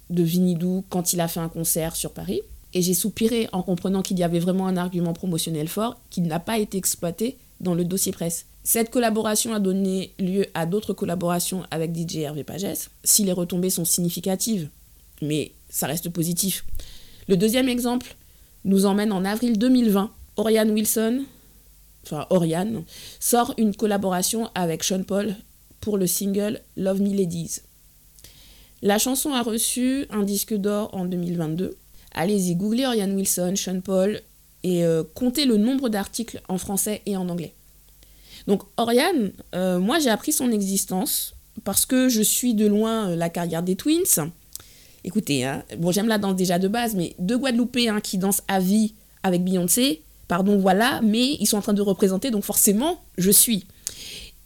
de 0.10 0.24
Vinidou 0.24 0.84
quand 0.90 1.14
il 1.14 1.22
a 1.22 1.28
fait 1.28 1.40
un 1.40 1.50
concert 1.50 1.96
sur 1.96 2.12
Paris. 2.12 2.42
Et 2.74 2.82
j'ai 2.82 2.94
soupiré 2.94 3.50
en 3.52 3.62
comprenant 3.64 4.02
qu'il 4.02 4.18
y 4.18 4.24
avait 4.24 4.40
vraiment 4.40 4.68
un 4.68 4.78
argument 4.78 5.14
promotionnel 5.14 5.68
fort 5.68 6.00
qui 6.10 6.22
n'a 6.22 6.40
pas 6.40 6.58
été 6.58 6.78
exploité 6.78 7.38
dans 7.60 7.76
le 7.76 7.84
dossier 7.84 8.14
presse. 8.14 8.46
Cette 8.64 8.92
collaboration 8.92 9.54
a 9.54 9.60
donné 9.60 10.14
lieu 10.20 10.46
à 10.54 10.66
d'autres 10.66 10.94
collaborations 10.94 11.64
avec 11.72 11.96
DJ 11.96 12.18
Hervé 12.18 12.44
Pages, 12.44 12.90
si 13.04 13.24
les 13.24 13.32
retombées 13.32 13.72
sont 13.72 13.86
significatives, 13.86 14.70
mais 15.22 15.54
ça 15.70 15.88
reste 15.88 16.10
positif. 16.10 16.64
Le 17.28 17.38
deuxième 17.38 17.70
exemple 17.70 18.16
nous 18.64 18.86
emmène 18.86 19.12
en 19.12 19.26
avril 19.26 19.58
2020. 19.58 20.12
Oriane 20.38 20.72
Wilson, 20.72 21.26
enfin 22.06 22.26
Oriane, 22.30 22.84
sort 23.20 23.54
une 23.58 23.76
collaboration 23.76 24.50
avec 24.56 24.84
Sean 24.84 25.04
Paul 25.04 25.36
pour 25.80 25.98
le 25.98 26.08
single 26.08 26.62
Love 26.78 27.02
Me 27.02 27.16
Ladies. 27.16 27.62
La 28.82 28.98
chanson 28.98 29.34
a 29.34 29.42
reçu 29.42 30.06
un 30.10 30.24
disque 30.24 30.54
d'or 30.54 30.90
en 30.94 31.06
2022. 31.06 31.78
Allez-y, 32.14 32.56
googlez 32.56 32.86
Oriane 32.86 33.16
Wilson, 33.16 33.56
Sean 33.56 33.82
Paul 33.82 34.22
et 34.64 34.84
euh, 34.86 35.04
comptez 35.16 35.46
le 35.46 35.58
nombre 35.58 35.90
d'articles 35.90 36.42
en 36.48 36.58
français 36.58 37.02
et 37.06 37.18
en 37.18 37.28
anglais. 37.30 37.54
Donc 38.48 38.64
Oriane, 38.78 39.32
euh, 39.56 39.80
moi 39.80 40.00
j'ai 40.00 40.10
appris 40.10 40.32
son 40.32 40.52
existence 40.52 41.34
parce 41.64 41.86
que 41.86 42.10
je 42.10 42.22
suis 42.22 42.54
de 42.54 42.66
loin 42.66 43.10
euh, 43.10 43.16
la 43.16 43.30
carrière 43.30 43.64
des 43.64 43.76
Twins. 43.76 44.32
Écoutez, 45.04 45.46
hein, 45.46 45.64
bon 45.78 45.92
j'aime 45.92 46.08
la 46.08 46.18
danse 46.18 46.36
déjà 46.36 46.60
de 46.60 46.68
base, 46.68 46.96
mais 46.96 47.16
deux 47.20 47.38
Guadeloupéens 47.38 48.02
qui 48.02 48.18
dansent 48.18 48.44
à 48.48 48.60
vie 48.60 48.94
avec 49.24 49.44
Beyoncé, 49.44 50.02
pardon 50.28 50.58
voilà, 50.58 51.02
mais 51.04 51.38
ils 51.40 51.46
sont 51.46 51.58
en 51.58 51.62
train 51.62 51.74
de 51.74 51.82
représenter, 51.82 52.32
donc 52.32 52.44
forcément 52.44 53.02
je 53.18 53.32
suis. 53.32 53.66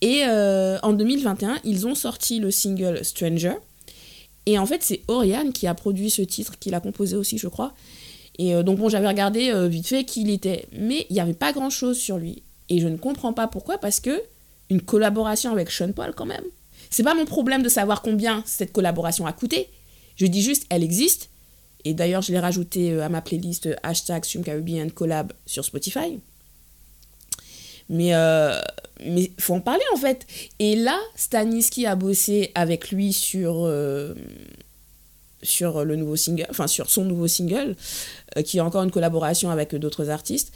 Et 0.01 0.23
euh, 0.25 0.77
en 0.83 0.93
2021, 0.93 1.59
ils 1.63 1.87
ont 1.87 1.95
sorti 1.95 2.39
le 2.39 2.51
single 2.51 3.03
Stranger. 3.03 3.53
Et 4.45 4.59
en 4.59 4.65
fait, 4.65 4.83
c'est 4.83 5.01
Oriane 5.07 5.53
qui 5.53 5.65
a 5.65 5.73
produit 5.73 6.11
ce 6.11 6.21
titre, 6.21 6.59
qui 6.59 6.69
l'a 6.69 6.79
composé 6.79 7.15
aussi, 7.15 7.37
je 7.37 7.47
crois. 7.47 7.73
Et 8.37 8.61
donc, 8.63 8.77
bon, 8.77 8.89
j'avais 8.89 9.07
regardé 9.07 9.51
vite 9.67 9.87
fait 9.87 10.03
qui 10.03 10.21
il 10.21 10.29
était, 10.29 10.67
mais 10.77 11.07
il 11.09 11.13
n'y 11.13 11.19
avait 11.21 11.33
pas 11.33 11.53
grand 11.53 11.71
chose 11.71 11.97
sur 11.97 12.17
lui. 12.17 12.43
Et 12.69 12.79
je 12.79 12.87
ne 12.87 12.97
comprends 12.97 13.33
pas 13.33 13.47
pourquoi, 13.47 13.77
parce 13.77 13.99
que 13.99 14.21
une 14.69 14.81
collaboration 14.81 15.51
avec 15.51 15.69
Sean 15.69 15.91
Paul, 15.91 16.13
quand 16.15 16.25
même. 16.25 16.43
C'est 16.89 17.03
pas 17.03 17.13
mon 17.13 17.25
problème 17.25 17.63
de 17.63 17.69
savoir 17.69 18.01
combien 18.01 18.43
cette 18.45 18.71
collaboration 18.71 19.25
a 19.25 19.33
coûté. 19.33 19.69
Je 20.15 20.25
dis 20.25 20.41
juste, 20.41 20.65
elle 20.69 20.83
existe. 20.83 21.29
Et 21.83 21.93
d'ailleurs, 21.93 22.21
je 22.21 22.31
l'ai 22.31 22.39
rajouté 22.39 22.91
euh, 22.91 23.03
à 23.03 23.09
ma 23.09 23.21
playlist 23.21 23.67
euh, 23.67 23.75
hashtag 23.83 24.25
Collab 24.93 25.33
sur 25.45 25.63
Spotify. 25.63 26.19
Mais 27.87 28.15
euh, 28.15 28.59
mais 29.05 29.31
faut 29.39 29.53
en 29.53 29.61
parler 29.61 29.83
en 29.93 29.97
fait. 29.97 30.25
Et 30.57 30.75
là, 30.75 30.97
Staniski 31.15 31.85
a 31.85 31.95
bossé 31.95 32.51
avec 32.55 32.89
lui 32.89 33.13
sur 33.13 33.71
sur 35.43 35.85
le 35.85 35.95
nouveau 35.95 36.15
single, 36.15 36.47
enfin 36.49 36.65
sur 36.65 36.89
son 36.89 37.05
nouveau 37.05 37.27
single, 37.27 37.75
qui 38.43 38.57
est 38.57 38.61
encore 38.61 38.81
une 38.81 38.89
collaboration 38.89 39.51
avec 39.51 39.75
d'autres 39.75 40.09
artistes. 40.09 40.51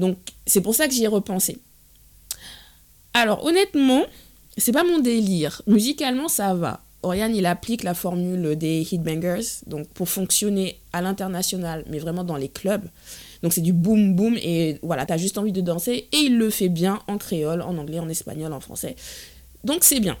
Donc 0.00 0.16
c'est 0.46 0.60
pour 0.60 0.74
ça 0.74 0.88
que 0.88 0.94
j'y 0.94 1.04
ai 1.04 1.08
repensé. 1.08 1.58
Alors 3.14 3.44
honnêtement, 3.44 4.04
c'est 4.56 4.72
pas 4.72 4.84
mon 4.84 4.98
délire. 4.98 5.62
Musicalement, 5.66 6.28
ça 6.28 6.54
va. 6.54 6.82
Oriane, 7.02 7.34
il 7.34 7.46
applique 7.46 7.82
la 7.82 7.94
formule 7.94 8.56
des 8.56 8.86
hitbangers, 8.92 9.62
donc 9.66 9.88
pour 9.88 10.08
fonctionner 10.08 10.78
à 10.92 11.00
l'international, 11.00 11.84
mais 11.88 11.98
vraiment 11.98 12.24
dans 12.24 12.36
les 12.36 12.48
clubs. 12.48 12.84
Donc 13.42 13.54
c'est 13.54 13.62
du 13.62 13.72
boom 13.72 14.14
boom 14.14 14.36
et 14.36 14.78
voilà, 14.82 15.06
t'as 15.06 15.16
juste 15.16 15.38
envie 15.38 15.52
de 15.52 15.62
danser 15.62 16.08
et 16.12 16.16
il 16.16 16.36
le 16.36 16.50
fait 16.50 16.68
bien 16.68 17.00
en 17.08 17.16
créole, 17.16 17.62
en 17.62 17.78
anglais, 17.78 18.00
en 18.00 18.08
espagnol, 18.08 18.52
en 18.52 18.60
français. 18.60 18.96
Donc 19.64 19.82
c'est 19.82 20.00
bien. 20.00 20.18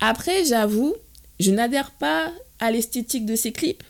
Après, 0.00 0.44
j'avoue, 0.46 0.94
je 1.38 1.50
n'adhère 1.50 1.90
pas 1.90 2.32
à 2.60 2.70
l'esthétique 2.70 3.26
de 3.26 3.36
ces 3.36 3.52
clips, 3.52 3.82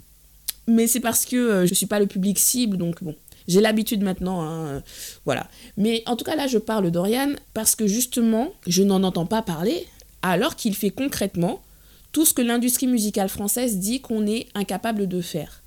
mais 0.67 0.89
c'est 0.89 1.01
parce 1.01 1.25
que 1.25 1.37
euh, 1.37 1.67
je 1.67 1.75
suis 1.75 1.87
pas 1.87 2.01
le 2.01 2.07
public 2.07 2.39
cible, 2.41 2.77
donc 2.77 3.05
bon, 3.05 3.15
j'ai 3.49 3.61
l'habitude 3.61 4.03
maintenant, 4.03 4.43
hein, 4.43 4.83
voilà. 5.25 5.49
Mais 5.77 6.03
en 6.07 6.17
tout 6.17 6.25
cas, 6.25 6.37
là, 6.37 6.47
je 6.47 6.59
parle 6.59 6.91
d'Oriane 6.91 7.37
parce 7.55 7.75
que 7.75 7.87
justement, 7.87 8.53
je 8.67 8.83
n'en 8.83 9.03
entends 9.03 9.27
pas 9.27 9.43
parler 9.43 9.87
alors 10.23 10.57
qu'il 10.57 10.75
fait 10.75 10.91
concrètement 10.91 11.63
tout 12.13 12.25
ce 12.25 12.35
que 12.35 12.43
l'industrie 12.43 12.87
musicale 12.87 13.29
française 13.29 13.79
dit 13.79 14.01
qu'on 14.01 14.27
est 14.27 14.47
incapable 14.55 15.09
de 15.09 15.21
faire. 15.21 15.63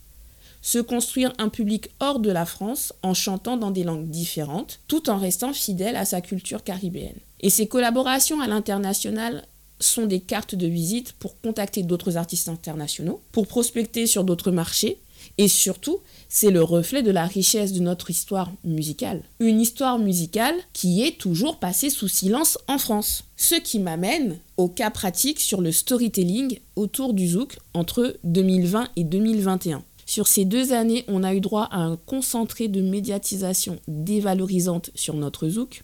Se 0.61 0.79
construire 0.79 1.33
un 1.37 1.49
public 1.49 1.89
hors 1.99 2.19
de 2.19 2.31
la 2.31 2.45
France 2.45 2.93
en 3.03 3.13
chantant 3.13 3.57
dans 3.57 3.71
des 3.71 3.83
langues 3.83 4.09
différentes, 4.09 4.79
tout 4.87 5.09
en 5.09 5.17
restant 5.17 5.53
fidèle 5.53 5.95
à 5.95 6.05
sa 6.05 6.21
culture 6.21 6.63
caribéenne. 6.63 7.19
Et 7.41 7.49
ces 7.49 7.67
collaborations 7.67 8.41
à 8.41 8.47
l'international 8.47 9.45
sont 9.79 10.05
des 10.05 10.19
cartes 10.19 10.55
de 10.55 10.67
visite 10.67 11.13
pour 11.13 11.39
contacter 11.41 11.83
d'autres 11.83 12.17
artistes 12.17 12.49
internationaux, 12.49 13.21
pour 13.31 13.45
prospecter 13.45 14.07
sur 14.07 14.23
d'autres 14.23 14.51
marchés, 14.51 14.97
et 15.37 15.47
surtout, 15.47 15.99
c'est 16.29 16.51
le 16.51 16.63
reflet 16.63 17.03
de 17.03 17.11
la 17.11 17.25
richesse 17.25 17.73
de 17.73 17.81
notre 17.81 18.09
histoire 18.09 18.51
musicale. 18.63 19.23
Une 19.39 19.59
histoire 19.59 19.99
musicale 19.99 20.55
qui 20.73 21.03
est 21.03 21.17
toujours 21.17 21.59
passée 21.59 21.89
sous 21.89 22.07
silence 22.07 22.57
en 22.67 22.77
France. 22.77 23.25
Ce 23.35 23.55
qui 23.55 23.79
m'amène 23.79 24.39
au 24.57 24.69
cas 24.69 24.91
pratique 24.91 25.39
sur 25.39 25.61
le 25.61 25.71
storytelling 25.71 26.59
autour 26.75 27.13
du 27.13 27.27
zouk 27.27 27.57
entre 27.73 28.17
2020 28.23 28.89
et 28.95 29.03
2021. 29.03 29.83
Sur 30.05 30.27
ces 30.27 30.45
deux 30.45 30.71
années, 30.71 31.03
on 31.07 31.23
a 31.23 31.33
eu 31.33 31.41
droit 31.41 31.67
à 31.71 31.79
un 31.79 31.97
concentré 31.97 32.67
de 32.67 32.81
médiatisation 32.81 33.79
dévalorisante 33.87 34.91
sur 34.95 35.15
notre 35.15 35.49
zouk. 35.49 35.83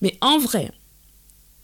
Mais 0.00 0.16
en 0.20 0.38
vrai, 0.38 0.72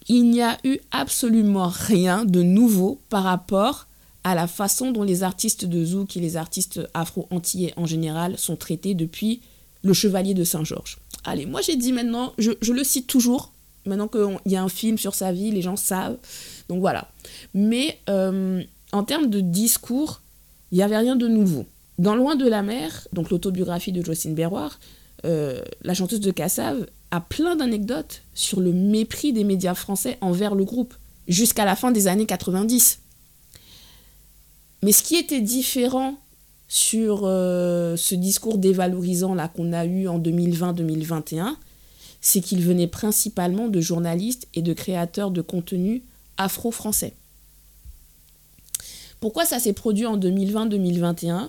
il 0.08 0.30
n'y 0.30 0.42
a 0.42 0.58
eu 0.64 0.78
absolument 0.90 1.68
rien 1.68 2.24
de 2.24 2.42
nouveau 2.42 3.00
par 3.08 3.24
rapport 3.24 3.86
à 4.24 4.34
la 4.34 4.46
façon 4.46 4.90
dont 4.90 5.02
les 5.02 5.22
artistes 5.22 5.66
de 5.66 5.84
zouk 5.84 6.16
et 6.16 6.20
les 6.20 6.36
artistes 6.36 6.80
afro-antillais 6.94 7.74
en 7.76 7.86
général 7.86 8.38
sont 8.38 8.56
traités 8.56 8.94
depuis 8.94 9.42
le 9.82 9.92
Chevalier 9.92 10.34
de 10.34 10.44
Saint-Georges. 10.44 10.98
Allez, 11.24 11.46
moi 11.46 11.60
j'ai 11.60 11.76
dit 11.76 11.92
maintenant, 11.92 12.32
je, 12.38 12.50
le 12.72 12.84
cite 12.84 13.06
toujours, 13.06 13.52
maintenant 13.84 14.08
qu'il 14.08 14.52
y 14.52 14.56
a 14.56 14.62
un 14.62 14.68
film 14.68 14.96
sur 14.96 15.14
sa 15.14 15.30
vie, 15.30 15.50
les 15.50 15.62
gens 15.62 15.76
savent. 15.76 16.16
Donc 16.68 16.80
voilà. 16.80 17.10
Mais 17.52 18.00
euh, 18.08 18.62
en 18.92 19.04
termes 19.04 19.28
de 19.28 19.40
discours, 19.40 20.22
il 20.72 20.78
n'y 20.78 20.82
avait 20.82 20.98
rien 20.98 21.16
de 21.16 21.28
nouveau. 21.28 21.66
Dans 21.98 22.16
Loin 22.16 22.34
de 22.34 22.48
la 22.48 22.62
mer, 22.62 23.06
donc 23.12 23.30
l'autobiographie 23.30 23.92
de 23.92 24.02
Jocelyne 24.02 24.34
Berroir, 24.34 24.80
euh, 25.24 25.60
la 25.82 25.94
chanteuse 25.94 26.20
de 26.20 26.30
Cassave 26.30 26.86
a 27.10 27.20
plein 27.20 27.56
d'anecdotes 27.56 28.22
sur 28.34 28.60
le 28.60 28.72
mépris 28.72 29.32
des 29.32 29.44
médias 29.44 29.74
français 29.74 30.18
envers 30.20 30.54
le 30.54 30.64
groupe, 30.64 30.94
jusqu'à 31.28 31.64
la 31.64 31.76
fin 31.76 31.92
des 31.92 32.08
années 32.08 32.26
90. 32.26 33.00
Mais 34.84 34.92
ce 34.92 35.02
qui 35.02 35.16
était 35.16 35.40
différent 35.40 36.18
sur 36.68 37.22
euh, 37.24 37.96
ce 37.96 38.14
discours 38.14 38.58
dévalorisant 38.58 39.34
là 39.34 39.48
qu'on 39.48 39.72
a 39.72 39.86
eu 39.86 40.08
en 40.08 40.20
2020-2021, 40.20 41.54
c'est 42.20 42.42
qu'il 42.42 42.60
venait 42.60 42.86
principalement 42.86 43.68
de 43.68 43.80
journalistes 43.80 44.46
et 44.52 44.60
de 44.60 44.74
créateurs 44.74 45.30
de 45.30 45.40
contenu 45.40 46.02
afro-français. 46.36 47.14
Pourquoi 49.20 49.46
ça 49.46 49.58
s'est 49.58 49.72
produit 49.72 50.04
en 50.04 50.18
2020-2021 50.18 51.48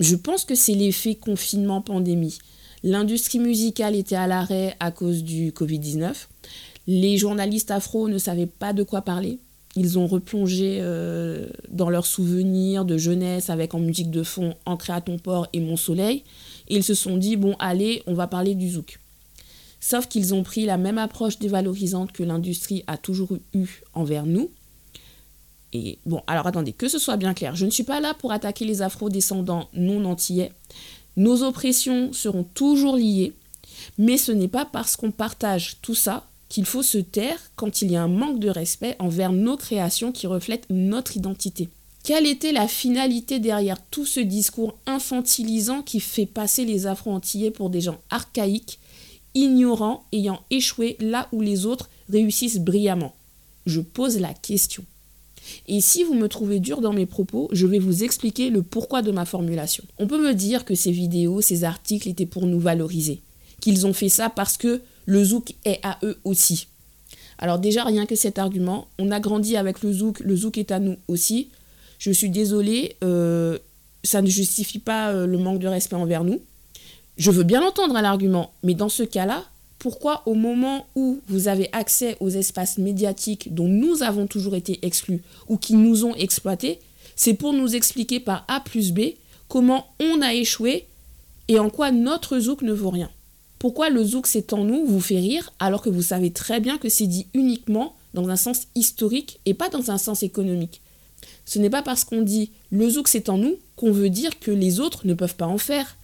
Je 0.00 0.16
pense 0.16 0.46
que 0.46 0.54
c'est 0.54 0.72
l'effet 0.72 1.16
confinement-pandémie. 1.16 2.38
L'industrie 2.82 3.40
musicale 3.40 3.94
était 3.94 4.16
à 4.16 4.26
l'arrêt 4.26 4.74
à 4.80 4.90
cause 4.90 5.22
du 5.22 5.50
Covid-19. 5.50 6.14
Les 6.86 7.18
journalistes 7.18 7.70
afro 7.70 8.08
ne 8.08 8.16
savaient 8.16 8.46
pas 8.46 8.72
de 8.72 8.84
quoi 8.84 9.02
parler. 9.02 9.38
Ils 9.76 9.98
ont 9.98 10.06
replongé 10.06 10.78
euh, 10.80 11.48
dans 11.68 11.90
leurs 11.90 12.06
souvenirs 12.06 12.84
de 12.84 12.96
jeunesse 12.96 13.50
avec 13.50 13.74
en 13.74 13.80
musique 13.80 14.10
de 14.10 14.22
fond 14.22 14.54
Ancré 14.66 14.92
à 14.92 15.00
ton 15.00 15.18
port 15.18 15.48
et 15.52 15.60
Mon 15.60 15.76
soleil. 15.76 16.22
Et 16.68 16.76
ils 16.76 16.84
se 16.84 16.94
sont 16.94 17.16
dit, 17.16 17.36
bon, 17.36 17.56
allez, 17.58 18.02
on 18.06 18.14
va 18.14 18.26
parler 18.26 18.54
du 18.54 18.70
zouk. 18.70 19.00
Sauf 19.80 20.06
qu'ils 20.06 20.32
ont 20.32 20.42
pris 20.42 20.64
la 20.64 20.78
même 20.78 20.96
approche 20.96 21.38
dévalorisante 21.38 22.12
que 22.12 22.22
l'industrie 22.22 22.84
a 22.86 22.96
toujours 22.96 23.36
eu 23.52 23.82
envers 23.92 24.24
nous. 24.24 24.50
Et 25.74 25.98
bon, 26.06 26.22
alors 26.26 26.46
attendez, 26.46 26.72
que 26.72 26.88
ce 26.88 26.98
soit 26.98 27.16
bien 27.16 27.34
clair, 27.34 27.56
je 27.56 27.66
ne 27.66 27.70
suis 27.70 27.82
pas 27.82 28.00
là 28.00 28.14
pour 28.14 28.32
attaquer 28.32 28.64
les 28.64 28.80
afro-descendants 28.80 29.68
non 29.74 30.04
antillais. 30.04 30.52
Nos 31.16 31.42
oppressions 31.42 32.12
seront 32.12 32.44
toujours 32.44 32.96
liées, 32.96 33.34
mais 33.98 34.16
ce 34.16 34.30
n'est 34.30 34.48
pas 34.48 34.64
parce 34.64 34.96
qu'on 34.96 35.10
partage 35.10 35.76
tout 35.82 35.94
ça 35.94 36.26
qu'il 36.54 36.66
faut 36.66 36.84
se 36.84 36.98
taire 36.98 37.40
quand 37.56 37.82
il 37.82 37.90
y 37.90 37.96
a 37.96 38.02
un 38.04 38.06
manque 38.06 38.38
de 38.38 38.48
respect 38.48 38.94
envers 39.00 39.32
nos 39.32 39.56
créations 39.56 40.12
qui 40.12 40.28
reflètent 40.28 40.68
notre 40.70 41.16
identité. 41.16 41.68
Quelle 42.04 42.28
était 42.28 42.52
la 42.52 42.68
finalité 42.68 43.40
derrière 43.40 43.82
tout 43.90 44.06
ce 44.06 44.20
discours 44.20 44.78
infantilisant 44.86 45.82
qui 45.82 45.98
fait 45.98 46.26
passer 46.26 46.64
les 46.64 46.86
Afro-Antillais 46.86 47.50
pour 47.50 47.70
des 47.70 47.80
gens 47.80 47.98
archaïques, 48.08 48.78
ignorants, 49.34 50.04
ayant 50.12 50.42
échoué 50.52 50.96
là 51.00 51.26
où 51.32 51.40
les 51.40 51.66
autres 51.66 51.90
réussissent 52.08 52.60
brillamment? 52.60 53.16
Je 53.66 53.80
pose 53.80 54.20
la 54.20 54.32
question. 54.32 54.84
Et 55.66 55.80
si 55.80 56.04
vous 56.04 56.14
me 56.14 56.28
trouvez 56.28 56.60
dur 56.60 56.80
dans 56.80 56.92
mes 56.92 57.06
propos, 57.06 57.48
je 57.50 57.66
vais 57.66 57.80
vous 57.80 58.04
expliquer 58.04 58.48
le 58.48 58.62
pourquoi 58.62 59.02
de 59.02 59.10
ma 59.10 59.24
formulation. 59.24 59.82
On 59.98 60.06
peut 60.06 60.22
me 60.22 60.34
dire 60.34 60.64
que 60.64 60.76
ces 60.76 60.92
vidéos, 60.92 61.40
ces 61.40 61.64
articles 61.64 62.08
étaient 62.08 62.26
pour 62.26 62.46
nous 62.46 62.60
valoriser, 62.60 63.22
qu'ils 63.60 63.88
ont 63.88 63.92
fait 63.92 64.08
ça 64.08 64.30
parce 64.30 64.56
que 64.56 64.82
le 65.06 65.24
zouk 65.24 65.54
est 65.64 65.80
à 65.82 65.98
eux 66.02 66.18
aussi. 66.24 66.68
Alors 67.38 67.58
déjà, 67.58 67.84
rien 67.84 68.06
que 68.06 68.14
cet 68.14 68.38
argument, 68.38 68.88
on 68.98 69.10
a 69.10 69.20
grandi 69.20 69.56
avec 69.56 69.82
le 69.82 69.92
zouk, 69.92 70.20
le 70.20 70.36
zouk 70.36 70.58
est 70.58 70.70
à 70.70 70.78
nous 70.78 70.96
aussi. 71.08 71.48
Je 71.98 72.10
suis 72.10 72.30
désolée, 72.30 72.96
euh, 73.02 73.58
ça 74.02 74.22
ne 74.22 74.28
justifie 74.28 74.78
pas 74.78 75.10
euh, 75.10 75.26
le 75.26 75.38
manque 75.38 75.58
de 75.58 75.68
respect 75.68 75.96
envers 75.96 76.24
nous. 76.24 76.40
Je 77.16 77.30
veux 77.30 77.44
bien 77.44 77.62
entendre 77.62 77.94
l'argument, 78.00 78.52
mais 78.62 78.74
dans 78.74 78.88
ce 78.88 79.02
cas-là, 79.02 79.44
pourquoi 79.78 80.22
au 80.26 80.34
moment 80.34 80.86
où 80.94 81.20
vous 81.28 81.48
avez 81.48 81.68
accès 81.72 82.16
aux 82.20 82.30
espaces 82.30 82.78
médiatiques 82.78 83.54
dont 83.54 83.68
nous 83.68 84.02
avons 84.02 84.26
toujours 84.26 84.54
été 84.54 84.78
exclus 84.82 85.22
ou 85.48 85.56
qui 85.56 85.74
nous 85.74 86.04
ont 86.04 86.14
exploités, 86.14 86.80
c'est 87.16 87.34
pour 87.34 87.52
nous 87.52 87.76
expliquer 87.76 88.18
par 88.18 88.44
A 88.48 88.60
plus 88.60 88.92
B 88.92 89.00
comment 89.48 89.86
on 90.00 90.22
a 90.22 90.34
échoué 90.34 90.86
et 91.48 91.58
en 91.58 91.70
quoi 91.70 91.90
notre 91.90 92.38
zouk 92.38 92.62
ne 92.62 92.72
vaut 92.72 92.90
rien. 92.90 93.10
Pourquoi 93.64 93.88
le 93.88 94.04
zouk 94.04 94.26
c'est 94.26 94.52
en 94.52 94.62
nous 94.62 94.84
vous 94.84 95.00
fait 95.00 95.18
rire 95.18 95.50
alors 95.58 95.80
que 95.80 95.88
vous 95.88 96.02
savez 96.02 96.30
très 96.30 96.60
bien 96.60 96.76
que 96.76 96.90
c'est 96.90 97.06
dit 97.06 97.28
uniquement 97.32 97.96
dans 98.12 98.28
un 98.28 98.36
sens 98.36 98.66
historique 98.74 99.40
et 99.46 99.54
pas 99.54 99.70
dans 99.70 99.90
un 99.90 99.96
sens 99.96 100.22
économique. 100.22 100.82
Ce 101.46 101.58
n'est 101.58 101.70
pas 101.70 101.80
parce 101.80 102.04
qu'on 102.04 102.20
dit 102.20 102.50
le 102.70 102.90
zouk 102.90 103.08
c'est 103.08 103.30
en 103.30 103.38
nous 103.38 103.56
qu'on 103.76 103.90
veut 103.90 104.10
dire 104.10 104.38
que 104.38 104.50
les 104.50 104.80
autres 104.80 105.06
ne 105.06 105.14
peuvent 105.14 105.36
pas 105.36 105.46
en 105.46 105.56
faire. 105.56 105.96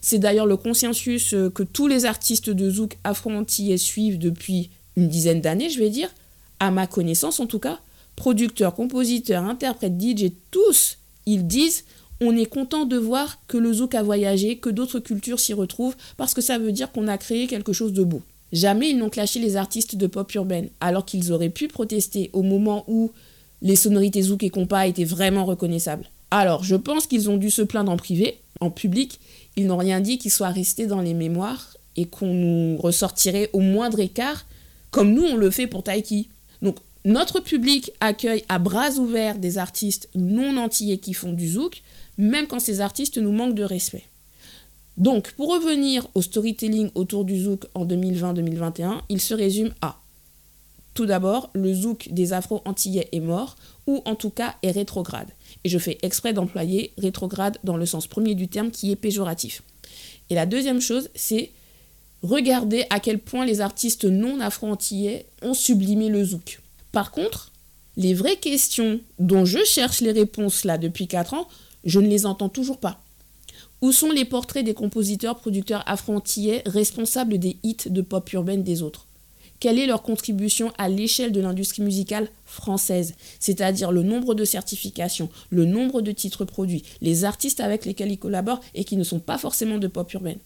C'est 0.00 0.18
d'ailleurs 0.18 0.46
le 0.46 0.56
consensus 0.56 1.34
euh, 1.34 1.50
que 1.50 1.62
tous 1.62 1.86
les 1.86 2.04
artistes 2.04 2.50
de 2.50 2.68
zouk 2.68 2.98
afro-antillais 3.04 3.78
suivent 3.78 4.18
depuis 4.18 4.70
une 4.96 5.06
dizaine 5.06 5.40
d'années, 5.40 5.70
je 5.70 5.78
vais 5.78 5.90
dire, 5.90 6.12
à 6.58 6.72
ma 6.72 6.88
connaissance 6.88 7.38
en 7.38 7.46
tout 7.46 7.60
cas. 7.60 7.78
Producteurs, 8.16 8.74
compositeurs, 8.74 9.44
interprètes, 9.44 10.02
DJ, 10.02 10.32
tous, 10.50 10.98
ils 11.26 11.46
disent 11.46 11.84
on 12.20 12.36
est 12.36 12.46
content 12.46 12.84
de 12.84 12.96
voir 12.96 13.38
que 13.48 13.58
le 13.58 13.72
zouk 13.72 13.94
a 13.94 14.02
voyagé, 14.02 14.56
que 14.56 14.70
d'autres 14.70 15.00
cultures 15.00 15.40
s'y 15.40 15.52
retrouvent, 15.52 15.96
parce 16.16 16.34
que 16.34 16.40
ça 16.40 16.58
veut 16.58 16.72
dire 16.72 16.92
qu'on 16.92 17.08
a 17.08 17.18
créé 17.18 17.46
quelque 17.46 17.72
chose 17.72 17.92
de 17.92 18.04
beau. 18.04 18.22
Jamais 18.52 18.90
ils 18.90 18.98
n'ont 18.98 19.10
clashé 19.10 19.40
les 19.40 19.56
artistes 19.56 19.96
de 19.96 20.06
pop 20.06 20.32
urbaine, 20.34 20.68
alors 20.80 21.04
qu'ils 21.04 21.32
auraient 21.32 21.48
pu 21.48 21.66
protester 21.68 22.30
au 22.32 22.42
moment 22.42 22.84
où 22.86 23.10
les 23.62 23.76
sonorités 23.76 24.22
zouk 24.22 24.42
et 24.42 24.50
compas 24.50 24.86
étaient 24.86 25.04
vraiment 25.04 25.44
reconnaissables. 25.44 26.08
Alors, 26.30 26.62
je 26.62 26.76
pense 26.76 27.06
qu'ils 27.06 27.30
ont 27.30 27.36
dû 27.36 27.50
se 27.50 27.62
plaindre 27.62 27.90
en 27.90 27.96
privé, 27.96 28.38
en 28.60 28.70
public. 28.70 29.20
Ils 29.56 29.66
n'ont 29.66 29.76
rien 29.76 30.00
dit 30.00 30.18
qui 30.18 30.30
soit 30.30 30.50
resté 30.50 30.86
dans 30.86 31.00
les 31.00 31.14
mémoires 31.14 31.76
et 31.96 32.06
qu'on 32.06 32.32
nous 32.32 32.76
ressortirait 32.76 33.50
au 33.52 33.60
moindre 33.60 34.00
écart, 34.00 34.44
comme 34.90 35.14
nous 35.14 35.24
on 35.24 35.36
le 35.36 35.50
fait 35.50 35.66
pour 35.66 35.82
Taiki. 35.82 36.28
Donc, 36.62 36.76
notre 37.04 37.40
public 37.40 37.92
accueille 38.00 38.44
à 38.48 38.58
bras 38.58 38.92
ouverts 38.92 39.38
des 39.38 39.58
artistes 39.58 40.08
non 40.14 40.56
antillais 40.56 40.98
qui 40.98 41.14
font 41.14 41.32
du 41.32 41.48
zouk, 41.48 41.82
même 42.18 42.46
quand 42.46 42.60
ces 42.60 42.80
artistes 42.80 43.18
nous 43.18 43.32
manquent 43.32 43.54
de 43.54 43.64
respect. 43.64 44.04
Donc, 44.96 45.32
pour 45.32 45.52
revenir 45.52 46.06
au 46.14 46.22
storytelling 46.22 46.90
autour 46.94 47.24
du 47.24 47.40
zouk 47.42 47.66
en 47.74 47.84
2020-2021, 47.84 49.00
il 49.08 49.20
se 49.20 49.34
résume 49.34 49.74
à 49.80 49.98
tout 50.94 51.06
d'abord, 51.06 51.50
le 51.54 51.74
zouk 51.74 52.08
des 52.12 52.32
Afro-Antillais 52.32 53.08
est 53.10 53.20
mort, 53.20 53.56
ou 53.88 54.00
en 54.04 54.14
tout 54.14 54.30
cas 54.30 54.54
est 54.62 54.70
rétrograde. 54.70 55.28
Et 55.64 55.68
je 55.68 55.78
fais 55.78 55.98
exprès 56.02 56.32
d'employer 56.32 56.92
rétrograde 56.96 57.58
dans 57.64 57.76
le 57.76 57.84
sens 57.84 58.06
premier 58.06 58.36
du 58.36 58.46
terme 58.46 58.70
qui 58.70 58.92
est 58.92 58.96
péjoratif. 58.96 59.62
Et 60.30 60.36
la 60.36 60.46
deuxième 60.46 60.80
chose, 60.80 61.10
c'est 61.16 61.50
regarder 62.22 62.86
à 62.90 63.00
quel 63.00 63.18
point 63.18 63.44
les 63.44 63.60
artistes 63.60 64.04
non 64.04 64.38
afro-antillais 64.38 65.26
ont 65.42 65.52
sublimé 65.52 66.08
le 66.08 66.24
zouk. 66.24 66.60
Par 66.92 67.10
contre, 67.10 67.50
les 67.96 68.14
vraies 68.14 68.36
questions 68.36 69.00
dont 69.18 69.44
je 69.44 69.64
cherche 69.64 70.00
les 70.00 70.12
réponses 70.12 70.64
là 70.64 70.78
depuis 70.78 71.08
4 71.08 71.34
ans 71.34 71.48
je 71.84 72.00
ne 72.00 72.08
les 72.08 72.26
entends 72.26 72.48
toujours 72.48 72.78
pas. 72.78 73.00
Où 73.80 73.92
sont 73.92 74.10
les 74.10 74.24
portraits 74.24 74.64
des 74.64 74.74
compositeurs, 74.74 75.36
producteurs 75.36 75.82
afro-antillais 75.86 76.62
responsables 76.66 77.38
des 77.38 77.58
hits 77.62 77.76
de 77.86 78.00
pop 78.00 78.32
urbaine 78.32 78.62
des 78.62 78.82
autres? 78.82 79.06
Quelle 79.60 79.78
est 79.78 79.86
leur 79.86 80.02
contribution 80.02 80.72
à 80.78 80.88
l'échelle 80.88 81.32
de 81.32 81.40
l'industrie 81.40 81.82
musicale 81.82 82.28
française? 82.44 83.14
C'est-à-dire 83.40 83.92
le 83.92 84.02
nombre 84.02 84.34
de 84.34 84.44
certifications, 84.44 85.30
le 85.50 85.64
nombre 85.64 86.02
de 86.02 86.12
titres 86.12 86.44
produits, 86.44 86.82
les 87.00 87.24
artistes 87.24 87.60
avec 87.60 87.84
lesquels 87.84 88.10
ils 88.10 88.18
collaborent 88.18 88.60
et 88.74 88.84
qui 88.84 88.96
ne 88.96 89.04
sont 89.04 89.20
pas 89.20 89.38
forcément 89.38 89.78
de 89.78 89.86
pop 89.86 90.12
urbaine. 90.12 90.38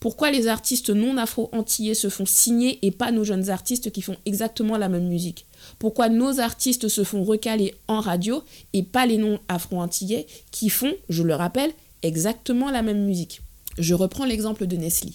Pourquoi 0.00 0.30
les 0.30 0.48
artistes 0.48 0.88
non 0.88 1.18
afro-antillais 1.18 1.94
se 1.94 2.08
font 2.08 2.24
signer 2.24 2.78
et 2.80 2.90
pas 2.90 3.12
nos 3.12 3.22
jeunes 3.22 3.50
artistes 3.50 3.92
qui 3.92 4.00
font 4.00 4.16
exactement 4.24 4.78
la 4.78 4.88
même 4.88 5.06
musique 5.06 5.44
Pourquoi 5.78 6.08
nos 6.08 6.40
artistes 6.40 6.88
se 6.88 7.04
font 7.04 7.22
recaler 7.22 7.74
en 7.86 8.00
radio 8.00 8.42
et 8.72 8.82
pas 8.82 9.04
les 9.04 9.18
non 9.18 9.38
afro-antillais 9.48 10.26
qui 10.50 10.70
font, 10.70 10.94
je 11.10 11.22
le 11.22 11.34
rappelle, 11.34 11.70
exactement 12.02 12.70
la 12.70 12.80
même 12.80 13.04
musique 13.04 13.42
Je 13.78 13.92
reprends 13.92 14.24
l'exemple 14.24 14.66
de 14.66 14.76
Nestlé. 14.76 15.12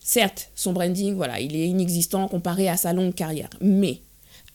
Certes, 0.00 0.50
son 0.56 0.72
branding, 0.72 1.14
voilà, 1.14 1.40
il 1.40 1.54
est 1.54 1.68
inexistant 1.68 2.26
comparé 2.26 2.68
à 2.68 2.76
sa 2.76 2.92
longue 2.92 3.14
carrière, 3.14 3.50
mais 3.60 4.00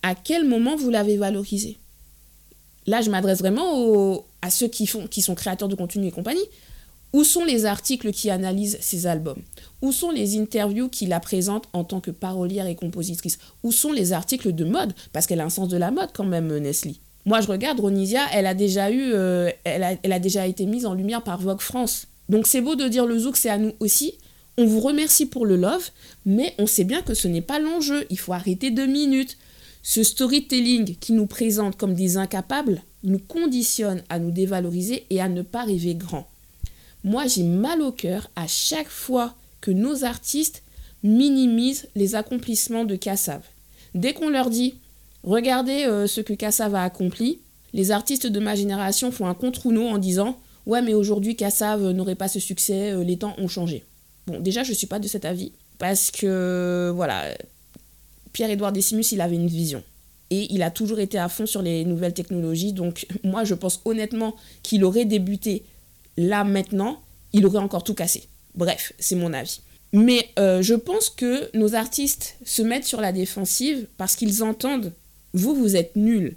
à 0.04 0.14
quel 0.14 0.46
moment 0.46 0.76
vous 0.76 0.90
l'avez 0.90 1.16
valorisé? 1.16 1.78
Là, 2.86 3.02
je 3.02 3.10
m'adresse 3.10 3.40
vraiment 3.40 4.26
à 4.42 4.50
ceux 4.50 4.68
qui, 4.68 4.90
qui 5.10 5.22
sont 5.22 5.36
créateurs 5.36 5.68
de 5.68 5.76
contenu 5.76 6.08
et 6.08 6.12
compagnie. 6.12 6.46
Où 7.14 7.24
sont 7.24 7.44
les 7.44 7.66
articles 7.66 8.12
qui 8.12 8.30
analysent 8.30 8.78
ses 8.82 9.08
albums? 9.08 9.42
Où 9.82 9.92
sont 9.92 10.12
les 10.12 10.38
interviews 10.38 10.90
qui 10.90 11.06
la 11.06 11.20
présentent 11.20 11.68
en 11.74 11.84
tant 11.84 12.02
que 12.02 12.12
parolière 12.12 12.68
et 12.68 12.76
compositrice? 12.76 13.40
Où 13.64 13.72
sont 13.72 13.92
les 13.92 14.14
articles 14.14 14.54
de 14.54 14.66
mode? 14.66 14.94
Parce 15.14 15.26
qu'elle 15.26 15.40
a 15.40 15.46
un 15.46 15.50
sens 15.50 15.70
de 15.70 15.78
la 15.78 15.92
mode 15.92 16.10
quand 16.14 16.26
même, 16.26 16.58
Nestlé. 16.58 16.96
Moi, 17.26 17.42
je 17.42 17.48
regarde 17.48 17.80
Ronisia, 17.80 18.22
elle 18.34 18.46
a 18.46 18.54
déjà 18.54 18.92
eu, 18.92 19.12
euh, 19.14 19.50
elle, 19.64 19.84
a, 19.84 19.94
elle, 20.04 20.14
a, 20.14 20.20
déjà 20.20 20.48
été 20.48 20.66
mise 20.66 20.86
en 20.86 20.94
lumière 20.94 21.24
par 21.24 21.40
Vogue 21.40 21.62
France. 21.62 22.08
Donc 22.28 22.48
c'est 22.48 22.62
beau 22.62 22.76
de 22.76 22.88
dire 22.88 23.06
le 23.06 23.20
zouk, 23.20 23.38
c'est 23.38 23.50
à 23.50 23.58
nous 23.58 23.74
aussi. 23.80 24.16
On 24.58 24.66
vous 24.66 24.80
remercie 24.80 25.26
pour 25.26 25.46
le 25.46 25.56
love, 25.56 25.90
mais 26.26 26.54
on 26.58 26.66
sait 26.66 26.84
bien 26.84 27.02
que 27.02 27.14
ce 27.14 27.28
n'est 27.28 27.42
pas 27.42 27.60
l'enjeu. 27.60 28.06
Il 28.10 28.20
faut 28.20 28.34
arrêter 28.34 28.72
deux 28.72 28.88
minutes. 28.88 29.38
Ce 29.84 30.04
storytelling 30.04 30.96
qui 30.98 31.14
nous 31.14 31.28
présente 31.28 31.78
comme 31.78 31.94
des 31.94 32.18
incapables 32.18 32.82
nous 33.04 33.20
conditionne 33.20 34.04
à 34.10 34.20
nous 34.20 34.32
dévaloriser 34.32 35.06
et 35.10 35.22
à 35.22 35.30
ne 35.30 35.42
pas 35.42 35.64
rêver 35.64 35.96
grand. 35.96 36.28
Moi, 37.04 37.28
j'ai 37.28 37.44
mal 37.44 37.82
au 37.82 37.92
cœur 37.92 38.30
à 38.36 38.48
chaque 38.48 38.90
fois 38.90 39.34
que 39.62 39.72
nos 39.72 40.04
artistes 40.04 40.64
minimisent 41.04 41.88
les 41.96 42.16
accomplissements 42.16 42.86
de 42.86 42.96
Kassav. 42.96 43.42
Dès 43.96 44.14
qu'on 44.14 44.30
leur 44.30 44.50
dit 44.50 44.76
Regardez 45.24 45.86
euh, 45.86 46.08
ce 46.08 46.22
que 46.22 46.34
Kassav 46.34 46.76
a 46.76 46.84
accompli, 46.84 47.40
les 47.74 47.92
artistes 47.92 48.28
de 48.28 48.40
ma 48.40 48.56
génération 48.56 49.12
font 49.12 49.28
un 49.28 49.34
contre 49.34 49.68
en 49.68 49.98
disant 49.98 50.38
Ouais, 50.66 50.82
mais 50.82 50.94
aujourd'hui, 50.94 51.36
Kassav 51.36 51.92
n'aurait 51.92 52.16
pas 52.16 52.28
ce 52.28 52.40
succès, 52.40 52.92
euh, 52.92 53.04
les 53.04 53.18
temps 53.18 53.34
ont 53.38 53.48
changé. 53.48 53.84
Bon, 54.28 54.40
déjà, 54.40 54.64
je 54.64 54.70
ne 54.70 54.76
suis 54.76 54.88
pas 54.88 55.00
de 55.00 55.08
cet 55.08 55.26
avis, 55.26 55.52
parce 55.78 56.12
que, 56.12 56.92
voilà, 56.94 57.36
Pierre-Édouard 58.34 58.72
Décimus, 58.72 59.12
il 59.12 59.22
avait 59.22 59.36
une 59.36 59.48
vision. 59.48 59.84
Et 60.30 60.54
il 60.54 60.62
a 60.62 60.70
toujours 60.70 61.00
été 61.00 61.18
à 61.18 61.28
fond 61.28 61.48
sur 61.48 61.64
les 61.64 61.86
nouvelles 61.86 62.14
technologies, 62.14 62.72
donc 62.72 63.08
moi, 63.24 63.44
je 63.44 63.56
pense 63.56 63.82
honnêtement 63.86 64.36
qu'il 64.62 64.84
aurait 64.84 65.06
débuté 65.06 65.64
là 66.18 66.44
maintenant, 66.44 67.02
il 67.34 67.46
aurait 67.46 67.60
encore 67.60 67.84
tout 67.84 67.96
cassé. 67.96 68.28
Bref, 68.60 68.94
c'est 69.00 69.16
mon 69.16 69.34
avis. 69.34 69.62
Mais 69.94 70.30
euh, 70.38 70.62
je 70.62 70.76
pense 70.76 71.10
que 71.10 71.50
nos 71.58 71.74
artistes 71.74 72.36
se 72.46 72.62
mettent 72.62 72.86
sur 72.86 73.02
la 73.02 73.12
défensive 73.12 73.88
parce 73.98 74.16
qu'ils 74.16 74.44
entendent 74.44 74.94
vous, 75.34 75.56
vous 75.56 75.76
êtes 75.76 75.96
nuls. 75.96 76.36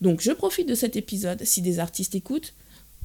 Donc 0.00 0.20
je 0.20 0.32
profite 0.32 0.68
de 0.68 0.74
cet 0.74 0.96
épisode, 0.96 1.44
si 1.44 1.62
des 1.62 1.78
artistes 1.78 2.16
écoutent. 2.16 2.54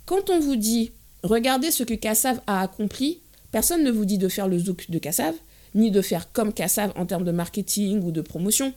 Quand 0.07 0.31
on 0.31 0.39
vous 0.39 0.55
dit 0.55 0.91
regardez 1.21 1.69
ce 1.69 1.83
que 1.83 1.93
Kassav 1.93 2.41
a 2.47 2.61
accompli, 2.61 3.19
Personne 3.51 3.83
ne 3.83 3.91
vous 3.91 4.05
dit 4.05 4.17
de 4.17 4.27
faire 4.27 4.47
le 4.47 4.59
zouk 4.59 4.89
de 4.91 4.99
Cassav, 4.99 5.33
ni 5.73 5.91
de 5.91 6.01
faire 6.01 6.31
comme 6.31 6.53
Cassav 6.53 6.91
en 6.95 7.05
termes 7.05 7.23
de 7.23 7.31
marketing 7.31 8.01
ou 8.03 8.11
de 8.11 8.21
promotion. 8.21 8.73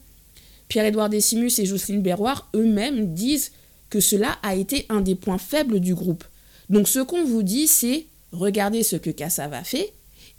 Pierre-Édouard 0.69 1.09
Décimus 1.09 1.59
et 1.59 1.67
Jocelyne 1.67 2.03
Berroir 2.03 2.49
eux-mêmes 2.55 3.13
disent 3.13 3.51
que 3.89 4.01
cela 4.01 4.39
a 4.43 4.55
été 4.55 4.87
un 4.89 5.01
des 5.01 5.17
points 5.17 5.39
faibles 5.39 5.81
du 5.81 5.95
groupe. 5.95 6.25
Donc 6.69 6.87
ce 6.87 7.01
qu'on 7.01 7.25
vous 7.25 7.43
dit, 7.43 7.67
c'est 7.67 8.07
regardez 8.33 8.83
ce 8.83 8.97
que 8.97 9.11
Cassav 9.11 9.53
a 9.55 9.65
fait 9.65 9.93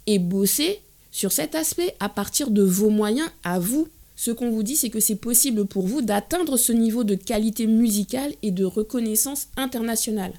et 0.06 0.18
bossez 0.18 0.80
sur 1.10 1.32
cet 1.32 1.54
aspect 1.54 1.94
à 2.00 2.08
partir 2.08 2.50
de 2.50 2.62
vos 2.62 2.90
moyens 2.90 3.28
à 3.44 3.58
vous. 3.58 3.88
Ce 4.16 4.30
qu'on 4.30 4.50
vous 4.50 4.62
dit, 4.62 4.76
c'est 4.76 4.90
que 4.90 5.00
c'est 5.00 5.16
possible 5.16 5.66
pour 5.66 5.86
vous 5.86 6.02
d'atteindre 6.02 6.56
ce 6.56 6.72
niveau 6.72 7.04
de 7.04 7.14
qualité 7.14 7.66
musicale 7.66 8.32
et 8.42 8.50
de 8.50 8.64
reconnaissance 8.64 9.48
internationale. 9.56 10.32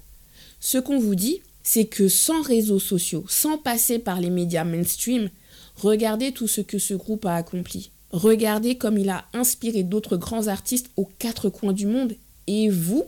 Ce 0.60 0.78
qu'on 0.78 1.00
vous 1.00 1.16
dit, 1.16 1.42
c'est 1.64 1.86
que 1.86 2.08
sans 2.08 2.42
réseaux 2.42 2.80
sociaux, 2.80 3.26
sans 3.28 3.58
passer 3.58 4.00
par 4.00 4.20
les 4.20 4.30
médias 4.30 4.64
mainstream, 4.64 5.30
regardez 5.76 6.32
tout 6.32 6.48
ce 6.48 6.62
que 6.62 6.78
ce 6.78 6.94
groupe 6.94 7.26
a 7.26 7.36
accompli. 7.36 7.92
Regardez 8.12 8.76
comme 8.78 8.98
il 8.98 9.10
a 9.10 9.26
inspiré 9.34 9.84
d'autres 9.84 10.18
grands 10.18 10.48
artistes 10.48 10.92
aux 10.98 11.10
quatre 11.20 11.50
coins 11.50 11.74
du 11.74 11.88
monde. 11.88 12.16
Et 12.46 12.70
vous, 12.70 13.06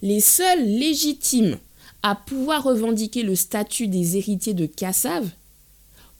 les 0.00 0.20
seuls 0.20 0.64
légitimes 0.64 1.58
pouvoir 2.14 2.64
revendiquer 2.64 3.22
le 3.22 3.34
statut 3.34 3.88
des 3.88 4.16
héritiers 4.16 4.54
de 4.54 4.66
Cassav, 4.66 5.28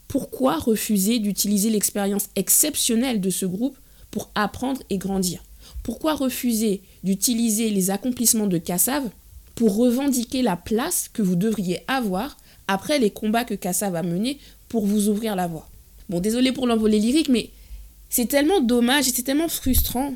pourquoi 0.08 0.56
refuser 0.56 1.18
d'utiliser 1.18 1.70
l'expérience 1.70 2.28
exceptionnelle 2.34 3.20
de 3.20 3.30
ce 3.30 3.46
groupe 3.46 3.76
pour 4.10 4.30
apprendre 4.34 4.82
et 4.90 4.98
grandir? 4.98 5.42
Pourquoi 5.82 6.14
refuser 6.14 6.82
d'utiliser 7.04 7.70
les 7.70 7.90
accomplissements 7.90 8.46
de 8.46 8.58
Kassav 8.58 9.08
pour 9.54 9.76
revendiquer 9.76 10.42
la 10.42 10.56
place 10.56 11.08
que 11.12 11.22
vous 11.22 11.36
devriez 11.36 11.80
avoir 11.88 12.36
après 12.66 12.98
les 12.98 13.10
combats 13.10 13.44
que 13.44 13.54
Kassav 13.54 13.94
a 13.96 14.02
menés 14.02 14.38
pour 14.68 14.86
vous 14.86 15.08
ouvrir 15.08 15.36
la 15.36 15.46
voie? 15.46 15.68
Bon, 16.08 16.20
désolé 16.20 16.52
pour 16.52 16.66
l'envolée 16.66 16.98
lyrique, 16.98 17.28
mais 17.28 17.50
c'est 18.08 18.26
tellement 18.26 18.60
dommage 18.60 19.08
et 19.08 19.12
c'est 19.12 19.22
tellement 19.22 19.48
frustrant. 19.48 20.14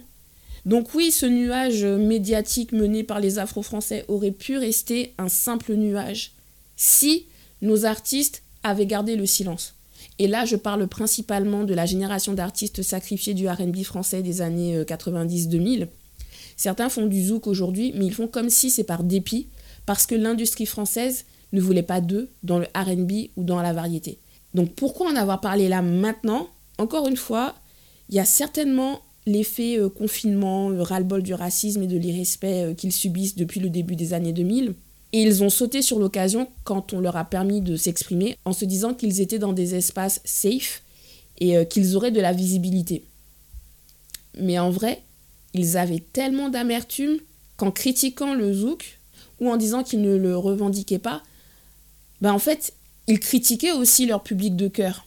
Donc 0.64 0.94
oui, 0.94 1.10
ce 1.10 1.26
nuage 1.26 1.84
médiatique 1.84 2.72
mené 2.72 3.02
par 3.02 3.20
les 3.20 3.38
Afro-Français 3.38 4.04
aurait 4.08 4.30
pu 4.30 4.58
rester 4.58 5.14
un 5.18 5.28
simple 5.28 5.74
nuage 5.74 6.32
si 6.76 7.26
nos 7.62 7.84
artistes 7.84 8.42
avaient 8.62 8.86
gardé 8.86 9.16
le 9.16 9.26
silence. 9.26 9.74
Et 10.18 10.28
là, 10.28 10.44
je 10.44 10.56
parle 10.56 10.86
principalement 10.86 11.64
de 11.64 11.74
la 11.74 11.86
génération 11.86 12.32
d'artistes 12.32 12.82
sacrifiés 12.82 13.34
du 13.34 13.48
RB 13.48 13.82
français 13.82 14.22
des 14.22 14.40
années 14.40 14.82
90-2000. 14.82 15.82
Euh, 15.82 15.86
Certains 16.56 16.88
font 16.88 17.06
du 17.06 17.24
zouk 17.24 17.46
aujourd'hui, 17.46 17.92
mais 17.96 18.06
ils 18.06 18.14
font 18.14 18.28
comme 18.28 18.50
si 18.50 18.70
c'est 18.70 18.84
par 18.84 19.02
dépit, 19.02 19.48
parce 19.86 20.06
que 20.06 20.14
l'industrie 20.14 20.66
française 20.66 21.24
ne 21.52 21.60
voulait 21.60 21.82
pas 21.82 22.00
d'eux 22.00 22.30
dans 22.42 22.58
le 22.58 22.66
RB 22.76 23.30
ou 23.36 23.44
dans 23.44 23.60
la 23.60 23.72
variété. 23.72 24.18
Donc 24.54 24.74
pourquoi 24.74 25.10
en 25.10 25.16
avoir 25.16 25.40
parlé 25.40 25.68
là 25.68 25.82
maintenant? 25.82 26.48
Encore 26.78 27.08
une 27.08 27.16
fois, 27.16 27.54
il 28.08 28.16
y 28.16 28.20
a 28.20 28.24
certainement 28.24 29.00
l'effet 29.26 29.78
euh, 29.78 29.88
confinement, 29.88 30.68
le 30.68 30.82
ras-le-bol 30.82 31.22
du 31.22 31.34
racisme 31.34 31.82
et 31.82 31.86
de 31.86 31.96
l'irrespect 31.96 32.64
euh, 32.64 32.74
qu'ils 32.74 32.92
subissent 32.92 33.36
depuis 33.36 33.60
le 33.60 33.70
début 33.70 33.96
des 33.96 34.12
années 34.14 34.32
2000. 34.32 34.74
Et 35.12 35.22
ils 35.22 35.42
ont 35.42 35.50
sauté 35.50 35.82
sur 35.82 35.98
l'occasion 35.98 36.48
quand 36.64 36.92
on 36.92 37.00
leur 37.00 37.16
a 37.16 37.24
permis 37.24 37.60
de 37.60 37.76
s'exprimer 37.76 38.36
en 38.44 38.52
se 38.52 38.64
disant 38.64 38.94
qu'ils 38.94 39.20
étaient 39.20 39.38
dans 39.38 39.52
des 39.52 39.74
espaces 39.74 40.20
safe 40.24 40.82
et 41.38 41.56
euh, 41.56 41.64
qu'ils 41.64 41.96
auraient 41.96 42.10
de 42.10 42.20
la 42.20 42.32
visibilité. 42.32 43.04
Mais 44.38 44.58
en 44.58 44.70
vrai, 44.70 45.02
ils 45.54 45.76
avaient 45.76 46.02
tellement 46.12 46.48
d'amertume 46.48 47.18
qu'en 47.56 47.70
critiquant 47.70 48.34
le 48.34 48.52
zouk 48.52 48.98
ou 49.40 49.50
en 49.50 49.56
disant 49.56 49.82
qu'ils 49.82 50.00
ne 50.00 50.16
le 50.16 50.36
revendiquaient 50.36 50.98
pas, 50.98 51.22
ben 52.20 52.32
en 52.32 52.38
fait, 52.38 52.72
ils 53.08 53.20
critiquaient 53.20 53.72
aussi 53.72 54.06
leur 54.06 54.22
public 54.22 54.56
de 54.56 54.68
cœur, 54.68 55.06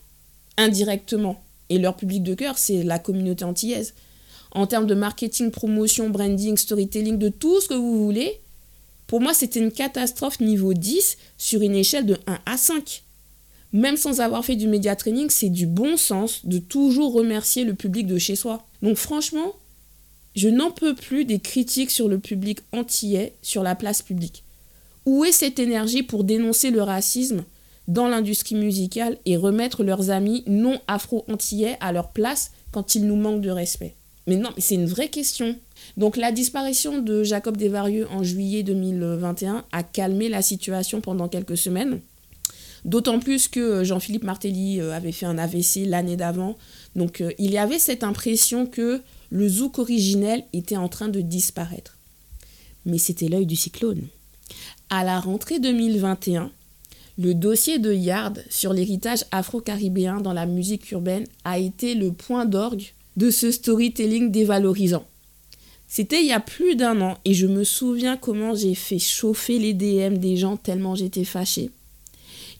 indirectement. 0.58 1.42
Et 1.70 1.80
leur 1.80 1.96
public 1.96 2.22
de 2.22 2.36
cœur, 2.36 2.58
c'est 2.58 2.84
la 2.84 3.00
communauté 3.00 3.44
antillaise. 3.44 3.94
En 4.56 4.68
termes 4.68 4.88
de 4.88 4.96
marketing, 4.96 5.52
promotion, 5.52 6.10
branding, 6.10 6.56
storytelling, 6.56 7.18
de 7.18 7.28
tout 7.28 7.60
ce 7.60 7.68
que 7.68 7.74
vous 7.74 8.06
voulez, 8.06 8.40
pour 9.06 9.20
moi, 9.20 9.34
c'était 9.34 9.60
une 9.60 9.72
catastrophe 9.72 10.40
niveau 10.40 10.74
10 10.74 11.18
sur 11.38 11.62
une 11.62 11.76
échelle 11.76 12.06
de 12.06 12.18
1 12.26 12.40
à 12.46 12.58
5. 12.58 13.04
Même 13.74 13.98
sans 13.98 14.22
avoir 14.22 14.46
fait 14.46 14.56
du 14.56 14.70
média 14.70 14.96
training, 14.96 15.30
c'est 15.30 15.50
du 15.50 15.68
bon 15.68 15.98
sens 15.98 16.46
de 16.46 16.60
toujours 16.60 17.12
remercier 17.12 17.66
le 17.66 17.74
public 17.74 18.08
de 18.08 18.18
chez 18.18 18.38
soi. 18.38 18.66
Donc 18.82 18.96
franchement, 18.96 19.56
je 20.38 20.48
n'en 20.48 20.72
peux 20.72 20.96
plus 20.96 21.26
des 21.26 21.40
critiques 21.40 21.92
sur 21.92 22.08
le 22.08 22.18
public 22.18 22.60
antillais 22.72 23.34
sur 23.42 23.62
la 23.62 23.76
place 23.76 24.02
publique. 24.02 24.46
Où 25.06 25.26
est 25.26 25.34
cette 25.34 25.60
énergie 25.60 26.02
pour 26.02 26.24
dénoncer 26.24 26.72
le 26.72 26.82
racisme 26.82 27.44
dans 27.90 28.08
l'industrie 28.08 28.56
musicale 28.56 29.18
et 29.26 29.36
remettre 29.36 29.84
leurs 29.84 30.12
amis 30.12 30.46
non 30.48 30.80
afro-antillais 30.88 31.76
à 31.82 31.92
leur 31.92 32.12
place 32.12 32.52
quand 32.72 32.96
ils 32.96 33.06
nous 33.06 33.18
manquent 33.18 33.42
de 33.42 33.52
respect? 33.52 33.96
Mais 34.28 34.38
non, 34.38 34.50
c'est 34.58 34.76
une 34.76 34.88
vraie 34.88 35.10
question. 35.10 35.56
Donc 35.98 36.18
la 36.18 36.32
disparition 36.32 37.00
de 37.00 37.24
Jacob 37.24 37.58
Desvarieux 37.58 38.08
en 38.10 38.24
juillet 38.24 38.64
2021 38.64 39.66
a 39.72 39.84
calmé 39.84 40.30
la 40.30 40.42
situation 40.42 41.02
pendant 41.02 41.28
quelques 41.28 41.58
semaines. 41.58 42.00
D'autant 42.86 43.20
plus 43.20 43.48
que 43.48 43.84
Jean-Philippe 43.84 44.24
Martelly 44.24 44.80
euh, 44.80 44.94
avait 44.94 45.12
fait 45.12 45.26
un 45.26 45.40
AVC 45.40 45.86
l'année 45.86 46.16
d'avant. 46.16 46.56
Donc 46.96 47.22
euh, 47.22 47.32
il 47.40 47.52
y 47.52 47.58
avait 47.58 47.80
cette 47.80 48.04
impression 48.04 48.68
que 48.68 49.02
le 49.30 49.50
zouk 49.50 49.80
originel 49.80 50.44
était 50.54 50.78
en 50.78 50.88
train 50.88 51.08
de 51.08 51.22
disparaître. 51.22 51.98
Mais 52.86 53.00
c'était 53.00 53.28
l'œil 53.28 53.48
du 53.48 53.56
cyclone. 53.56 54.08
À 54.92 55.04
la 55.04 55.20
rentrée 55.20 55.60
2021, 55.60 56.52
le 57.18 57.34
dossier 57.34 57.80
de 57.80 57.92
Yard 57.92 58.44
sur 58.50 58.74
l'héritage 58.74 59.26
afro-caribéen 59.32 60.22
dans 60.22 60.34
la 60.34 60.46
musique 60.46 60.92
urbaine 60.92 61.26
a 61.44 61.58
été 61.58 61.96
le 61.96 62.12
point 62.12 62.46
d'orgue 62.46 62.86
de 63.18 63.30
ce 63.30 63.52
storytelling 63.52 64.32
dévalorisant. 64.32 65.06
C'était 65.88 66.22
il 66.22 66.28
y 66.28 66.34
a 66.34 66.40
plus 66.40 66.76
d'un 66.76 67.00
an 67.02 67.18
et 67.26 67.34
je 67.34 67.48
me 67.48 67.64
souviens 67.64 68.18
comment 68.18 68.56
j'ai 68.56 68.76
fait 68.76 69.00
chauffer 69.00 69.60
les 69.60 69.74
DM 69.74 70.18
des 70.18 70.36
gens 70.36 70.58
tellement 70.58 70.96
j'étais 70.96 71.24
fâchée. 71.24 71.72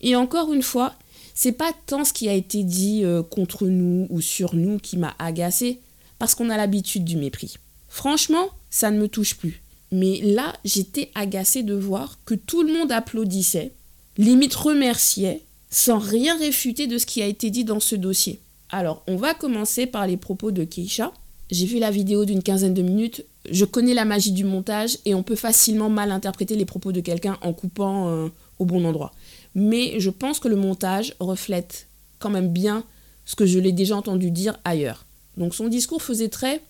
Et 0.02 0.16
encore 0.16 0.54
une 0.54 0.62
fois, 0.62 0.94
c'est 1.34 1.52
pas 1.52 1.72
tant 1.86 2.06
ce 2.06 2.14
qui 2.14 2.30
a 2.30 2.34
été 2.34 2.64
dit 2.64 3.04
euh, 3.04 3.24
contre 3.24 3.68
nous 3.68 4.08
ou 4.10 4.22
sur 4.22 4.56
nous 4.56 4.80
qui 4.80 4.98
m'a 4.98 5.16
agacé, 5.20 5.80
parce 6.18 6.34
qu'on 6.34 6.50
a 6.50 6.58
l'habitude 6.58 7.04
du 7.04 7.18
mépris. 7.18 7.56
Franchement, 7.90 8.50
ça 8.70 8.92
ne 8.92 9.00
me 9.00 9.10
touche 9.10 9.36
plus. 9.36 9.62
Mais 9.92 10.22
là, 10.22 10.54
j'étais 10.64 11.12
agacée 11.16 11.64
de 11.64 11.74
voir 11.74 12.20
que 12.26 12.36
tout 12.36 12.64
le 12.64 12.74
monde 12.74 12.92
applaudissait, 12.92 13.74
limite 14.18 14.56
remerciait, 14.56 15.42
sans 15.70 16.00
rien 16.00 16.38
réfuter 16.38 16.88
de 16.88 16.98
ce 16.98 17.06
qui 17.06 17.22
a 17.22 17.28
été 17.28 17.50
dit 17.50 17.66
dans 17.66 17.80
ce 17.80 17.96
dossier. 17.96 18.40
Alors, 18.72 19.04
on 19.08 19.16
va 19.16 19.34
commencer 19.34 19.86
par 19.86 20.08
les 20.08 20.18
propos 20.18 20.52
de 20.52 20.64
Keisha, 20.64 21.12
j'ai 21.52 21.68
vu 21.68 21.78
la 21.78 21.92
vidéo 21.92 22.26
d'une 22.26 22.42
quinzaine 22.42 22.74
de 22.74 22.82
minutes. 22.82 23.24
Je 23.50 23.66
connais 23.66 23.94
la 23.94 24.06
magie 24.06 24.32
du 24.32 24.44
montage 24.44 24.98
et 25.06 25.14
on 25.14 25.22
peut 25.22 25.36
facilement 25.36 25.90
mal 25.90 26.12
interpréter 26.12 26.56
les 26.56 26.66
propos 26.66 26.92
de 26.92 27.02
quelqu'un 27.02 27.38
en 27.42 27.54
coupant 27.54 28.10
euh, 28.10 28.30
au 28.58 28.66
bon 28.66 28.84
endroit. 28.84 29.12
Mais 29.54 30.00
je 30.00 30.10
pense 30.10 30.40
que 30.40 30.48
le 30.48 30.56
montage 30.56 31.14
reflète 31.20 31.88
quand 32.18 32.32
même 32.32 32.50
bien 32.50 32.84
ce 33.26 33.36
que 33.36 33.46
je 33.46 33.60
l'ai 33.60 33.72
déjà 33.72 33.96
entendu 33.96 34.32
dire 34.32 34.58
ailleurs. 34.64 35.06
Donc 35.38 35.54
son 35.54 35.68
discours 35.68 36.02
faisait 36.02 36.30
très 36.30 36.62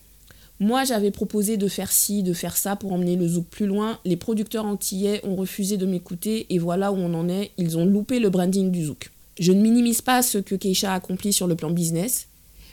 moi, 0.62 0.86
j'avais 0.86 1.12
proposé 1.12 1.58
de 1.58 1.68
faire 1.68 1.92
ci, 1.92 2.24
de 2.24 2.32
faire 2.32 2.56
ça 2.56 2.78
pour 2.78 2.94
emmener 2.94 3.18
le 3.18 3.28
zouk 3.28 3.46
plus 3.46 3.66
loin. 3.66 4.00
Les 4.06 4.16
producteurs 4.16 4.64
antillais 4.64 5.20
ont 5.26 5.36
refusé 5.36 5.76
de 5.76 5.86
m'écouter 5.86 6.46
et 6.50 6.60
voilà 6.60 6.94
où 6.94 6.96
on 6.96 7.14
en 7.14 7.28
est. 7.28 7.52
Ils 7.58 7.78
ont 7.78 7.86
loupé 7.86 8.20
le 8.20 8.30
branding 8.30 8.72
du 8.72 8.86
zouk. 8.86 9.12
Je 9.40 9.52
ne 9.52 9.62
minimise 9.62 10.02
pas 10.02 10.22
ce 10.22 10.38
que 10.38 10.56
Keisha 10.56 10.92
a 10.92 10.96
accompli 10.96 11.34
sur 11.34 11.48
le 11.48 11.56
plan 11.56 11.72
business, 11.72 12.28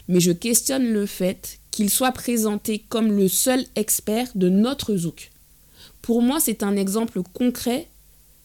mais 0.09 0.21
je 0.21 0.33
questionne 0.33 0.93
le 0.93 1.07
fait 1.07 1.59
qu'il 1.71 1.91
soit 1.91 2.13
présenté 2.13 2.85
comme 2.89 3.13
le 3.13 3.29
seul 3.29 3.65
expert 3.75 4.29
de 4.35 4.49
notre 4.49 4.97
zouk. 4.97 5.31
Pour 6.03 6.23
moi, 6.23 6.39
c'est 6.41 6.63
un 6.63 6.77
exemple 6.77 7.23
concret 7.33 7.89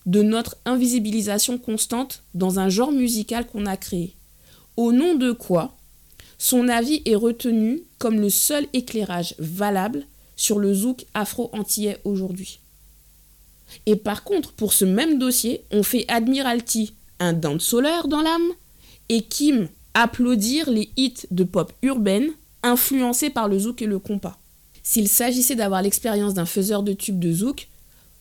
de 0.06 0.22
notre 0.22 0.58
invisibilisation 0.66 1.58
constante 1.58 2.24
dans 2.34 2.60
un 2.60 2.70
genre 2.70 2.92
musical 2.92 3.46
qu'on 3.46 3.66
a 3.66 3.78
créé. 3.78 4.16
Au 4.78 4.92
nom 4.92 5.16
de 5.16 5.32
quoi 5.32 5.76
son 6.38 6.70
avis 6.70 7.02
est 7.06 7.16
retenu 7.16 7.82
comme 7.98 8.20
le 8.20 8.30
seul 8.30 8.68
éclairage 8.74 9.36
valable 9.40 10.06
sur 10.36 10.60
le 10.60 10.74
zouk 10.74 11.06
afro-antillais 11.14 11.98
aujourd'hui. 12.04 12.60
Et 13.86 13.96
par 13.96 14.24
contre, 14.24 14.54
pour 14.54 14.72
ce 14.72 14.86
même 14.86 15.18
dossier, 15.18 15.64
on 15.72 15.84
fait 15.84 16.06
Admiralty 16.08 16.94
un 17.20 17.34
danseur 17.34 18.08
dans 18.08 18.22
l'âme 18.22 18.52
et 19.10 19.22
Kim 19.22 19.68
applaudir 19.94 20.70
les 20.70 20.90
hits 20.96 21.26
de 21.32 21.44
pop 21.44 21.72
urbaine 21.82 22.32
influencé 22.64 23.30
par 23.30 23.48
le 23.48 23.60
zouk 23.60 23.82
et 23.82 23.88
le 23.88 24.00
compas. 24.00 24.38
S'il 24.84 25.08
s'agissait 25.08 25.56
d'avoir 25.56 25.82
l'expérience 25.82 26.34
d'un 26.34 26.46
faiseur 26.46 26.84
de 26.84 26.94
tubes 26.94 27.20
de 27.20 27.32
zouk, 27.32 27.68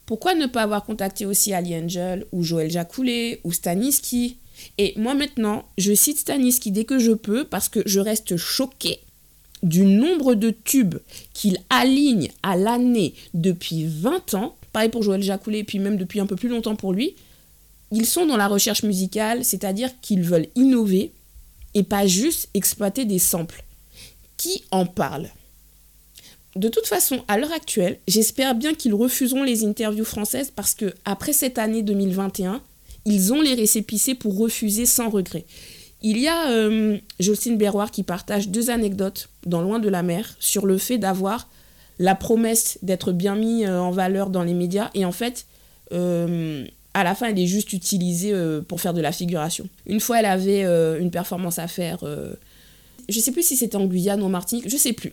pourquoi 0.07 0.35
ne 0.35 0.47
pas 0.47 0.63
avoir 0.63 0.85
contacté 0.85 1.27
aussi 1.27 1.53
Ali 1.53 1.77
Angel 1.77 2.27
ou 2.33 2.43
Joël 2.43 2.71
Jacoulet 2.71 3.41
ou 3.45 3.53
Staniski 3.53 4.39
Et 4.79 4.95
moi 4.97 5.15
maintenant, 5.15 5.65
je 5.79 5.93
cite 5.95 6.19
Staniski 6.19 6.71
dès 6.71 6.85
que 6.85 6.99
je 6.99 7.13
peux 7.13 7.45
parce 7.45 7.69
que 7.69 7.81
je 7.87 8.01
reste 8.01 8.37
choqué 8.37 9.01
du 9.63 9.85
nombre 9.85 10.35
de 10.35 10.51
tubes 10.51 10.97
qu'il 11.35 11.59
aligne 11.71 12.31
à 12.43 12.57
l'année 12.57 13.15
depuis 13.35 13.85
20 13.85 14.35
ans. 14.35 14.57
Pareil 14.73 14.91
pour 14.91 15.03
Joël 15.03 15.23
Jacoulet, 15.23 15.65
puis 15.65 15.79
même 15.79 15.97
depuis 15.97 16.21
un 16.21 16.27
peu 16.27 16.37
plus 16.37 16.49
longtemps 16.49 16.77
pour 16.77 16.93
lui. 16.93 17.17
Ils 17.97 18.05
sont 18.05 18.27
dans 18.27 18.37
la 18.37 18.47
recherche 18.47 18.83
musicale, 18.83 19.43
c'est-à-dire 19.43 19.89
qu'ils 20.03 20.23
veulent 20.23 20.49
innover 20.55 21.13
et 21.73 21.83
pas 21.83 22.07
juste 22.07 22.51
exploiter 22.53 23.07
des 23.07 23.19
samples. 23.19 23.65
Qui 24.37 24.65
en 24.71 24.85
parle? 24.85 25.31
De 26.57 26.69
toute 26.69 26.87
façon, 26.87 27.25
à 27.27 27.39
l'heure 27.39 27.53
actuelle, 27.53 27.99
j'espère 28.07 28.55
bien 28.55 28.75
qu'ils 28.75 28.93
refuseront 28.93 29.45
les 29.45 29.65
interviews 29.65 30.05
françaises 30.05 30.53
parce 30.55 30.75
que 30.75 30.93
après 31.07 31.33
cette 31.33 31.57
année 31.57 31.83
2021, 31.83 32.61
ils 33.07 33.33
ont 33.33 33.41
les 33.41 33.55
récépissés 33.55 34.15
pour 34.15 34.37
refuser 34.37 34.85
sans 34.85 35.09
regret. 35.09 35.47
Il 36.03 36.19
y 36.19 36.29
a 36.29 36.51
euh, 36.51 36.99
Jocelyne 37.19 37.57
Berroir 37.57 37.91
qui 37.91 38.03
partage 38.03 38.51
deux 38.51 38.69
anecdotes 38.69 39.31
dans 39.47 39.63
Loin 39.63 39.79
de 39.79 39.89
la 39.89 40.03
mer 40.03 40.37
sur 40.39 40.67
le 40.67 40.77
fait 40.77 40.99
d'avoir 40.99 41.49
la 41.99 42.15
promesse 42.15 42.79
d'être 42.83 43.13
bien 43.13 43.37
mis 43.37 43.65
euh, 43.65 43.81
en 43.81 43.91
valeur 43.91 44.29
dans 44.29 44.43
les 44.43 44.53
médias 44.53 44.91
et 44.93 45.07
en 45.07 45.13
fait, 45.13 45.47
euh, 45.93 46.67
à 46.99 47.05
la 47.05 47.15
fin, 47.15 47.29
elle 47.29 47.39
est 47.39 47.47
juste 47.47 47.73
utilisée 47.73 48.33
pour 48.69 48.81
faire 48.81 48.95
de 48.95 49.01
la 49.01 49.13
figuration. 49.13 49.69
Une 49.87 50.01
fois, 50.01 50.21
elle 50.21 50.27
avait 50.27 50.63
une 50.99 51.11
performance 51.11 51.59
à 51.59 51.69
faire. 51.69 51.99
je 52.03 53.17
ne 53.19 53.23
sais 53.23 53.33
plus 53.33 53.43
si 53.43 53.57
c'était 53.57 53.77
en 53.77 53.87
Guyane 53.87 54.23
ou 54.23 54.27
en 54.27 54.31
Martinique, 54.31 54.69
je 54.69 54.77
sais 54.77 54.93
plus. 54.93 55.13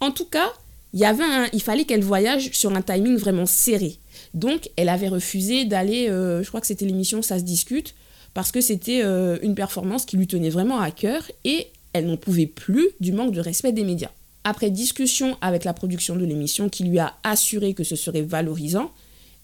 En 0.00 0.10
tout 0.10 0.26
cas, 0.26 0.48
il, 0.92 1.00
y 1.00 1.04
avait 1.04 1.24
il 1.52 1.60
fallait 1.60 1.84
qu'elle 1.84 2.04
voyage 2.04 2.50
sur 2.52 2.72
un 2.74 2.82
timing 2.82 3.16
vraiment 3.16 3.46
serré. 3.46 3.98
Donc, 4.32 4.70
elle 4.76 4.88
avait 4.88 5.08
refusé 5.08 5.64
d'aller, 5.64 6.08
euh, 6.08 6.42
je 6.42 6.48
crois 6.48 6.60
que 6.60 6.66
c'était 6.66 6.84
l'émission 6.84 7.22
Ça 7.22 7.38
se 7.38 7.44
discute, 7.44 7.94
parce 8.32 8.52
que 8.52 8.60
c'était 8.60 9.02
euh, 9.04 9.38
une 9.42 9.54
performance 9.54 10.04
qui 10.04 10.16
lui 10.16 10.26
tenait 10.26 10.50
vraiment 10.50 10.80
à 10.80 10.90
cœur 10.90 11.30
et 11.44 11.68
elle 11.92 12.06
n'en 12.06 12.16
pouvait 12.16 12.46
plus 12.46 12.88
du 13.00 13.12
manque 13.12 13.32
de 13.32 13.40
respect 13.40 13.72
des 13.72 13.84
médias. 13.84 14.10
Après 14.42 14.70
discussion 14.70 15.36
avec 15.40 15.64
la 15.64 15.72
production 15.72 16.16
de 16.16 16.24
l'émission 16.24 16.68
qui 16.68 16.84
lui 16.84 16.98
a 16.98 17.14
assuré 17.22 17.74
que 17.74 17.84
ce 17.84 17.96
serait 17.96 18.22
valorisant, 18.22 18.90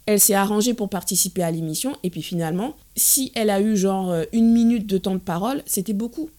elle 0.06 0.20
s'est 0.20 0.34
arrangée 0.34 0.74
pour 0.74 0.88
participer 0.88 1.42
à 1.42 1.50
l'émission 1.50 1.96
et 2.02 2.10
puis 2.10 2.22
finalement, 2.22 2.76
si 2.96 3.32
elle 3.34 3.50
a 3.50 3.60
eu 3.60 3.76
genre 3.76 4.10
euh, 4.10 4.24
une 4.32 4.52
minute 4.52 4.86
de 4.86 4.98
temps 4.98 5.14
de 5.14 5.20
parole, 5.20 5.62
c'était 5.66 5.92
beaucoup. 5.92 6.30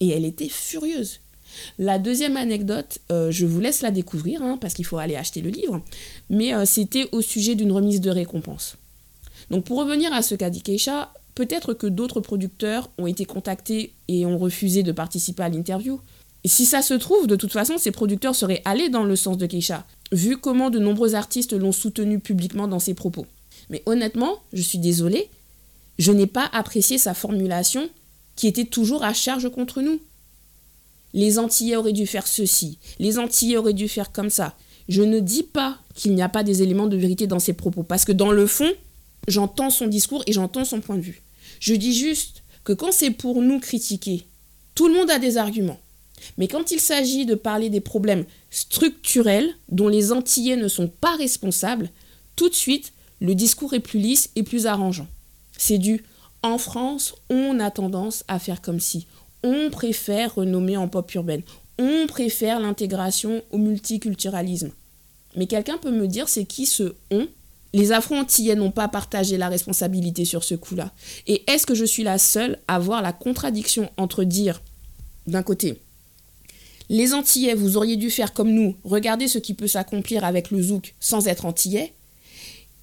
Et 0.00 0.08
elle 0.08 0.24
était 0.24 0.48
furieuse. 0.48 1.20
La 1.78 1.98
deuxième 1.98 2.36
anecdote, 2.36 2.98
euh, 3.10 3.30
je 3.30 3.46
vous 3.46 3.60
laisse 3.60 3.82
la 3.82 3.90
découvrir 3.90 4.42
hein, 4.42 4.58
parce 4.60 4.74
qu'il 4.74 4.84
faut 4.84 4.98
aller 4.98 5.16
acheter 5.16 5.40
le 5.40 5.50
livre, 5.50 5.82
mais 6.30 6.54
euh, 6.54 6.64
c'était 6.64 7.08
au 7.12 7.20
sujet 7.20 7.54
d'une 7.54 7.72
remise 7.72 8.00
de 8.00 8.10
récompense. 8.10 8.76
Donc 9.50 9.64
pour 9.64 9.78
revenir 9.78 10.12
à 10.12 10.22
ce 10.22 10.34
qu'a 10.34 10.50
dit 10.50 10.62
Keisha, 10.62 11.12
peut-être 11.34 11.74
que 11.74 11.86
d'autres 11.86 12.20
producteurs 12.20 12.90
ont 12.98 13.06
été 13.06 13.24
contactés 13.24 13.92
et 14.08 14.26
ont 14.26 14.38
refusé 14.38 14.82
de 14.82 14.92
participer 14.92 15.42
à 15.42 15.48
l'interview. 15.48 16.00
Et 16.44 16.48
si 16.48 16.66
ça 16.66 16.82
se 16.82 16.94
trouve, 16.94 17.26
de 17.26 17.36
toute 17.36 17.52
façon, 17.52 17.78
ces 17.78 17.90
producteurs 17.90 18.34
seraient 18.34 18.62
allés 18.64 18.88
dans 18.88 19.04
le 19.04 19.16
sens 19.16 19.38
de 19.38 19.46
Keisha, 19.46 19.86
vu 20.12 20.38
comment 20.38 20.70
de 20.70 20.78
nombreux 20.78 21.14
artistes 21.14 21.52
l'ont 21.52 21.72
soutenu 21.72 22.18
publiquement 22.18 22.68
dans 22.68 22.78
ses 22.78 22.94
propos. 22.94 23.26
Mais 23.70 23.82
honnêtement, 23.86 24.38
je 24.52 24.62
suis 24.62 24.78
désolée, 24.78 25.28
je 25.98 26.12
n'ai 26.12 26.26
pas 26.26 26.48
apprécié 26.52 26.98
sa 26.98 27.14
formulation 27.14 27.88
qui 28.36 28.46
était 28.46 28.64
toujours 28.64 29.04
à 29.04 29.12
charge 29.12 29.50
contre 29.50 29.82
nous. 29.82 30.00
Les 31.12 31.38
Antillais 31.38 31.76
auraient 31.76 31.92
dû 31.92 32.06
faire 32.06 32.26
ceci, 32.26 32.78
les 32.98 33.18
Antillais 33.18 33.56
auraient 33.56 33.72
dû 33.72 33.88
faire 33.88 34.12
comme 34.12 34.30
ça. 34.30 34.56
Je 34.88 35.02
ne 35.02 35.20
dis 35.20 35.42
pas 35.42 35.78
qu'il 35.94 36.14
n'y 36.14 36.22
a 36.22 36.28
pas 36.28 36.42
des 36.42 36.62
éléments 36.62 36.86
de 36.86 36.96
vérité 36.96 37.26
dans 37.26 37.38
ses 37.38 37.52
propos, 37.52 37.82
parce 37.82 38.04
que 38.04 38.12
dans 38.12 38.30
le 38.30 38.46
fond, 38.46 38.70
j'entends 39.26 39.70
son 39.70 39.86
discours 39.86 40.22
et 40.26 40.32
j'entends 40.32 40.64
son 40.64 40.80
point 40.80 40.96
de 40.96 41.02
vue. 41.02 41.22
Je 41.60 41.74
dis 41.74 41.94
juste 41.94 42.42
que 42.64 42.72
quand 42.72 42.92
c'est 42.92 43.10
pour 43.10 43.42
nous 43.42 43.60
critiquer, 43.60 44.24
tout 44.74 44.88
le 44.88 44.94
monde 44.94 45.10
a 45.10 45.18
des 45.18 45.36
arguments. 45.36 45.80
Mais 46.36 46.48
quand 46.48 46.70
il 46.70 46.80
s'agit 46.80 47.26
de 47.26 47.34
parler 47.34 47.70
des 47.70 47.80
problèmes 47.80 48.24
structurels 48.50 49.50
dont 49.68 49.88
les 49.88 50.12
Antillais 50.12 50.56
ne 50.56 50.68
sont 50.68 50.88
pas 50.88 51.16
responsables, 51.16 51.90
tout 52.36 52.48
de 52.48 52.54
suite, 52.54 52.92
le 53.20 53.34
discours 53.34 53.74
est 53.74 53.80
plus 53.80 53.98
lisse 53.98 54.30
et 54.36 54.42
plus 54.42 54.66
arrangeant. 54.66 55.08
C'est 55.56 55.78
du 55.78 56.04
en 56.42 56.58
France, 56.58 57.14
on 57.30 57.58
a 57.58 57.70
tendance 57.70 58.24
à 58.28 58.38
faire 58.38 58.62
comme 58.62 58.78
si 58.78 59.06
on 59.42 59.70
préfère 59.70 60.36
renommer 60.36 60.76
en 60.76 60.88
pop 60.88 61.12
urbaine. 61.14 61.42
On 61.78 62.06
préfère 62.06 62.60
l'intégration 62.60 63.42
au 63.50 63.58
multiculturalisme. 63.58 64.70
Mais 65.36 65.46
quelqu'un 65.46 65.78
peut 65.78 65.90
me 65.90 66.06
dire 66.08 66.28
c'est 66.28 66.44
qui 66.44 66.66
ce 66.66 66.94
on? 67.10 67.28
Les 67.74 67.92
Afro-Antillais 67.92 68.54
n'ont 68.54 68.70
pas 68.70 68.88
partagé 68.88 69.36
la 69.36 69.48
responsabilité 69.48 70.24
sur 70.24 70.42
ce 70.42 70.54
coup-là. 70.54 70.92
Et 71.26 71.42
est-ce 71.50 71.66
que 71.66 71.74
je 71.74 71.84
suis 71.84 72.02
la 72.02 72.18
seule 72.18 72.58
à 72.66 72.78
voir 72.78 73.02
la 73.02 73.12
contradiction 73.12 73.90
entre 73.98 74.24
dire, 74.24 74.62
d'un 75.26 75.42
côté, 75.42 75.80
les 76.88 77.14
Antillais, 77.14 77.54
vous 77.54 77.76
auriez 77.76 77.96
dû 77.96 78.10
faire 78.10 78.32
comme 78.32 78.50
nous, 78.50 78.76
regardez 78.84 79.28
ce 79.28 79.38
qui 79.38 79.54
peut 79.54 79.66
s'accomplir 79.66 80.24
avec 80.24 80.50
le 80.50 80.62
zouk 80.62 80.94
sans 81.00 81.26
être 81.28 81.44
Antillais, 81.44 81.92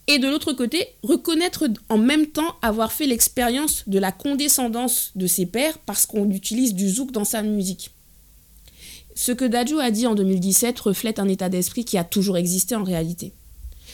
et 0.07 0.19
de 0.19 0.27
l'autre 0.27 0.53
côté, 0.53 0.87
reconnaître 1.01 1.65
en 1.89 1.97
même 1.97 2.27
temps 2.27 2.55
avoir 2.61 2.91
fait 2.91 3.07
l'expérience 3.07 3.83
de 3.87 3.97
la 3.97 4.11
condescendance 4.11 5.11
de 5.15 5.25
ses 5.25 5.47
pères 5.47 5.79
parce 5.79 6.05
qu'on 6.05 6.29
utilise 6.29 6.75
du 6.75 6.87
zouk 6.87 7.11
dans 7.11 7.25
sa 7.25 7.41
musique. 7.41 7.89
Ce 9.15 9.31
que 9.31 9.45
Dajou 9.45 9.79
a 9.79 9.89
dit 9.89 10.05
en 10.05 10.13
2017 10.13 10.79
reflète 10.79 11.19
un 11.19 11.27
état 11.27 11.49
d'esprit 11.49 11.85
qui 11.85 11.97
a 11.97 12.03
toujours 12.03 12.37
existé 12.37 12.75
en 12.75 12.83
réalité. 12.83 13.33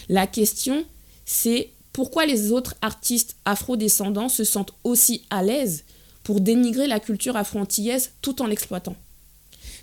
La 0.09 0.27
question, 0.27 0.83
c'est 1.25 1.69
pourquoi 1.93 2.25
les 2.25 2.51
autres 2.51 2.75
artistes 2.81 3.37
afro-descendants 3.45 4.29
se 4.29 4.43
sentent 4.43 4.73
aussi 4.83 5.23
à 5.29 5.43
l'aise 5.43 5.83
pour 6.23 6.41
dénigrer 6.41 6.87
la 6.87 6.99
culture 6.99 7.37
afro-antillaise 7.37 8.11
tout 8.21 8.41
en 8.41 8.47
l'exploitant. 8.47 8.95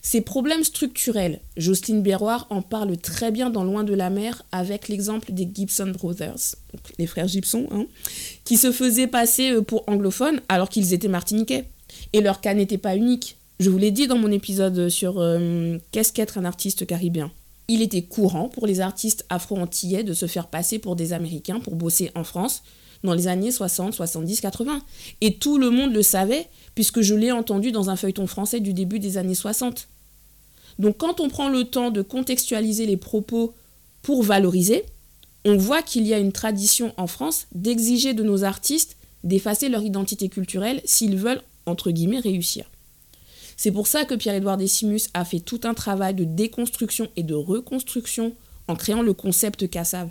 Ces 0.02 0.20
problèmes 0.20 0.64
structurels, 0.64 1.40
Jocelyne 1.56 2.02
Berroir 2.02 2.46
en 2.50 2.62
parle 2.62 2.96
très 2.96 3.30
bien 3.30 3.50
dans 3.50 3.64
Loin 3.64 3.84
de 3.84 3.94
la 3.94 4.10
mer 4.10 4.44
avec 4.52 4.88
l'exemple 4.88 5.32
des 5.32 5.48
Gibson 5.52 5.92
Brothers, 5.92 6.54
les 6.98 7.06
frères 7.06 7.28
Gibson, 7.28 7.66
hein, 7.70 7.86
qui 8.44 8.56
se 8.56 8.72
faisaient 8.72 9.06
passer 9.06 9.52
euh, 9.52 9.62
pour 9.62 9.84
anglophones 9.88 10.40
alors 10.48 10.68
qu'ils 10.68 10.92
étaient 10.92 11.08
martiniquais. 11.08 11.64
Et 12.12 12.20
leur 12.20 12.40
cas 12.40 12.54
n'était 12.54 12.78
pas 12.78 12.96
unique. 12.96 13.36
Je 13.60 13.70
vous 13.70 13.78
l'ai 13.78 13.90
dit 13.90 14.06
dans 14.06 14.18
mon 14.18 14.30
épisode 14.30 14.88
sur 14.88 15.18
euh, 15.18 15.78
Qu'est-ce 15.90 16.12
qu'être 16.12 16.38
un 16.38 16.44
artiste 16.44 16.86
caribéen? 16.86 17.30
Il 17.66 17.82
était 17.82 18.02
courant 18.02 18.48
pour 18.48 18.66
les 18.66 18.80
artistes 18.80 19.26
afro-antillais 19.28 20.04
de 20.04 20.14
se 20.14 20.26
faire 20.26 20.46
passer 20.46 20.78
pour 20.78 20.96
des 20.96 21.12
Américains 21.12 21.60
pour 21.60 21.74
bosser 21.74 22.10
en 22.14 22.24
France 22.24 22.62
dans 23.04 23.14
les 23.14 23.28
années 23.28 23.50
60, 23.50 23.94
70, 23.94 24.40
80. 24.40 24.82
Et 25.20 25.34
tout 25.34 25.58
le 25.58 25.70
monde 25.70 25.92
le 25.92 26.02
savait, 26.02 26.48
puisque 26.74 27.00
je 27.00 27.14
l'ai 27.14 27.32
entendu 27.32 27.72
dans 27.72 27.90
un 27.90 27.96
feuilleton 27.96 28.26
français 28.26 28.60
du 28.60 28.72
début 28.72 28.98
des 28.98 29.18
années 29.18 29.34
60. 29.34 29.88
Donc 30.78 30.96
quand 30.98 31.20
on 31.20 31.28
prend 31.28 31.48
le 31.48 31.64
temps 31.64 31.90
de 31.90 32.02
contextualiser 32.02 32.86
les 32.86 32.96
propos 32.96 33.54
pour 34.02 34.22
valoriser, 34.22 34.84
on 35.44 35.56
voit 35.56 35.82
qu'il 35.82 36.06
y 36.06 36.14
a 36.14 36.18
une 36.18 36.32
tradition 36.32 36.92
en 36.96 37.06
France 37.06 37.46
d'exiger 37.52 38.14
de 38.14 38.22
nos 38.22 38.44
artistes 38.44 38.96
d'effacer 39.24 39.68
leur 39.68 39.82
identité 39.82 40.28
culturelle 40.28 40.80
s'ils 40.84 41.16
veulent, 41.16 41.42
entre 41.66 41.90
guillemets, 41.90 42.20
réussir. 42.20 42.70
C'est 43.56 43.72
pour 43.72 43.88
ça 43.88 44.04
que 44.04 44.14
Pierre-Édouard 44.14 44.56
Decimus 44.56 45.08
a 45.14 45.24
fait 45.24 45.40
tout 45.40 45.60
un 45.64 45.74
travail 45.74 46.14
de 46.14 46.24
déconstruction 46.24 47.08
et 47.16 47.24
de 47.24 47.34
reconstruction 47.34 48.34
en 48.68 48.76
créant 48.76 49.02
le 49.02 49.14
concept 49.14 49.68
Cassav. 49.68 50.08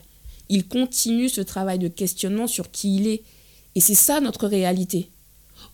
Il 0.49 0.67
continue 0.67 1.29
ce 1.29 1.41
travail 1.41 1.79
de 1.79 1.87
questionnement 1.87 2.47
sur 2.47 2.71
qui 2.71 2.95
il 2.95 3.07
est. 3.07 3.23
Et 3.75 3.79
c'est 3.79 3.95
ça 3.95 4.21
notre 4.21 4.47
réalité. 4.47 5.09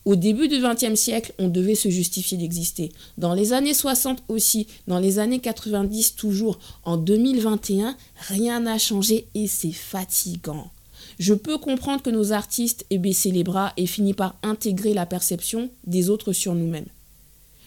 Au 0.04 0.16
début 0.16 0.48
du 0.48 0.60
XXe 0.60 0.98
siècle, 0.98 1.32
on 1.38 1.48
devait 1.48 1.74
se 1.74 1.88
justifier 1.88 2.36
d'exister. 2.36 2.92
Dans 3.16 3.32
les 3.32 3.52
années 3.52 3.74
60 3.74 4.22
aussi, 4.28 4.66
dans 4.86 4.98
les 4.98 5.18
années 5.18 5.38
90 5.38 6.16
toujours, 6.16 6.58
en 6.84 6.96
2021, 6.96 7.96
rien 8.28 8.60
n'a 8.60 8.78
changé 8.78 9.28
et 9.34 9.46
c'est 9.46 9.72
fatigant. 9.72 10.70
Je 11.18 11.34
peux 11.34 11.58
comprendre 11.58 12.02
que 12.02 12.10
nos 12.10 12.32
artistes 12.32 12.84
aient 12.90 12.98
baissé 12.98 13.30
les 13.30 13.44
bras 13.44 13.72
et 13.76 13.86
fini 13.86 14.14
par 14.14 14.36
intégrer 14.42 14.94
la 14.94 15.06
perception 15.06 15.70
des 15.86 16.10
autres 16.10 16.32
sur 16.32 16.54
nous-mêmes. 16.54 16.88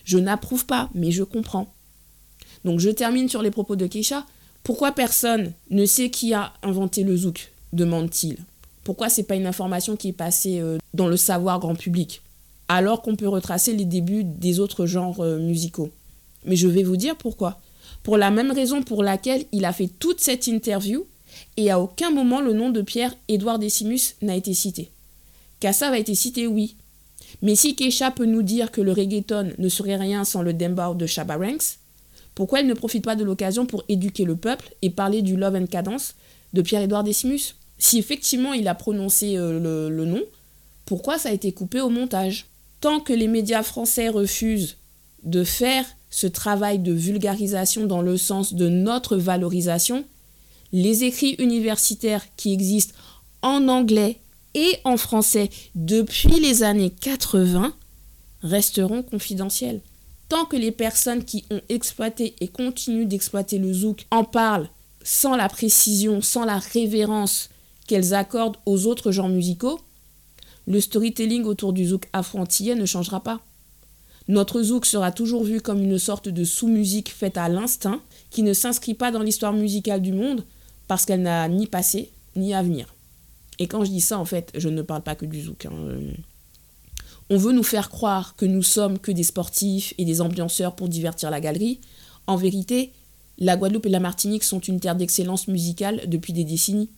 Je 0.03 0.17
n'approuve 0.17 0.65
pas, 0.65 0.89
mais 0.93 1.11
je 1.11 1.23
comprends. 1.23 1.73
Donc 2.65 2.79
je 2.79 2.89
termine 2.89 3.29
sur 3.29 3.41
les 3.41 3.51
propos 3.51 3.75
de 3.75 3.87
Keisha. 3.87 4.25
Pourquoi 4.67 4.91
personne 4.91 5.53
ne 5.69 5.85
sait 5.85 6.09
qui 6.09 6.33
a 6.33 6.51
inventé 6.61 7.05
le 7.05 7.15
zouk 7.15 7.53
demande-t-il. 7.71 8.35
Pourquoi 8.83 9.07
c'est 9.07 9.23
pas 9.23 9.35
une 9.35 9.45
information 9.47 9.95
qui 9.95 10.09
est 10.09 10.11
passée 10.11 10.59
euh, 10.59 10.77
dans 10.93 11.07
le 11.07 11.15
savoir 11.15 11.61
grand 11.61 11.75
public 11.75 12.21
alors 12.67 13.01
qu'on 13.01 13.15
peut 13.15 13.29
retracer 13.29 13.71
les 13.71 13.85
débuts 13.85 14.25
des 14.25 14.59
autres 14.59 14.85
genres 14.85 15.21
euh, 15.21 15.39
musicaux 15.39 15.89
Mais 16.43 16.57
je 16.57 16.67
vais 16.67 16.83
vous 16.83 16.97
dire 16.97 17.15
pourquoi. 17.15 17.61
Pour 18.03 18.17
la 18.17 18.29
même 18.29 18.51
raison 18.51 18.83
pour 18.83 19.03
laquelle 19.03 19.45
il 19.53 19.63
a 19.63 19.71
fait 19.71 19.87
toute 19.87 20.19
cette 20.19 20.47
interview 20.47 21.05
et 21.55 21.71
à 21.71 21.79
aucun 21.79 22.11
moment 22.11 22.41
le 22.41 22.51
nom 22.51 22.69
de 22.69 22.81
Pierre-Édouard 22.81 23.59
Decimus 23.59 24.15
n'a 24.21 24.35
été 24.35 24.53
cité. 24.53 24.91
Kassav 25.61 25.93
a 25.93 25.97
été 25.97 26.13
cité, 26.13 26.45
oui. 26.45 26.75
Mais 27.41 27.55
si 27.55 27.73
Keisha 27.73 28.11
peut 28.11 28.25
nous 28.25 28.43
dire 28.43 28.71
que 28.71 28.81
le 28.81 28.91
reggaeton 28.91 29.53
ne 29.57 29.69
serait 29.69 29.95
rien 29.95 30.25
sans 30.25 30.41
le 30.41 30.51
dembow 30.51 30.93
de 30.93 31.05
Shabba 31.05 31.37
Ranks, 31.37 31.77
pourquoi 32.37 32.59
elle 32.59 32.67
ne 32.67 32.75
profite 32.75 33.03
pas 33.03 33.15
de 33.15 33.23
l'occasion 33.23 33.65
pour 33.65 33.83
éduquer 33.89 34.23
le 34.23 34.35
peuple 34.35 34.69
et 34.83 34.91
parler 34.91 35.23
du 35.23 35.35
Love 35.35 35.55
and 35.55 35.65
Cadence 35.65 36.13
de 36.53 36.61
Pierre-Édouard 36.61 37.03
Decimus? 37.03 37.55
Si 37.79 37.97
effectivement 37.97 38.53
il 38.53 38.67
a 38.67 38.75
prononcé 38.75 39.37
euh, 39.37 39.89
le, 39.89 40.05
nom, 40.05 40.21
pourquoi 40.85 41.17
ça 41.17 41.29
a 41.29 41.31
été 41.31 41.51
coupé 41.51 41.81
au 41.81 41.89
montage? 41.89 42.45
Tant 42.79 42.99
que 42.99 43.11
les 43.11 43.27
médias 43.27 43.63
français 43.63 44.09
refusent 44.09 44.77
de 45.23 45.43
faire 45.43 45.83
ce 46.11 46.27
travail 46.27 46.77
de 46.77 46.93
vulgarisation 46.93 47.87
dans 47.87 48.03
le 48.03 48.17
sens 48.17 48.53
de 48.53 48.69
notre 48.69 49.17
valorisation, 49.17 50.05
les 50.71 51.05
écrits 51.05 51.37
universitaires 51.39 52.23
qui 52.35 52.53
existent 52.53 52.93
en 53.41 53.67
anglais 53.67 54.19
et 54.53 54.75
en 54.83 54.97
français 54.97 55.49
depuis 55.73 56.39
les 56.39 56.61
années 56.61 56.91
80 56.91 57.73
resteront 58.43 59.01
confidentielles. 59.01 59.81
Tant 60.29 60.45
que 60.45 60.57
les 60.57 60.71
personnes 60.71 61.23
qui 61.23 61.45
ont 61.51 61.61
exploité 61.69 62.35
et 62.41 62.47
continuent 62.47 63.07
d'exploiter 63.07 63.59
le 63.59 63.71
zouk 63.71 64.05
en 64.11 64.23
parlent 64.23 64.69
sans 65.03 65.37
la 65.37 65.47
précision, 65.47 66.21
sans 66.21 66.43
la 66.43 66.59
révérence 66.59 67.49
qu'elles 67.87 68.13
accordent 68.13 68.57
aux 68.65 68.87
autres 68.87 69.11
genres 69.11 69.29
musicaux, 69.29 69.79
le 70.67 70.81
storytelling 70.81 71.45
autour 71.45 71.71
du 71.71 71.85
zouk 71.87 72.09
afro-antillais 72.11 72.75
ne 72.75 72.85
changera 72.85 73.23
pas. 73.23 73.39
Notre 74.27 74.61
zouk 74.61 74.85
sera 74.85 75.13
toujours 75.13 75.45
vu 75.45 75.61
comme 75.61 75.81
une 75.81 75.97
sorte 75.97 76.27
de 76.27 76.43
sous-musique 76.43 77.09
faite 77.09 77.37
à 77.37 77.47
l'instinct, 77.47 78.01
qui 78.29 78.43
ne 78.43 78.51
s'inscrit 78.51 78.93
pas 78.93 79.11
dans 79.11 79.23
l'histoire 79.23 79.53
musicale 79.53 80.01
du 80.01 80.11
monde, 80.11 80.43
parce 80.89 81.05
qu'elle 81.05 81.21
n'a 81.21 81.47
ni 81.47 81.67
passé 81.67 82.11
ni 82.35 82.53
avenir. 82.53 82.93
Et 83.59 83.67
quand 83.67 83.85
je 83.85 83.91
dis 83.91 84.01
ça, 84.01 84.19
en 84.19 84.25
fait, 84.25 84.51
je 84.55 84.67
ne 84.67 84.81
parle 84.81 85.01
pas 85.01 85.15
que 85.15 85.25
du 85.25 85.41
zouk. 85.41 85.65
Hein. 85.65 85.71
On 87.29 87.37
veut 87.37 87.51
nous 87.51 87.63
faire 87.63 87.89
croire 87.89 88.35
que 88.37 88.45
nous 88.45 88.63
sommes 88.63 88.99
que 88.99 89.11
des 89.11 89.23
sportifs 89.23 89.93
et 89.97 90.05
des 90.05 90.21
ambianceurs 90.21 90.75
pour 90.75 90.87
divertir 90.87 91.29
la 91.29 91.41
galerie. 91.41 91.81
En 92.25 92.37
vérité, 92.37 92.93
la 93.37 93.57
Guadeloupe 93.57 93.85
et 93.85 93.89
la 93.89 93.99
Martinique 93.99 94.45
sont 94.45 94.59
une 94.59 94.79
terre 94.79 94.95
d'excellence 94.95 95.47
musicale 95.47 96.03
depuis 96.07 96.31
des 96.31 96.45
décennies. 96.45 96.89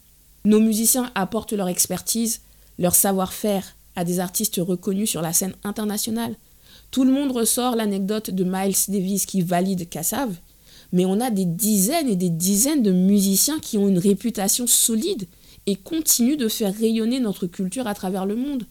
Nos 0.46 0.60
musiciens 0.60 1.12
apportent 1.16 1.54
leur 1.54 1.68
expertise, 1.68 2.42
leur 2.78 2.96
savoir-faire 2.96 3.76
à 3.96 4.06
des 4.06 4.20
artistes 4.20 4.62
reconnus 4.64 5.10
sur 5.10 5.22
la 5.22 5.34
scène 5.34 5.56
internationale. 5.64 6.36
Tout 6.92 7.04
le 7.04 7.12
monde 7.12 7.32
ressort 7.32 7.76
l'anecdote 7.76 8.30
de 8.30 8.44
Miles 8.44 8.76
Davis 8.88 9.26
qui 9.26 9.42
valide 9.42 9.90
Kassav, 9.90 10.34
mais 10.92 11.06
on 11.06 11.20
a 11.20 11.30
des 11.30 11.46
dizaines 11.46 12.08
et 12.08 12.16
des 12.16 12.30
dizaines 12.30 12.84
de 12.84 12.92
musiciens 12.92 13.60
qui 13.60 13.78
ont 13.78 13.88
une 13.88 14.00
réputation 14.00 14.68
solide 14.68 15.28
et 15.66 15.76
continuent 15.76 16.38
de 16.38 16.48
faire 16.48 16.74
rayonner 16.74 17.20
notre 17.20 17.48
culture 17.48 17.88
à 17.88 17.94
travers 17.94 18.26
le 18.26 18.36
monde. 18.36 18.64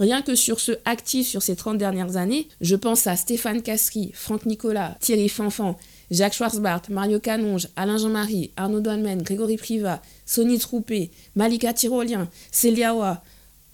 Rien 0.00 0.22
que 0.22 0.34
sur 0.34 0.60
ceux 0.60 0.78
actifs 0.86 1.28
sur 1.28 1.42
ces 1.42 1.54
30 1.54 1.76
dernières 1.76 2.16
années, 2.16 2.48
je 2.62 2.74
pense 2.74 3.06
à 3.06 3.16
Stéphane 3.16 3.60
Cassery, 3.60 4.10
Franck 4.14 4.46
Nicolas, 4.46 4.96
Thierry 4.98 5.28
Fanfan, 5.28 5.76
Jacques 6.10 6.32
Schwarzbart, 6.32 6.84
Mario 6.88 7.20
Canonge, 7.20 7.68
Alain 7.76 7.98
Jean-Marie, 7.98 8.50
Arnaud 8.56 8.80
Dolmen, 8.80 9.20
Grégory 9.20 9.58
Privat, 9.58 10.00
Sonny 10.24 10.58
Troupé, 10.58 11.10
Malika 11.36 11.74
Tyrolien, 11.74 12.30
Célia 12.50 13.22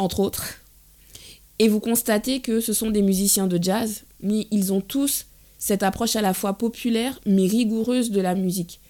entre 0.00 0.18
autres. 0.18 0.56
Et 1.60 1.68
vous 1.68 1.78
constatez 1.78 2.40
que 2.40 2.60
ce 2.60 2.72
sont 2.72 2.90
des 2.90 3.02
musiciens 3.02 3.46
de 3.46 3.62
jazz, 3.62 4.02
mais 4.20 4.48
ils 4.50 4.72
ont 4.72 4.80
tous 4.80 5.26
cette 5.60 5.84
approche 5.84 6.16
à 6.16 6.22
la 6.22 6.34
fois 6.34 6.58
populaire 6.58 7.20
mais 7.24 7.46
rigoureuse 7.46 8.10
de 8.10 8.20
la 8.20 8.34
musique. 8.34 8.80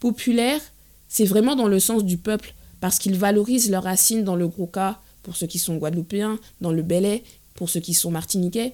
Populaire, 0.00 0.60
c'est 1.06 1.26
vraiment 1.26 1.54
dans 1.54 1.68
le 1.68 1.80
sens 1.80 2.02
du 2.02 2.16
peuple, 2.16 2.54
parce 2.80 2.98
qu'ils 2.98 3.16
valorisent 3.16 3.70
leurs 3.70 3.84
racines 3.84 4.24
dans 4.24 4.36
le 4.36 4.48
gros 4.48 4.66
cas, 4.66 5.00
pour 5.28 5.36
ceux 5.36 5.46
qui 5.46 5.58
sont 5.58 5.76
guadeloupéens, 5.76 6.38
dans 6.62 6.72
le 6.72 6.82
belay, 6.82 7.22
pour 7.54 7.68
ceux 7.68 7.80
qui 7.80 7.92
sont 7.92 8.10
martiniquais, 8.10 8.72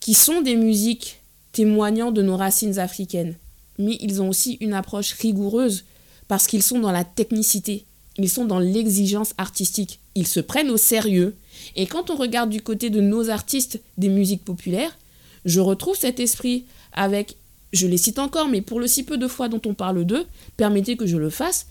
qui 0.00 0.14
sont 0.14 0.42
des 0.42 0.56
musiques 0.56 1.20
témoignant 1.52 2.10
de 2.10 2.22
nos 2.22 2.36
racines 2.36 2.80
africaines 2.80 3.36
mais 3.78 3.98
ils 4.00 4.22
ont 4.22 4.28
aussi 4.28 4.58
une 4.60 4.74
approche 4.74 5.12
rigoureuse 5.12 5.84
parce 6.28 6.46
qu'ils 6.46 6.62
sont 6.62 6.80
dans 6.80 6.90
la 6.90 7.04
technicité, 7.04 7.84
ils 8.18 8.30
sont 8.30 8.44
dans 8.44 8.58
l'exigence 8.58 9.32
artistique, 9.38 10.00
ils 10.14 10.26
se 10.26 10.40
prennent 10.40 10.70
au 10.70 10.76
sérieux. 10.76 11.36
Et 11.76 11.86
quand 11.86 12.10
on 12.10 12.16
regarde 12.16 12.50
du 12.50 12.62
côté 12.62 12.90
de 12.90 13.00
nos 13.00 13.30
artistes 13.30 13.80
des 13.96 14.08
musiques 14.08 14.44
populaires, 14.44 14.96
je 15.44 15.60
retrouve 15.60 15.96
cet 15.96 16.18
esprit 16.18 16.64
avec, 16.92 17.36
je 17.72 17.86
les 17.86 17.96
cite 17.96 18.18
encore, 18.18 18.48
mais 18.48 18.60
pour 18.60 18.80
le 18.80 18.86
si 18.86 19.04
peu 19.04 19.18
de 19.18 19.28
fois 19.28 19.48
dont 19.48 19.60
on 19.66 19.74
parle 19.74 20.04
d'eux, 20.04 20.26
permettez 20.56 20.96
que 20.96 21.06
je 21.06 21.16
le 21.16 21.30
fasse, 21.30 21.66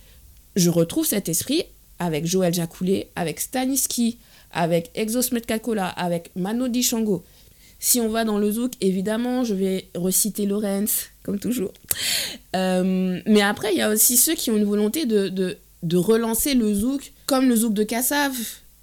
je 0.56 0.70
retrouve 0.70 1.06
cet 1.06 1.28
esprit 1.28 1.64
avec 2.00 2.26
Joël 2.26 2.54
Jacoulet, 2.54 3.10
avec 3.16 3.40
Staniski, 3.40 4.18
avec 4.52 4.92
Exosmet 4.96 5.42
Kakola, 5.42 5.88
avec 5.88 6.32
Mano 6.36 6.68
Shango. 6.82 7.24
Si 7.80 8.00
on 8.00 8.10
va 8.10 8.24
dans 8.24 8.40
le 8.40 8.52
zouk, 8.52 8.74
évidemment, 8.82 9.44
je 9.44 9.54
vais 9.54 9.90
reciter 9.96 10.46
Lorenz, 10.46 11.10
comme 11.24 11.40
toujours. 11.40 11.74
Euh, 12.56 13.20
mais 13.26 13.42
après, 13.42 13.74
il 13.74 13.78
y 13.78 13.82
a 13.82 13.92
aussi 13.92 14.18
ceux 14.18 14.34
qui 14.34 14.50
ont 14.50 14.58
une 14.58 14.64
volonté 14.64 15.06
de, 15.06 15.28
de, 15.28 15.98
relancer 15.98 16.56
le 16.56 16.74
zouk, 16.74 17.12
comme 17.26 17.48
le 17.48 17.56
zouk 17.56 17.74
de 17.74 17.84
Kassav. 17.84 18.34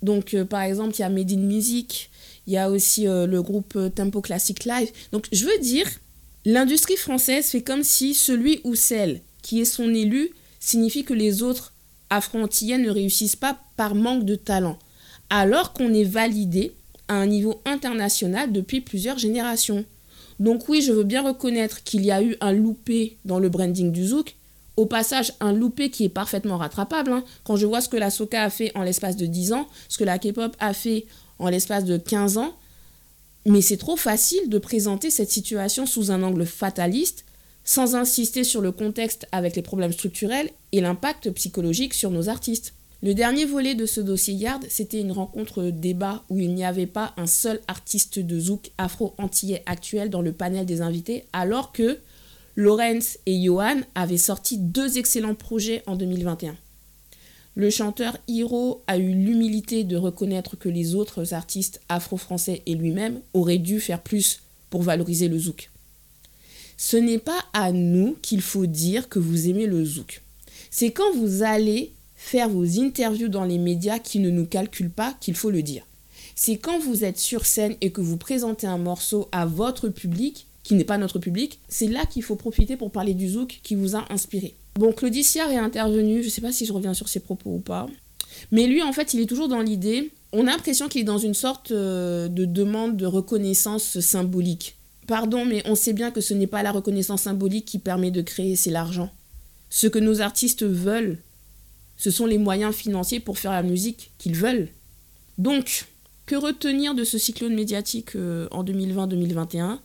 Donc, 0.02 0.34
euh, 0.34 0.44
par 0.44 0.62
exemple, 0.62 0.94
il 0.96 1.00
y 1.00 1.04
a 1.04 1.08
Made 1.08 1.32
in 1.32 1.38
Music, 1.38 2.10
il 2.46 2.52
y 2.52 2.58
a 2.58 2.70
aussi 2.70 3.08
euh, 3.08 3.26
le 3.26 3.42
groupe 3.42 3.78
Tempo 3.94 4.20
Classic 4.20 4.64
Live. 4.64 4.90
Donc, 5.10 5.26
je 5.32 5.46
veux 5.46 5.58
dire, 5.58 5.88
l'industrie 6.44 6.96
française 6.96 7.46
fait 7.46 7.62
comme 7.62 7.82
si 7.82 8.14
celui 8.14 8.60
ou 8.62 8.74
celle 8.74 9.20
qui 9.42 9.60
est 9.60 9.64
son 9.64 9.92
élu 9.92 10.30
signifie 10.60 11.02
que 11.02 11.14
les 11.14 11.42
autres 11.42 11.71
afro-antillais 12.16 12.78
ne 12.78 12.90
réussissent 12.90 13.36
pas 13.36 13.58
par 13.76 13.94
manque 13.94 14.24
de 14.24 14.34
talent, 14.34 14.78
alors 15.30 15.72
qu'on 15.72 15.92
est 15.92 16.04
validé 16.04 16.72
à 17.08 17.14
un 17.14 17.26
niveau 17.26 17.60
international 17.64 18.52
depuis 18.52 18.80
plusieurs 18.80 19.18
générations. 19.18 19.84
Donc 20.40 20.68
oui, 20.68 20.82
je 20.82 20.92
veux 20.92 21.04
bien 21.04 21.22
reconnaître 21.22 21.82
qu'il 21.84 22.04
y 22.04 22.10
a 22.10 22.22
eu 22.22 22.36
un 22.40 22.52
loupé 22.52 23.16
dans 23.24 23.38
le 23.38 23.48
branding 23.48 23.92
du 23.92 24.06
Zouk. 24.06 24.34
Au 24.76 24.86
passage, 24.86 25.34
un 25.40 25.52
loupé 25.52 25.90
qui 25.90 26.04
est 26.04 26.08
parfaitement 26.08 26.56
rattrapable. 26.56 27.12
Hein. 27.12 27.24
Quand 27.44 27.56
je 27.56 27.66
vois 27.66 27.80
ce 27.80 27.88
que 27.88 27.96
la 27.96 28.10
Soca 28.10 28.42
a 28.42 28.50
fait 28.50 28.72
en 28.74 28.82
l'espace 28.82 29.16
de 29.16 29.26
10 29.26 29.52
ans, 29.52 29.68
ce 29.88 29.98
que 29.98 30.04
la 30.04 30.18
K-pop 30.18 30.56
a 30.58 30.72
fait 30.72 31.06
en 31.38 31.48
l'espace 31.48 31.84
de 31.84 31.98
15 31.98 32.38
ans, 32.38 32.54
mais 33.44 33.60
c'est 33.60 33.76
trop 33.76 33.96
facile 33.96 34.48
de 34.48 34.58
présenter 34.58 35.10
cette 35.10 35.30
situation 35.30 35.84
sous 35.86 36.10
un 36.10 36.22
angle 36.22 36.46
fataliste, 36.46 37.24
sans 37.64 37.94
insister 37.94 38.44
sur 38.44 38.60
le 38.60 38.72
contexte 38.72 39.26
avec 39.32 39.56
les 39.56 39.62
problèmes 39.62 39.92
structurels 39.92 40.50
et 40.72 40.80
l'impact 40.80 41.30
psychologique 41.30 41.94
sur 41.94 42.10
nos 42.10 42.28
artistes. 42.28 42.74
Le 43.02 43.14
dernier 43.14 43.44
volet 43.44 43.74
de 43.74 43.86
ce 43.86 44.00
dossier 44.00 44.34
Yard, 44.34 44.64
c'était 44.68 45.00
une 45.00 45.10
rencontre 45.10 45.64
débat 45.64 46.22
où 46.30 46.38
il 46.38 46.54
n'y 46.54 46.64
avait 46.64 46.86
pas 46.86 47.12
un 47.16 47.26
seul 47.26 47.60
artiste 47.66 48.20
de 48.20 48.38
zouk 48.38 48.70
afro-antillais 48.78 49.62
actuel 49.66 50.08
dans 50.08 50.22
le 50.22 50.32
panel 50.32 50.66
des 50.66 50.82
invités, 50.82 51.24
alors 51.32 51.72
que 51.72 51.98
Lorenz 52.54 53.18
et 53.26 53.42
Johan 53.42 53.80
avaient 53.96 54.18
sorti 54.18 54.58
deux 54.58 54.98
excellents 54.98 55.34
projets 55.34 55.82
en 55.86 55.96
2021. 55.96 56.56
Le 57.54 57.70
chanteur 57.70 58.16
Hiro 58.28 58.82
a 58.86 58.98
eu 58.98 59.12
l'humilité 59.12 59.84
de 59.84 59.96
reconnaître 59.96 60.56
que 60.56 60.68
les 60.68 60.94
autres 60.94 61.34
artistes 61.34 61.80
afro-français 61.88 62.62
et 62.66 62.74
lui-même 62.74 63.20
auraient 63.34 63.58
dû 63.58 63.80
faire 63.80 64.00
plus 64.00 64.42
pour 64.70 64.82
valoriser 64.82 65.28
le 65.28 65.38
zouk. 65.38 65.71
Ce 66.84 66.96
n'est 66.96 67.20
pas 67.20 67.38
à 67.52 67.70
nous 67.70 68.16
qu'il 68.22 68.40
faut 68.40 68.66
dire 68.66 69.08
que 69.08 69.20
vous 69.20 69.48
aimez 69.48 69.66
le 69.66 69.84
zouk. 69.84 70.20
C'est 70.72 70.90
quand 70.90 71.14
vous 71.14 71.44
allez 71.44 71.92
faire 72.16 72.48
vos 72.48 72.80
interviews 72.80 73.28
dans 73.28 73.44
les 73.44 73.56
médias 73.56 74.00
qui 74.00 74.18
ne 74.18 74.30
nous 74.30 74.46
calculent 74.46 74.90
pas 74.90 75.14
qu'il 75.20 75.36
faut 75.36 75.52
le 75.52 75.62
dire. 75.62 75.86
C'est 76.34 76.56
quand 76.56 76.80
vous 76.80 77.04
êtes 77.04 77.20
sur 77.20 77.46
scène 77.46 77.76
et 77.82 77.92
que 77.92 78.00
vous 78.00 78.16
présentez 78.16 78.66
un 78.66 78.78
morceau 78.78 79.28
à 79.30 79.46
votre 79.46 79.90
public, 79.90 80.48
qui 80.64 80.74
n'est 80.74 80.82
pas 80.82 80.98
notre 80.98 81.20
public, 81.20 81.60
c'est 81.68 81.86
là 81.86 82.04
qu'il 82.04 82.24
faut 82.24 82.34
profiter 82.34 82.76
pour 82.76 82.90
parler 82.90 83.14
du 83.14 83.28
zouk 83.28 83.60
qui 83.62 83.76
vous 83.76 83.94
a 83.94 84.04
inspiré. 84.12 84.56
Bon, 84.74 84.92
Claudiciard 84.92 85.52
est 85.52 85.58
intervenu, 85.58 86.20
je 86.20 86.26
ne 86.26 86.32
sais 86.32 86.40
pas 86.40 86.50
si 86.50 86.66
je 86.66 86.72
reviens 86.72 86.94
sur 86.94 87.08
ses 87.08 87.20
propos 87.20 87.50
ou 87.50 87.60
pas, 87.60 87.86
mais 88.50 88.66
lui, 88.66 88.82
en 88.82 88.92
fait, 88.92 89.14
il 89.14 89.20
est 89.20 89.26
toujours 89.26 89.46
dans 89.46 89.62
l'idée, 89.62 90.10
on 90.32 90.48
a 90.48 90.50
l'impression 90.50 90.88
qu'il 90.88 91.02
est 91.02 91.04
dans 91.04 91.18
une 91.18 91.34
sorte 91.34 91.70
euh, 91.70 92.26
de 92.26 92.44
demande 92.44 92.96
de 92.96 93.06
reconnaissance 93.06 94.00
symbolique. 94.00 94.74
Pardon, 95.06 95.44
mais 95.44 95.62
on 95.66 95.74
sait 95.74 95.92
bien 95.92 96.10
que 96.10 96.20
ce 96.20 96.34
n'est 96.34 96.46
pas 96.46 96.62
la 96.62 96.72
reconnaissance 96.72 97.22
symbolique 97.22 97.64
qui 97.64 97.78
permet 97.78 98.10
de 98.10 98.22
créer, 98.22 98.56
c'est 98.56 98.70
l'argent. 98.70 99.10
Ce 99.70 99.86
que 99.86 99.98
nos 99.98 100.20
artistes 100.20 100.64
veulent, 100.64 101.18
ce 101.96 102.10
sont 102.10 102.26
les 102.26 102.38
moyens 102.38 102.74
financiers 102.74 103.20
pour 103.20 103.38
faire 103.38 103.52
la 103.52 103.62
musique 103.62 104.12
qu'ils 104.18 104.36
veulent. 104.36 104.68
Donc, 105.38 105.86
que 106.26 106.36
retenir 106.36 106.94
de 106.94 107.04
ce 107.04 107.18
cyclone 107.18 107.54
médiatique 107.54 108.14
euh, 108.16 108.48
en 108.52 108.64
2020-2021 108.64 109.78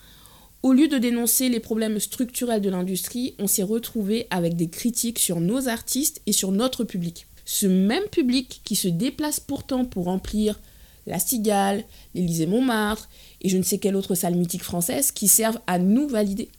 Au 0.61 0.73
lieu 0.73 0.87
de 0.87 0.97
dénoncer 0.97 1.49
les 1.49 1.59
problèmes 1.59 1.99
structurels 1.99 2.61
de 2.61 2.69
l'industrie, 2.69 3.33
on 3.39 3.47
s'est 3.47 3.63
retrouvé 3.63 4.27
avec 4.29 4.55
des 4.55 4.69
critiques 4.69 5.19
sur 5.19 5.39
nos 5.39 5.67
artistes 5.67 6.21
et 6.25 6.31
sur 6.31 6.51
notre 6.51 6.83
public. 6.83 7.27
Ce 7.45 7.65
même 7.65 8.07
public 8.11 8.61
qui 8.63 8.75
se 8.75 8.87
déplace 8.87 9.39
pourtant 9.39 9.85
pour 9.85 10.05
remplir 10.05 10.59
la 11.07 11.19
Cigale, 11.19 11.83
l'Élysée 12.13 12.45
Montmartre 12.45 13.09
et 13.41 13.49
je 13.49 13.57
ne 13.57 13.63
sais 13.63 13.79
quelle 13.79 13.95
autre 13.95 14.13
salle 14.13 14.35
mythique 14.35 14.63
française 14.63 15.11
qui 15.11 15.27
servent 15.27 15.59
à 15.65 15.79
nous 15.79 16.07
valider. 16.07 16.49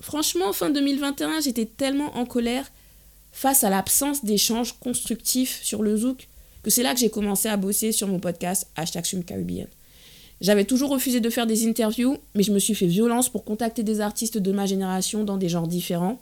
Franchement, 0.00 0.52
fin 0.52 0.70
2021, 0.70 1.40
j'étais 1.40 1.66
tellement 1.66 2.16
en 2.16 2.24
colère 2.24 2.70
face 3.32 3.64
à 3.64 3.70
l'absence 3.70 4.24
d'échanges 4.24 4.74
constructifs 4.78 5.60
sur 5.62 5.82
le 5.82 5.96
zouk, 5.96 6.28
que 6.62 6.70
c'est 6.70 6.82
là 6.82 6.94
que 6.94 7.00
j'ai 7.00 7.10
commencé 7.10 7.48
à 7.48 7.56
bosser 7.56 7.92
sur 7.92 8.08
mon 8.08 8.20
podcast 8.20 8.68
Hashtag. 8.76 9.04
J'avais 10.40 10.64
toujours 10.64 10.90
refusé 10.90 11.20
de 11.20 11.30
faire 11.30 11.46
des 11.46 11.66
interviews, 11.66 12.16
mais 12.34 12.44
je 12.44 12.52
me 12.52 12.60
suis 12.60 12.74
fait 12.74 12.86
violence 12.86 13.28
pour 13.28 13.44
contacter 13.44 13.82
des 13.82 14.00
artistes 14.00 14.38
de 14.38 14.52
ma 14.52 14.66
génération 14.66 15.24
dans 15.24 15.36
des 15.36 15.48
genres 15.48 15.66
différents. 15.66 16.20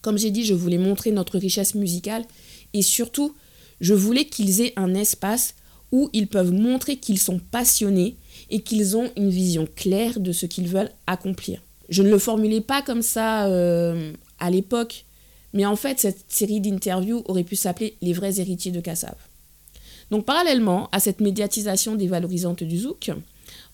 Comme 0.00 0.18
j'ai 0.18 0.30
dit, 0.30 0.44
je 0.44 0.54
voulais 0.54 0.78
montrer 0.78 1.10
notre 1.10 1.38
richesse 1.38 1.74
musicale 1.74 2.24
et 2.72 2.82
surtout, 2.82 3.34
je 3.80 3.94
voulais 3.94 4.26
qu'ils 4.26 4.60
aient 4.60 4.72
un 4.76 4.94
espace 4.94 5.54
où 5.96 6.10
ils 6.12 6.28
peuvent 6.28 6.52
montrer 6.52 6.96
qu'ils 6.98 7.18
sont 7.18 7.38
passionnés 7.38 8.16
et 8.50 8.60
qu'ils 8.60 8.98
ont 8.98 9.10
une 9.16 9.30
vision 9.30 9.66
claire 9.76 10.20
de 10.20 10.30
ce 10.30 10.44
qu'ils 10.44 10.68
veulent 10.68 10.92
accomplir. 11.06 11.62
Je 11.88 12.02
ne 12.02 12.10
le 12.10 12.18
formulais 12.18 12.60
pas 12.60 12.82
comme 12.82 13.00
ça 13.00 13.46
euh, 13.46 14.12
à 14.38 14.50
l'époque, 14.50 15.06
mais 15.54 15.64
en 15.64 15.74
fait, 15.74 15.98
cette 15.98 16.26
série 16.28 16.60
d'interviews 16.60 17.22
aurait 17.24 17.44
pu 17.44 17.56
s'appeler 17.56 17.96
Les 18.02 18.12
vrais 18.12 18.40
héritiers 18.40 18.72
de 18.72 18.80
Kassav. 18.80 19.16
Donc 20.10 20.26
parallèlement 20.26 20.90
à 20.92 21.00
cette 21.00 21.20
médiatisation 21.22 21.94
dévalorisante 21.94 22.62
du 22.62 22.76
zouk, 22.76 23.10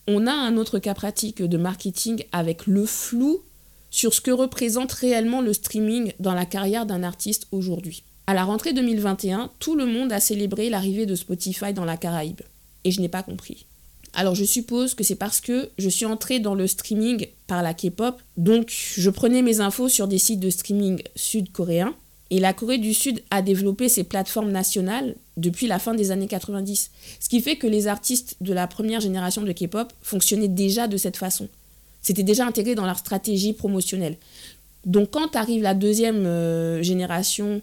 on 0.07 0.29
a 0.29 0.33
un 0.33 0.57
autre 0.59 0.79
cas 0.79 0.95
pratique 0.95 1.43
de 1.43 1.57
marketing 1.57 2.23
avec 2.31 2.69
le 2.69 2.87
flou 2.87 3.43
sur 3.91 4.15
ce 4.15 4.21
que 4.21 4.31
représente 4.31 4.93
réellement 4.93 5.41
le 5.41 5.53
streaming 5.53 6.13
dans 6.21 6.35
la 6.35 6.47
carrière 6.47 6.87
d'un 6.87 7.03
artiste 7.03 7.49
aujourd'hui. 7.51 8.05
À 8.27 8.35
la 8.35 8.45
rentrée 8.45 8.73
2021, 8.73 9.51
tout 9.59 9.75
le 9.75 9.85
monde 9.85 10.13
a 10.13 10.21
célébré 10.21 10.71
l'arrivée 10.71 11.07
de 11.07 11.15
Spotify 11.15 11.73
dans 11.73 11.85
la 11.85 11.97
Caraïbe. 11.97 12.43
Et 12.85 12.93
je 12.93 13.01
n'ai 13.01 13.09
pas 13.09 13.23
compris. 13.23 13.67
Alors 14.15 14.35
je 14.35 14.45
suppose 14.45 14.95
que 14.95 15.05
c'est 15.05 15.17
parce 15.17 15.41
que 15.41 15.71
je 15.79 15.89
suis 15.89 16.05
entrée 16.05 16.39
dans 16.39 16.55
le 16.55 16.67
streaming 16.67 17.27
par 17.47 17.63
la 17.63 17.75
K-pop, 17.75 18.21
donc 18.37 18.71
je 18.71 19.11
prenais 19.11 19.43
mes 19.43 19.61
infos 19.61 19.89
sur 19.89 20.07
des 20.07 20.19
sites 20.19 20.41
de 20.41 20.51
streaming 20.51 21.03
sud-coréens, 21.17 21.95
et 22.31 22.39
la 22.39 22.53
Corée 22.53 22.79
du 22.79 22.95
Sud 22.95 23.23
a 23.31 23.43
développé 23.43 23.89
ses 23.89 24.05
plateformes 24.05 24.53
nationales 24.53 25.17
depuis 25.37 25.67
la 25.67 25.79
fin 25.79 25.95
des 25.95 26.11
années 26.11 26.29
90, 26.29 26.91
ce 27.21 27.29
qui 27.29 27.41
fait 27.41 27.57
que 27.57 27.67
les 27.67 27.89
artistes 27.89 28.37
de 28.41 28.53
la 28.53 28.67
première 28.67 29.01
génération 29.01 29.43
de 29.43 29.53
K-pop 29.53 29.93
fonctionnaient 30.03 30.49
déjà 30.49 30.89
de 30.89 30.97
cette 30.97 31.17
façon. 31.17 31.49
C'était 32.03 32.23
déjà 32.23 32.47
intégré 32.47 32.75
dans 32.75 32.87
leur 32.87 32.99
stratégie 32.99 33.53
promotionnelle. 33.53 34.17
Donc 34.85 35.11
quand 35.11 35.37
arrive 35.37 35.63
la 35.63 35.75
deuxième 35.75 36.27
euh, 36.27 36.83
génération 36.83 37.63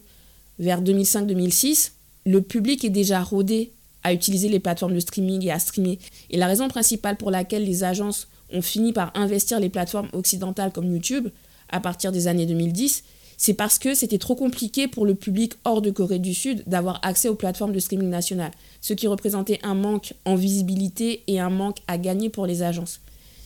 vers 0.60 0.82
2005-2006, 0.82 1.92
le 2.26 2.42
public 2.42 2.84
est 2.86 2.90
déjà 2.90 3.22
rodé 3.22 3.72
à 4.04 4.14
utiliser 4.14 4.50
les 4.50 4.60
plateformes 4.60 4.94
de 4.94 5.00
streaming 5.00 5.46
et 5.46 5.52
à 5.52 5.60
streamer. 5.60 6.00
Et 6.30 6.38
la 6.38 6.48
raison 6.48 6.68
principale 6.68 7.18
pour 7.18 7.32
laquelle 7.32 7.66
les 7.66 7.84
agences 7.84 8.28
ont 8.54 8.62
fini 8.62 8.94
par 8.94 9.12
investir 9.16 9.60
les 9.60 9.70
plateformes 9.70 10.10
occidentales 10.14 10.72
comme 10.72 10.92
YouTube 10.92 11.30
à 11.70 11.80
partir 11.80 12.12
des 12.12 12.28
années 12.28 12.46
2010, 12.46 13.04
c'est 13.38 13.54
parce 13.54 13.80
que 13.80 13.96
c'était 13.96 14.18
trop 14.18 14.36
compliqué 14.36 14.88
pour 14.88 15.06
le 15.06 15.16
public 15.16 15.54
hors 15.64 15.82
de 15.82 15.92
Corée 15.92 16.20
du 16.20 16.34
Sud 16.34 16.64
d'avoir 16.68 17.00
accès 17.04 17.30
aux 17.30 17.36
plateformes 17.36 17.72
de 17.72 17.80
streaming 17.80 18.10
nationales, 18.10 18.52
ce 18.82 18.94
qui 18.94 19.08
représentait 19.08 19.60
un 19.64 19.76
manque 19.76 20.14
en 20.26 20.36
visibilité 20.36 21.24
et 21.28 21.40
un 21.40 21.50
manque 21.50 21.78
à 21.88 21.98
gagner 21.98 22.30
pour 22.30 22.46
les 22.46 22.64
agences. 22.64 23.00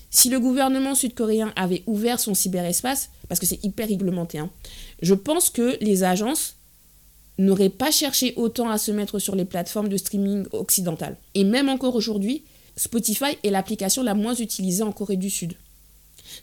Si 0.10 0.30
le 0.30 0.40
gouvernement 0.40 0.96
sud-coréen 0.96 1.54
avait 1.56 1.84
ouvert 1.86 2.20
son 2.20 2.34
cyberespace, 2.34 3.10
parce 3.28 3.40
que 3.40 3.46
c'est 3.46 3.64
hyper 3.64 3.88
réglementé, 3.88 4.40
hein, 4.40 4.50
je 5.02 5.14
pense 5.14 5.50
que 5.50 5.78
les 5.80 6.04
agences 6.04 6.56
n'auraient 7.38 7.70
pas 7.70 7.92
cherché 7.92 8.34
autant 8.36 8.70
à 8.70 8.78
se 8.78 8.92
mettre 8.92 9.20
sur 9.20 9.36
les 9.36 9.46
plateformes 9.46 9.90
de 9.90 9.98
streaming 9.98 10.46
occidentales. 10.52 11.18
Et 11.34 11.44
même 11.44 11.70
encore 11.70 11.96
aujourd'hui, 11.96 12.44
Spotify 12.76 13.38
est 13.44 13.50
l'application 13.50 14.04
la 14.04 14.14
moins 14.14 14.36
utilisée 14.36 14.84
en 14.84 14.92
Corée 14.92 15.18
du 15.18 15.30
Sud. 15.30 15.54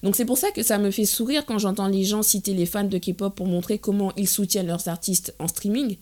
Donc 0.03 0.17
c'est 0.17 0.25
pour 0.25 0.39
ça 0.39 0.51
que 0.51 0.63
ça 0.63 0.79
me 0.79 0.91
fait 0.91 1.05
sourire 1.05 1.45
quand 1.47 1.59
j'entends 1.59 1.89
les 1.89 2.05
gens 2.05 2.23
citer 2.23 2.55
les 2.55 2.67
fans 2.67 2.85
de 2.85 2.99
K-pop 2.99 3.35
pour 3.35 3.47
montrer 3.47 3.79
comment 3.79 4.13
ils 4.17 4.29
soutiennent 4.29 4.67
leurs 4.67 4.89
artistes 4.89 5.35
en 5.39 5.49
streaming. 5.49 5.97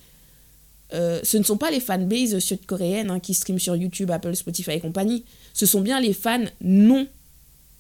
Euh, 0.95 1.21
ce 1.23 1.37
ne 1.37 1.43
sont 1.43 1.59
pas 1.59 1.71
les 1.71 1.81
fanbases 1.81 2.39
sud-coréennes 2.39 3.11
hein, 3.11 3.21
qui 3.21 3.35
streament 3.35 3.59
sur 3.59 3.77
YouTube, 3.77 4.11
Apple, 4.11 4.35
Spotify 4.35 4.73
et 4.73 4.81
compagnie. 4.81 5.25
Ce 5.53 5.67
sont 5.67 5.81
bien 5.81 6.01
les 6.01 6.15
fans 6.15 6.45
non 6.61 7.07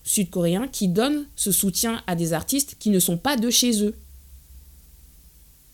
sud-coréens 0.04 0.68
qui 0.68 0.88
donnent 0.88 1.26
ce 1.36 1.52
soutien 1.52 2.02
à 2.06 2.14
des 2.14 2.32
artistes 2.32 2.76
qui 2.78 2.90
ne 2.90 2.98
sont 2.98 3.16
pas 3.16 3.36
de 3.36 3.50
chez 3.50 3.82
eux. 3.82 3.94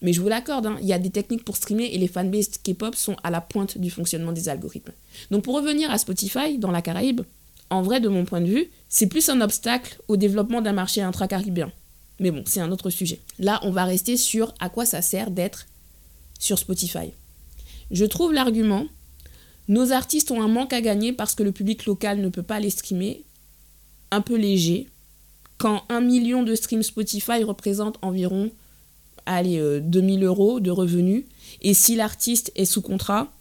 Mais 0.05 0.13
je 0.13 0.21
vous 0.21 0.29
l'accorde, 0.29 0.67
hein, 0.67 0.77
il 0.83 0.87
y 0.87 0.93
a 0.93 0.99
des 0.99 1.09
techniques 1.09 1.45
pour 1.45 1.57
streamer 1.57 1.87
et 1.87 1.97
les 1.97 2.09
fanbases 2.09 2.59
K-pop 2.63 2.95
sont 2.95 3.17
à 3.23 3.31
la 3.31 3.41
pointe 3.41 3.79
du 3.79 3.91
fonctionnement 3.91 4.33
des 4.33 4.51
algorithmes. 4.51 4.93
Donc 5.31 5.45
pour 5.45 5.55
revenir 5.55 5.91
à 5.91 5.97
Spotify, 5.97 6.59
dans 6.59 6.71
la 6.71 6.83
Caraïbe, 6.83 7.23
en 7.71 7.81
vrai, 7.81 8.01
de 8.01 8.09
mon 8.09 8.27
point 8.27 8.43
de 8.43 8.47
vue, 8.47 8.71
c'est 8.91 9.07
plus 9.07 9.31
un 9.31 9.41
obstacle 9.41 9.99
au 10.07 10.19
développement 10.19 10.61
d'un 10.61 10.75
marché 10.75 11.01
intra-caribéen. 11.01 11.73
Mais 12.21 12.31
bon, 12.31 12.45
c'est 12.47 12.61
un 12.61 12.71
autre 12.71 12.91
sujet. 12.91 13.19
Là, 13.39 13.59
on 13.63 13.71
va 13.71 13.87
rester 13.87 14.19
sur 14.19 14.53
à 14.61 14.69
quoi 14.69 14.85
ça 14.85 15.01
sert 15.01 15.31
d'être 15.31 15.67
sur 16.39 16.59
Spotify. 16.59 17.13
Je 17.91 18.05
trouve 18.05 18.35
l'argument 18.35 18.87
nos 19.69 19.93
artistes 19.93 20.31
ont 20.31 20.43
un 20.43 20.49
manque 20.49 20.75
à 20.75 20.83
gagner 20.83 21.15
parce 21.15 21.35
que 21.35 21.43
le 21.43 21.51
public 21.51 21.87
local 21.87 22.21
ne 22.21 22.29
peut 22.29 22.43
pas 22.43 22.61
les 22.61 22.69
streamer 22.69 23.25
un 24.11 24.21
peu 24.21 24.37
léger, 24.37 24.89
quand 25.57 25.85
un 25.89 26.03
million 26.03 26.43
de 26.43 26.55
streams 26.55 26.83
Spotify 26.83 27.43
représente 27.43 27.97
environ 28.03 28.51
allez, 29.27 29.81
2000 29.81 30.23
euh, 30.23 30.27
euros 30.27 30.61
de 30.61 30.71
revenus, 30.71 31.25
et 31.63 31.75
si 31.75 31.97
l'artiste 31.97 32.53
est 32.57 32.65
sous 32.65 32.83
contrat, 32.83 33.33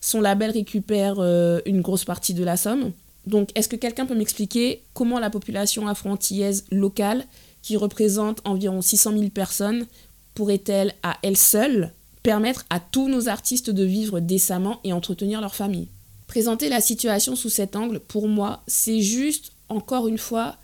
son 0.00 0.20
label 0.20 0.50
récupère 0.50 1.16
euh, 1.18 1.60
une 1.66 1.80
grosse 1.80 2.04
partie 2.04 2.34
de 2.34 2.44
la 2.44 2.56
somme. 2.56 2.92
Donc, 3.26 3.50
est-ce 3.54 3.68
que 3.68 3.76
quelqu'un 3.76 4.06
peut 4.06 4.16
m'expliquer 4.16 4.82
comment 4.94 5.18
la 5.18 5.30
population 5.30 5.86
afro-antillaise 5.86 6.64
locale, 6.70 7.24
qui 7.62 7.76
représente 7.76 8.40
environ 8.44 8.82
600 8.82 9.12
000 9.12 9.30
personnes, 9.30 9.86
pourrait-elle 10.34 10.94
à 11.02 11.18
elle 11.22 11.36
seule 11.36 11.92
permettre 12.22 12.64
à 12.70 12.80
tous 12.80 13.08
nos 13.08 13.28
artistes 13.28 13.70
de 13.70 13.84
vivre 13.84 14.18
décemment 14.18 14.80
et 14.82 14.92
entretenir 14.92 15.40
leur 15.40 15.54
famille? 15.54 15.88
Présenter 16.26 16.68
la 16.68 16.80
situation 16.80 17.36
sous 17.36 17.50
cet 17.50 17.76
angle, 17.76 18.00
pour 18.00 18.26
moi, 18.26 18.62
c'est 18.66 19.00
juste 19.00 19.52
encore 19.72 20.08
une 20.08 20.18
fois, 20.18 20.56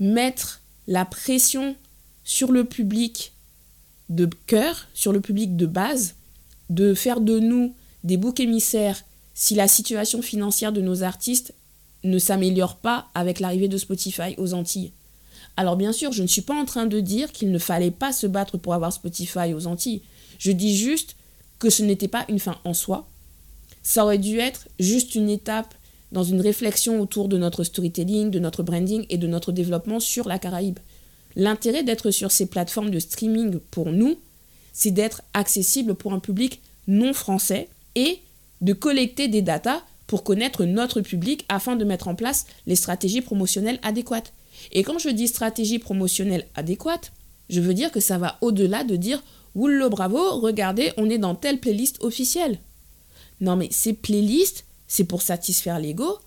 mettre 0.00 0.60
la 0.86 1.04
pression 1.04 1.76
sur 2.24 2.50
le 2.50 2.64
public 2.64 3.32
de 4.14 4.28
cœur, 4.46 4.88
sur 4.94 5.12
le 5.12 5.20
public 5.20 5.56
de 5.56 5.66
base, 5.66 6.14
de 6.70 6.94
faire 6.94 7.20
de 7.20 7.38
nous 7.38 7.74
des 8.04 8.16
boucs 8.16 8.40
émissaires 8.40 9.02
si 9.34 9.54
la 9.54 9.68
situation 9.68 10.22
financière 10.22 10.72
de 10.72 10.80
nos 10.80 11.02
artistes 11.02 11.54
ne 12.04 12.18
s'améliore 12.18 12.76
pas 12.76 13.06
avec 13.14 13.40
l'arrivée 13.40 13.68
de 13.68 13.78
Spotify 13.78 14.34
aux 14.36 14.54
Antilles. 14.54 14.92
Alors 15.56 15.76
bien 15.76 15.92
sûr, 15.92 16.12
je 16.12 16.22
ne 16.22 16.26
suis 16.26 16.42
pas 16.42 16.54
en 16.54 16.64
train 16.64 16.86
de 16.86 17.00
dire 17.00 17.32
qu'il 17.32 17.50
ne 17.50 17.58
fallait 17.58 17.90
pas 17.90 18.12
se 18.12 18.26
battre 18.26 18.58
pour 18.58 18.74
avoir 18.74 18.92
Spotify 18.92 19.54
aux 19.54 19.66
Antilles. 19.66 20.02
Je 20.38 20.52
dis 20.52 20.76
juste 20.76 21.16
que 21.58 21.70
ce 21.70 21.82
n'était 21.82 22.08
pas 22.08 22.24
une 22.28 22.38
fin 22.38 22.58
en 22.64 22.74
soi. 22.74 23.08
Ça 23.82 24.04
aurait 24.04 24.18
dû 24.18 24.38
être 24.38 24.68
juste 24.78 25.14
une 25.14 25.30
étape 25.30 25.74
dans 26.10 26.24
une 26.24 26.40
réflexion 26.40 27.00
autour 27.00 27.28
de 27.28 27.38
notre 27.38 27.64
storytelling, 27.64 28.30
de 28.30 28.38
notre 28.38 28.62
branding 28.62 29.06
et 29.08 29.16
de 29.16 29.26
notre 29.26 29.52
développement 29.52 30.00
sur 30.00 30.28
la 30.28 30.38
Caraïbe. 30.38 30.78
L'intérêt 31.36 31.82
d'être 31.82 32.10
sur 32.10 32.30
ces 32.30 32.46
plateformes 32.46 32.90
de 32.90 32.98
streaming 32.98 33.58
pour 33.70 33.90
nous, 33.90 34.18
c'est 34.72 34.90
d'être 34.90 35.22
accessible 35.34 35.94
pour 35.94 36.12
un 36.12 36.18
public 36.18 36.62
non 36.86 37.12
français 37.12 37.68
et 37.94 38.18
de 38.60 38.72
collecter 38.72 39.28
des 39.28 39.42
datas 39.42 39.82
pour 40.06 40.24
connaître 40.24 40.64
notre 40.64 41.00
public 41.00 41.44
afin 41.48 41.76
de 41.76 41.84
mettre 41.84 42.08
en 42.08 42.14
place 42.14 42.46
les 42.66 42.76
stratégies 42.76 43.22
promotionnelles 43.22 43.80
adéquates. 43.82 44.32
Et 44.72 44.82
quand 44.82 44.98
je 44.98 45.08
dis 45.08 45.28
stratégie 45.28 45.78
promotionnelle 45.78 46.46
adéquate, 46.54 47.12
je 47.48 47.60
veux 47.60 47.74
dire 47.74 47.90
que 47.90 48.00
ça 48.00 48.18
va 48.18 48.38
au-delà 48.40 48.84
de 48.84 48.96
dire 48.96 49.22
Woullo 49.54 49.90
bravo, 49.90 50.38
regardez, 50.40 50.92
on 50.96 51.10
est 51.10 51.18
dans 51.18 51.34
telle 51.34 51.60
playlist 51.60 52.02
officielle. 52.02 52.58
Non 53.40 53.56
mais 53.56 53.68
ces 53.70 53.92
playlists, 53.92 54.64
c'est 54.86 55.04
pour 55.04 55.22
satisfaire 55.22 55.78
l'ego. 55.78 56.18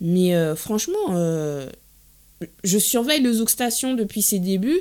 Mais 0.00 0.34
euh, 0.34 0.54
franchement, 0.54 1.10
euh, 1.10 1.70
je 2.64 2.78
surveille 2.78 3.22
le 3.22 3.32
Zouk 3.32 3.50
Station 3.50 3.94
depuis 3.94 4.22
ses 4.22 4.38
débuts. 4.38 4.80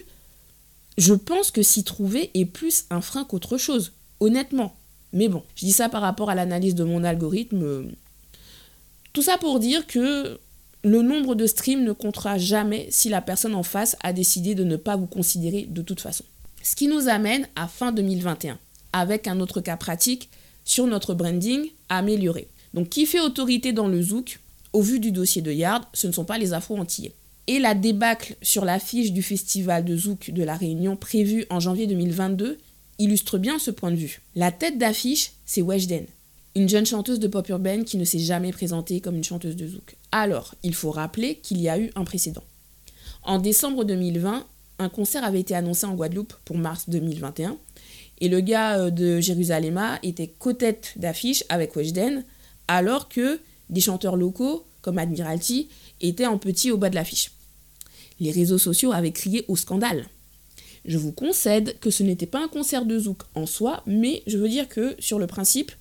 Je 0.98 1.14
pense 1.14 1.52
que 1.52 1.62
s'y 1.62 1.84
trouver 1.84 2.32
est 2.34 2.46
plus 2.46 2.86
un 2.90 3.02
frein 3.02 3.24
qu'autre 3.24 3.58
chose, 3.58 3.94
honnêtement. 4.20 4.76
Mais 5.14 5.30
bon, 5.30 5.44
je 5.56 5.66
dis 5.66 5.72
ça 5.72 5.90
par 5.90 6.02
rapport 6.02 6.30
à 6.30 6.36
l'analyse 6.36 6.76
de 6.76 6.84
mon 6.84 7.04
algorithme. 7.04 7.92
Tout 9.14 9.22
ça 9.22 9.38
pour 9.38 9.60
dire 9.60 9.88
que 9.88 10.40
le 10.84 11.02
nombre 11.02 11.36
de 11.36 11.48
streams 11.48 11.84
ne 11.84 11.92
comptera 11.92 12.38
jamais 12.38 12.88
si 12.92 13.10
la 13.10 13.22
personne 13.22 13.56
en 13.56 13.64
face 13.64 13.96
a 14.02 14.14
décidé 14.14 14.56
de 14.56 14.64
ne 14.64 14.76
pas 14.76 14.96
vous 14.96 15.08
considérer 15.08 15.64
de 15.70 15.82
toute 15.82 16.02
façon. 16.02 16.24
Ce 16.64 16.76
qui 16.76 16.88
nous 16.88 17.08
amène 17.08 17.48
à 17.56 17.68
fin 17.68 17.92
2021, 17.92 18.60
avec 18.94 19.28
un 19.28 19.40
autre 19.40 19.62
cas 19.62 19.78
pratique 19.78 20.30
sur 20.66 20.86
notre 20.86 21.14
branding 21.14 21.70
amélioré. 21.90 22.48
Donc 22.74 22.90
qui 22.90 23.06
fait 23.06 23.20
autorité 23.20 23.72
dans 23.72 23.88
le 23.88 24.02
zouk, 24.02 24.40
au 24.74 24.82
vu 24.82 25.00
du 25.00 25.12
dossier 25.12 25.42
de 25.42 25.52
Yard, 25.52 25.84
ce 25.94 26.08
ne 26.08 26.12
sont 26.12 26.26
pas 26.26 26.38
les 26.38 26.54
Afro-Antillais. 26.54 27.14
Et 27.48 27.60
la 27.60 27.76
débâcle 27.76 28.36
sur 28.42 28.66
l'affiche 28.66 29.14
du 29.14 29.24
festival 29.24 29.86
de 29.86 29.96
zouk 29.96 30.32
de 30.32 30.44
la 30.44 30.56
Réunion 30.56 30.98
prévu 30.98 31.46
en 31.50 31.62
janvier 31.62 31.88
2022 31.88 32.58
illustre 33.00 33.38
bien 33.38 33.58
ce 33.58 33.72
point 33.72 33.92
de 33.92 33.96
vue. 33.96 34.22
La 34.36 34.52
tête 34.52 34.78
d'affiche, 34.78 35.32
c'est 35.46 35.62
Weshden, 35.62 36.06
une 36.56 36.68
jeune 36.68 36.86
chanteuse 36.86 37.20
de 37.20 37.28
pop 37.28 37.48
urbaine 37.50 37.86
qui 37.86 37.98
ne 37.98 38.04
s'est 38.04 38.20
jamais 38.20 38.52
présentée 38.52 39.00
comme 39.00 39.16
une 39.16 39.24
chanteuse 39.24 39.56
de 39.56 39.68
zouk. 39.68 39.96
Alors, 40.12 40.56
il 40.64 40.74
faut 40.74 40.92
rappeler 40.92 41.36
qu'il 41.36 41.62
y 41.62 41.70
a 41.70 41.80
eu 41.80 41.92
un 41.96 42.04
précédent. 42.04 42.44
En 43.24 43.40
décembre 43.40 43.84
2020, 43.86 44.46
un 44.80 44.90
concert 44.90 45.24
avait 45.24 45.40
été 45.40 45.56
annoncé 45.56 45.86
en 45.86 45.94
Guadeloupe 45.94 46.34
pour 46.46 46.58
mars 46.58 46.90
2021, 46.90 47.58
et 48.20 48.30
le 48.30 48.42
gars 48.42 48.80
euh, 48.80 48.90
de 48.90 49.20
Jérusalem 49.20 49.80
était 50.04 50.28
co-tête 50.28 50.94
d'affiche 50.96 51.44
avec 51.50 51.76
Weshden, 51.76 52.24
alors 52.68 53.10
que 53.10 53.40
des 53.70 53.82
chanteurs 53.82 54.16
locaux, 54.16 54.66
comme 54.82 54.98
Admiralty, 54.98 55.70
étaient 56.02 56.26
en 56.26 56.38
petit 56.38 56.72
au 56.72 56.78
bas 56.78 56.90
de 56.90 56.96
l'affiche. 56.96 57.32
Les 58.20 58.32
réseaux 58.32 58.58
sociaux 58.58 58.92
avaient 58.92 59.12
crié 59.12 59.46
au 59.48 59.56
scandale. 59.56 60.06
Je 60.86 60.98
vous 60.98 61.12
concède 61.12 61.78
que 61.80 61.90
ce 61.90 62.04
n'était 62.04 62.26
pas 62.26 62.44
un 62.44 62.48
concert 62.48 62.86
de 62.86 62.98
zouk 62.98 63.24
en 63.36 63.46
soi, 63.46 63.84
mais 63.86 64.24
je 64.26 64.38
veux 64.38 64.50
dire 64.50 64.70
que, 64.70 64.96
sur 65.00 65.20
le 65.20 65.28
principe, 65.28 65.72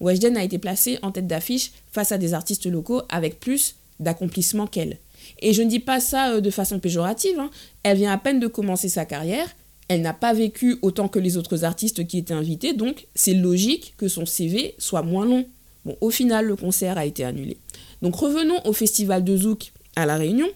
Weshden 0.00 0.36
a 0.36 0.44
été 0.44 0.58
placée 0.58 0.98
en 1.02 1.12
tête 1.12 1.26
d'affiche 1.26 1.72
face 1.92 2.12
à 2.12 2.18
des 2.18 2.34
artistes 2.34 2.66
locaux 2.66 3.02
avec 3.08 3.40
plus 3.40 3.76
d'accomplissement 4.00 4.66
qu'elle. 4.66 4.98
Et 5.40 5.52
je 5.52 5.62
ne 5.62 5.68
dis 5.68 5.80
pas 5.80 6.00
ça 6.00 6.32
euh, 6.32 6.40
de 6.40 6.50
façon 6.50 6.78
péjorative, 6.78 7.38
hein. 7.38 7.50
elle 7.82 7.98
vient 7.98 8.12
à 8.12 8.18
peine 8.18 8.40
de 8.40 8.46
commencer 8.46 8.88
sa 8.88 9.04
carrière, 9.04 9.48
elle 9.88 10.02
n'a 10.02 10.12
pas 10.12 10.32
vécu 10.32 10.78
autant 10.82 11.08
que 11.08 11.18
les 11.18 11.36
autres 11.36 11.64
artistes 11.64 12.06
qui 12.06 12.18
étaient 12.18 12.34
invités, 12.34 12.74
donc 12.74 13.06
c'est 13.14 13.34
logique 13.34 13.94
que 13.96 14.08
son 14.08 14.26
CV 14.26 14.74
soit 14.78 15.02
moins 15.02 15.24
long. 15.24 15.46
Bon, 15.84 15.96
au 16.00 16.10
final, 16.10 16.46
le 16.46 16.56
concert 16.56 16.98
a 16.98 17.06
été 17.06 17.24
annulé. 17.24 17.56
Donc 18.02 18.16
revenons 18.16 18.60
au 18.64 18.72
festival 18.72 19.22
de 19.22 19.36
Zouk 19.36 19.72
à 19.94 20.04
La 20.04 20.16
Réunion. 20.16 20.48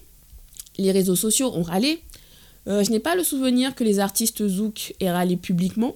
Les 0.77 0.91
réseaux 0.91 1.15
sociaux 1.15 1.51
ont 1.53 1.63
râlé. 1.63 2.01
Euh, 2.67 2.83
je 2.83 2.91
n'ai 2.91 2.99
pas 2.99 3.15
le 3.15 3.23
souvenir 3.23 3.75
que 3.75 3.83
les 3.83 3.99
artistes 3.99 4.47
Zouk 4.47 4.93
aient 4.99 5.11
râlé 5.11 5.35
publiquement, 5.35 5.95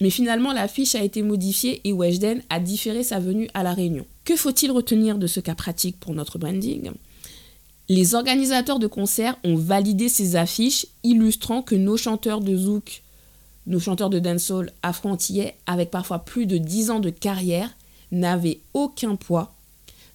mais 0.00 0.10
finalement 0.10 0.52
l'affiche 0.52 0.94
a 0.94 1.02
été 1.02 1.22
modifiée 1.22 1.80
et 1.84 1.92
Weshden 1.92 2.42
a 2.48 2.58
différé 2.58 3.02
sa 3.02 3.20
venue 3.20 3.48
à 3.54 3.62
La 3.62 3.74
Réunion. 3.74 4.06
Que 4.24 4.36
faut-il 4.36 4.70
retenir 4.70 5.18
de 5.18 5.26
ce 5.26 5.40
cas 5.40 5.54
pratique 5.54 6.00
pour 6.00 6.14
notre 6.14 6.38
branding? 6.38 6.90
Les 7.88 8.14
organisateurs 8.14 8.78
de 8.78 8.86
concerts 8.86 9.36
ont 9.42 9.56
validé 9.56 10.08
ces 10.08 10.36
affiches 10.36 10.86
illustrant 11.02 11.60
que 11.60 11.74
nos 11.74 11.96
chanteurs 11.96 12.40
de 12.40 12.56
Zouk, 12.56 13.02
nos 13.66 13.80
chanteurs 13.80 14.10
de 14.10 14.20
dancehall 14.20 14.72
affrontillais, 14.82 15.56
avec 15.66 15.90
parfois 15.90 16.20
plus 16.20 16.46
de 16.46 16.56
10 16.56 16.90
ans 16.90 17.00
de 17.00 17.10
carrière, 17.10 17.70
n'avait 18.12 18.60
aucun 18.74 19.16
poids 19.16 19.52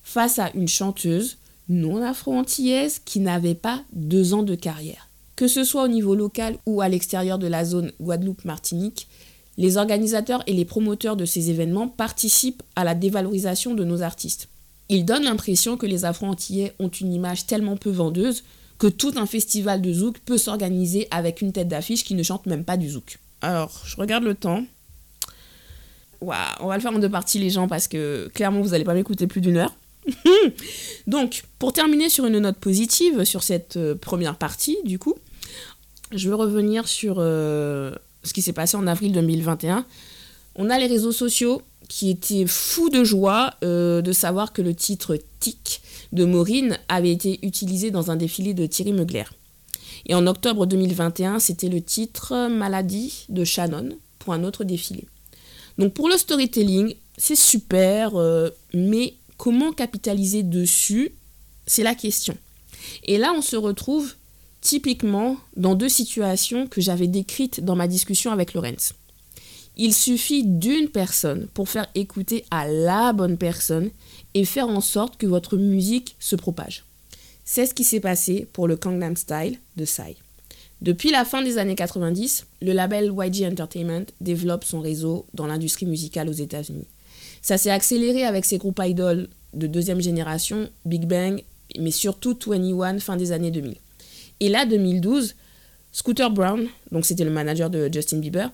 face 0.03 0.39
à 0.39 0.51
une 0.53 0.67
chanteuse 0.67 1.37
non 1.69 2.01
afro-antillaise 2.03 3.01
qui 3.03 3.19
n'avait 3.19 3.55
pas 3.55 3.83
deux 3.93 4.33
ans 4.33 4.43
de 4.43 4.55
carrière. 4.55 5.09
Que 5.35 5.47
ce 5.47 5.63
soit 5.63 5.83
au 5.83 5.87
niveau 5.87 6.15
local 6.15 6.57
ou 6.65 6.81
à 6.81 6.89
l'extérieur 6.89 7.37
de 7.37 7.47
la 7.47 7.65
zone 7.65 7.91
Guadeloupe-Martinique, 7.99 9.07
les 9.57 9.77
organisateurs 9.77 10.43
et 10.47 10.53
les 10.53 10.65
promoteurs 10.65 11.15
de 11.15 11.25
ces 11.25 11.49
événements 11.49 11.87
participent 11.87 12.63
à 12.75 12.83
la 12.83 12.95
dévalorisation 12.95 13.73
de 13.73 13.83
nos 13.83 14.01
artistes. 14.01 14.49
Ils 14.89 15.05
donnent 15.05 15.23
l'impression 15.23 15.77
que 15.77 15.85
les 15.85 16.05
Afro-Antillais 16.05 16.73
ont 16.79 16.89
une 16.89 17.13
image 17.13 17.47
tellement 17.47 17.77
peu 17.77 17.89
vendeuse 17.89 18.43
que 18.77 18.87
tout 18.87 19.13
un 19.15 19.25
festival 19.25 19.81
de 19.81 19.93
zouk 19.93 20.19
peut 20.19 20.37
s'organiser 20.37 21.07
avec 21.09 21.41
une 21.41 21.53
tête 21.53 21.69
d'affiche 21.69 22.03
qui 22.03 22.13
ne 22.13 22.23
chante 22.23 22.45
même 22.45 22.65
pas 22.65 22.77
du 22.77 22.89
zouk. 22.89 23.19
Alors, 23.41 23.81
je 23.85 23.95
regarde 23.95 24.23
le 24.23 24.35
temps 24.35 24.63
on 26.59 26.67
va 26.67 26.75
le 26.75 26.81
faire 26.81 26.93
en 26.93 26.99
deux 26.99 27.09
parties, 27.09 27.39
les 27.39 27.49
gens, 27.49 27.67
parce 27.67 27.87
que 27.87 28.29
clairement, 28.33 28.61
vous 28.61 28.69
n'allez 28.69 28.83
pas 28.83 28.93
m'écouter 28.93 29.27
plus 29.27 29.41
d'une 29.41 29.57
heure. 29.57 29.75
Donc, 31.07 31.43
pour 31.59 31.73
terminer 31.73 32.09
sur 32.09 32.25
une 32.25 32.39
note 32.39 32.57
positive 32.57 33.23
sur 33.23 33.43
cette 33.43 33.77
euh, 33.77 33.95
première 33.95 34.37
partie, 34.37 34.77
du 34.83 34.99
coup, 34.99 35.15
je 36.11 36.29
veux 36.29 36.35
revenir 36.35 36.87
sur 36.87 37.17
euh, 37.19 37.93
ce 38.23 38.33
qui 38.33 38.41
s'est 38.41 38.53
passé 38.53 38.77
en 38.77 38.87
avril 38.87 39.11
2021. 39.11 39.85
On 40.55 40.69
a 40.69 40.79
les 40.79 40.87
réseaux 40.87 41.11
sociaux 41.11 41.61
qui 41.89 42.09
étaient 42.09 42.47
fous 42.47 42.89
de 42.89 43.03
joie 43.03 43.53
euh, 43.63 44.01
de 44.01 44.11
savoir 44.11 44.53
que 44.53 44.61
le 44.61 44.73
titre 44.73 45.19
Tic 45.39 45.81
de 46.11 46.25
Maureen 46.25 46.77
avait 46.87 47.11
été 47.11 47.39
utilisé 47.45 47.91
dans 47.91 48.09
un 48.09 48.15
défilé 48.15 48.53
de 48.53 48.65
Thierry 48.65 48.93
Mugler. 48.93 49.25
Et 50.07 50.15
en 50.15 50.27
octobre 50.27 50.65
2021, 50.65 51.39
c'était 51.39 51.69
le 51.69 51.81
titre 51.81 52.47
Maladie 52.47 53.25
de 53.29 53.43
Shannon 53.43 53.89
pour 54.19 54.33
un 54.33 54.43
autre 54.43 54.63
défilé. 54.63 55.05
Donc 55.77 55.93
pour 55.93 56.09
le 56.09 56.17
storytelling, 56.17 56.95
c'est 57.17 57.35
super, 57.35 58.13
mais 58.73 59.15
comment 59.37 59.71
capitaliser 59.71 60.43
dessus 60.43 61.13
C'est 61.67 61.83
la 61.83 61.95
question. 61.95 62.37
Et 63.03 63.17
là, 63.17 63.33
on 63.35 63.41
se 63.41 63.55
retrouve 63.55 64.15
typiquement 64.61 65.37
dans 65.55 65.75
deux 65.75 65.89
situations 65.89 66.67
que 66.67 66.81
j'avais 66.81 67.07
décrites 67.07 67.63
dans 67.63 67.75
ma 67.75 67.87
discussion 67.87 68.31
avec 68.31 68.53
Lorenz. 68.53 68.93
Il 69.77 69.93
suffit 69.93 70.43
d'une 70.43 70.89
personne 70.89 71.47
pour 71.53 71.69
faire 71.69 71.87
écouter 71.95 72.45
à 72.49 72.67
la 72.67 73.13
bonne 73.13 73.37
personne 73.37 73.91
et 74.33 74.45
faire 74.45 74.69
en 74.69 74.81
sorte 74.81 75.17
que 75.17 75.27
votre 75.27 75.57
musique 75.57 76.15
se 76.19 76.35
propage. 76.35 76.85
C'est 77.43 77.65
ce 77.65 77.73
qui 77.73 77.83
s'est 77.83 77.99
passé 77.99 78.47
pour 78.53 78.67
le 78.67 78.75
Gangnam 78.75 79.15
Style 79.15 79.59
de 79.75 79.85
Psy. 79.85 80.15
Depuis 80.81 81.11
la 81.11 81.25
fin 81.25 81.41
des 81.41 81.57
années 81.57 81.75
90, 81.75 82.45
le 82.61 82.71
label 82.73 83.13
YG 83.17 83.45
Entertainment 83.45 84.05
développe 84.21 84.63
son 84.63 84.81
réseau 84.81 85.25
dans 85.33 85.47
l'industrie 85.47 85.85
musicale 85.85 86.29
aux 86.29 86.33
États-Unis. 86.33 86.87
Ça 87.45 87.59
s'est 87.59 87.69
accéléré 87.69 88.23
avec 88.23 88.43
ses 88.43 88.57
groupes 88.57 88.81
idoles 88.83 89.27
de 89.53 89.67
deuxième 89.67 90.01
génération, 90.01 90.67
Big 90.83 91.05
Bang, 91.05 91.43
mais 91.79 91.91
surtout 91.91 92.35
21 92.43 92.97
fin 92.97 93.17
des 93.17 93.31
années 93.31 93.51
2000. 93.51 93.75
Et 94.39 94.49
là, 94.49 94.65
2012, 94.65 95.35
Scooter 95.91 96.31
Brown, 96.31 96.67
donc 96.91 97.05
c'était 97.05 97.23
le 97.23 97.29
manager 97.29 97.69
de 97.69 97.87
Justin 97.93 98.17
Bieber, 98.17 98.51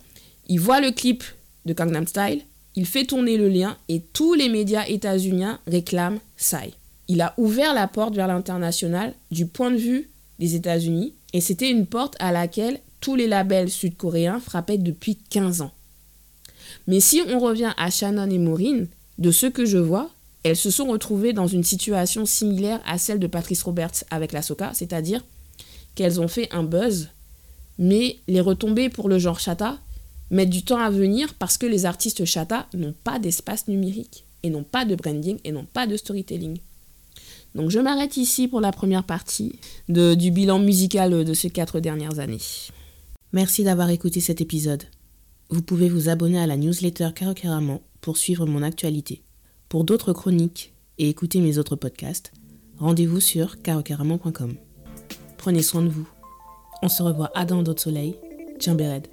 il 0.50 0.60
voit 0.60 0.82
le 0.82 0.92
clip 0.92 1.24
de 1.66 1.72
Gangnam 1.74 2.06
Style, 2.06 2.42
il 2.76 2.86
fait 2.86 3.06
tourner 3.06 3.38
le 3.38 3.48
lien 3.48 3.78
et 3.88 4.02
tous 4.12 4.34
les 4.34 4.50
médias 4.50 4.86
états-uniens 4.86 5.62
réclament 5.68 6.20
Psy. 6.36 6.74
Il 7.08 7.22
a 7.22 7.34
ouvert 7.38 7.74
la 7.74 7.88
porte 7.88 8.16
vers 8.16 8.28
l'international 8.28 9.14
du 9.32 9.46
point 9.46 9.72
de 9.72 9.78
vue 9.78 10.10
des 10.38 10.56
États-Unis 10.56 11.14
et 11.32 11.40
c'était 11.40 11.72
une 11.72 11.86
porte 11.86 12.18
à 12.20 12.34
laquelle 12.34 12.82
tous 13.00 13.16
les 13.16 13.28
labels 13.28 13.70
sud-coréens 13.70 14.42
frappaient 14.42 14.78
depuis 14.78 15.16
15 15.30 15.62
ans. 15.62 15.72
Mais 16.88 17.00
si 17.00 17.22
on 17.28 17.40
revient 17.40 17.74
à 17.78 17.90
Shannon 17.90 18.30
et 18.30 18.38
Maureen, 18.38 18.88
de 19.18 19.32
ce 19.32 19.46
que 19.46 19.66
je 19.66 19.78
vois, 19.78 20.10
elles 20.44 20.56
se 20.58 20.72
sont 20.72 20.88
retrouvées 20.88 21.34
dans 21.34 21.48
une 21.48 21.64
situation 21.64 22.26
similaire 22.26 22.82
à 22.86 22.98
celle 22.98 23.20
de 23.20 23.28
Patrice 23.28 23.64
Roberts 23.64 24.04
avec 24.10 24.32
la 24.32 24.42
Soca, 24.42 24.72
c'est-à-dire 24.74 25.24
qu'elles 25.96 26.20
ont 26.20 26.28
fait 26.28 26.52
un 26.52 26.64
buzz, 26.64 27.10
mais 27.78 28.18
les 28.28 28.42
retombées 28.42 28.90
pour 28.90 29.10
le 29.10 29.20
genre 29.20 29.40
chata 29.40 29.78
mettent 30.32 30.50
du 30.50 30.64
temps 30.64 30.80
à 30.80 30.90
venir 30.90 31.34
parce 31.36 31.58
que 31.58 31.66
les 31.66 31.86
artistes 31.86 32.26
chata 32.26 32.68
n'ont 32.74 32.96
pas 33.04 33.20
d'espace 33.20 33.68
numérique 33.68 34.26
et 34.44 34.50
n'ont 34.50 34.64
pas 34.64 34.86
de 34.86 34.96
branding 34.96 35.38
et 35.44 35.52
n'ont 35.52 35.66
pas 35.66 35.88
de 35.88 35.98
storytelling. 35.98 36.58
Donc 37.54 37.70
je 37.70 37.80
m'arrête 37.80 38.18
ici 38.18 38.48
pour 38.48 38.62
la 38.62 38.72
première 38.72 39.04
partie 39.04 39.60
du 39.90 40.32
bilan 40.32 40.60
musical 40.60 41.26
de 41.26 41.34
ces 41.34 41.50
quatre 41.50 41.80
dernières 41.80 42.20
années. 42.20 42.40
Merci 43.34 43.64
d'avoir 43.64 43.90
écouté 43.90 44.22
cet 44.22 44.42
épisode. 44.42 44.84
Vous 45.52 45.62
pouvez 45.62 45.90
vous 45.90 46.08
abonner 46.08 46.40
à 46.40 46.48
la 46.48 46.56
newsletter 46.56 47.10
Carocaramon 47.14 47.82
pour 48.00 48.16
suivre 48.16 48.46
mon 48.46 48.64
actualité. 48.64 49.22
Pour 49.68 49.84
d'autres 49.84 50.14
chroniques 50.14 50.74
et 50.98 51.10
écouter 51.10 51.42
mes 51.42 51.58
autres 51.58 51.76
podcasts, 51.76 52.32
rendez-vous 52.78 53.20
sur 53.20 53.62
carocaramon.com. 53.62 54.56
Prenez 55.38 55.62
soin 55.62 55.82
de 55.82 55.90
vous. 55.90 56.08
On 56.82 56.88
se 56.88 57.04
revoit 57.04 57.32
à 57.36 57.44
dans 57.44 57.64
d'autres 57.64 57.84
soleils. 57.84 58.16
Tiens, 58.60 58.76
Béred. 58.76 59.08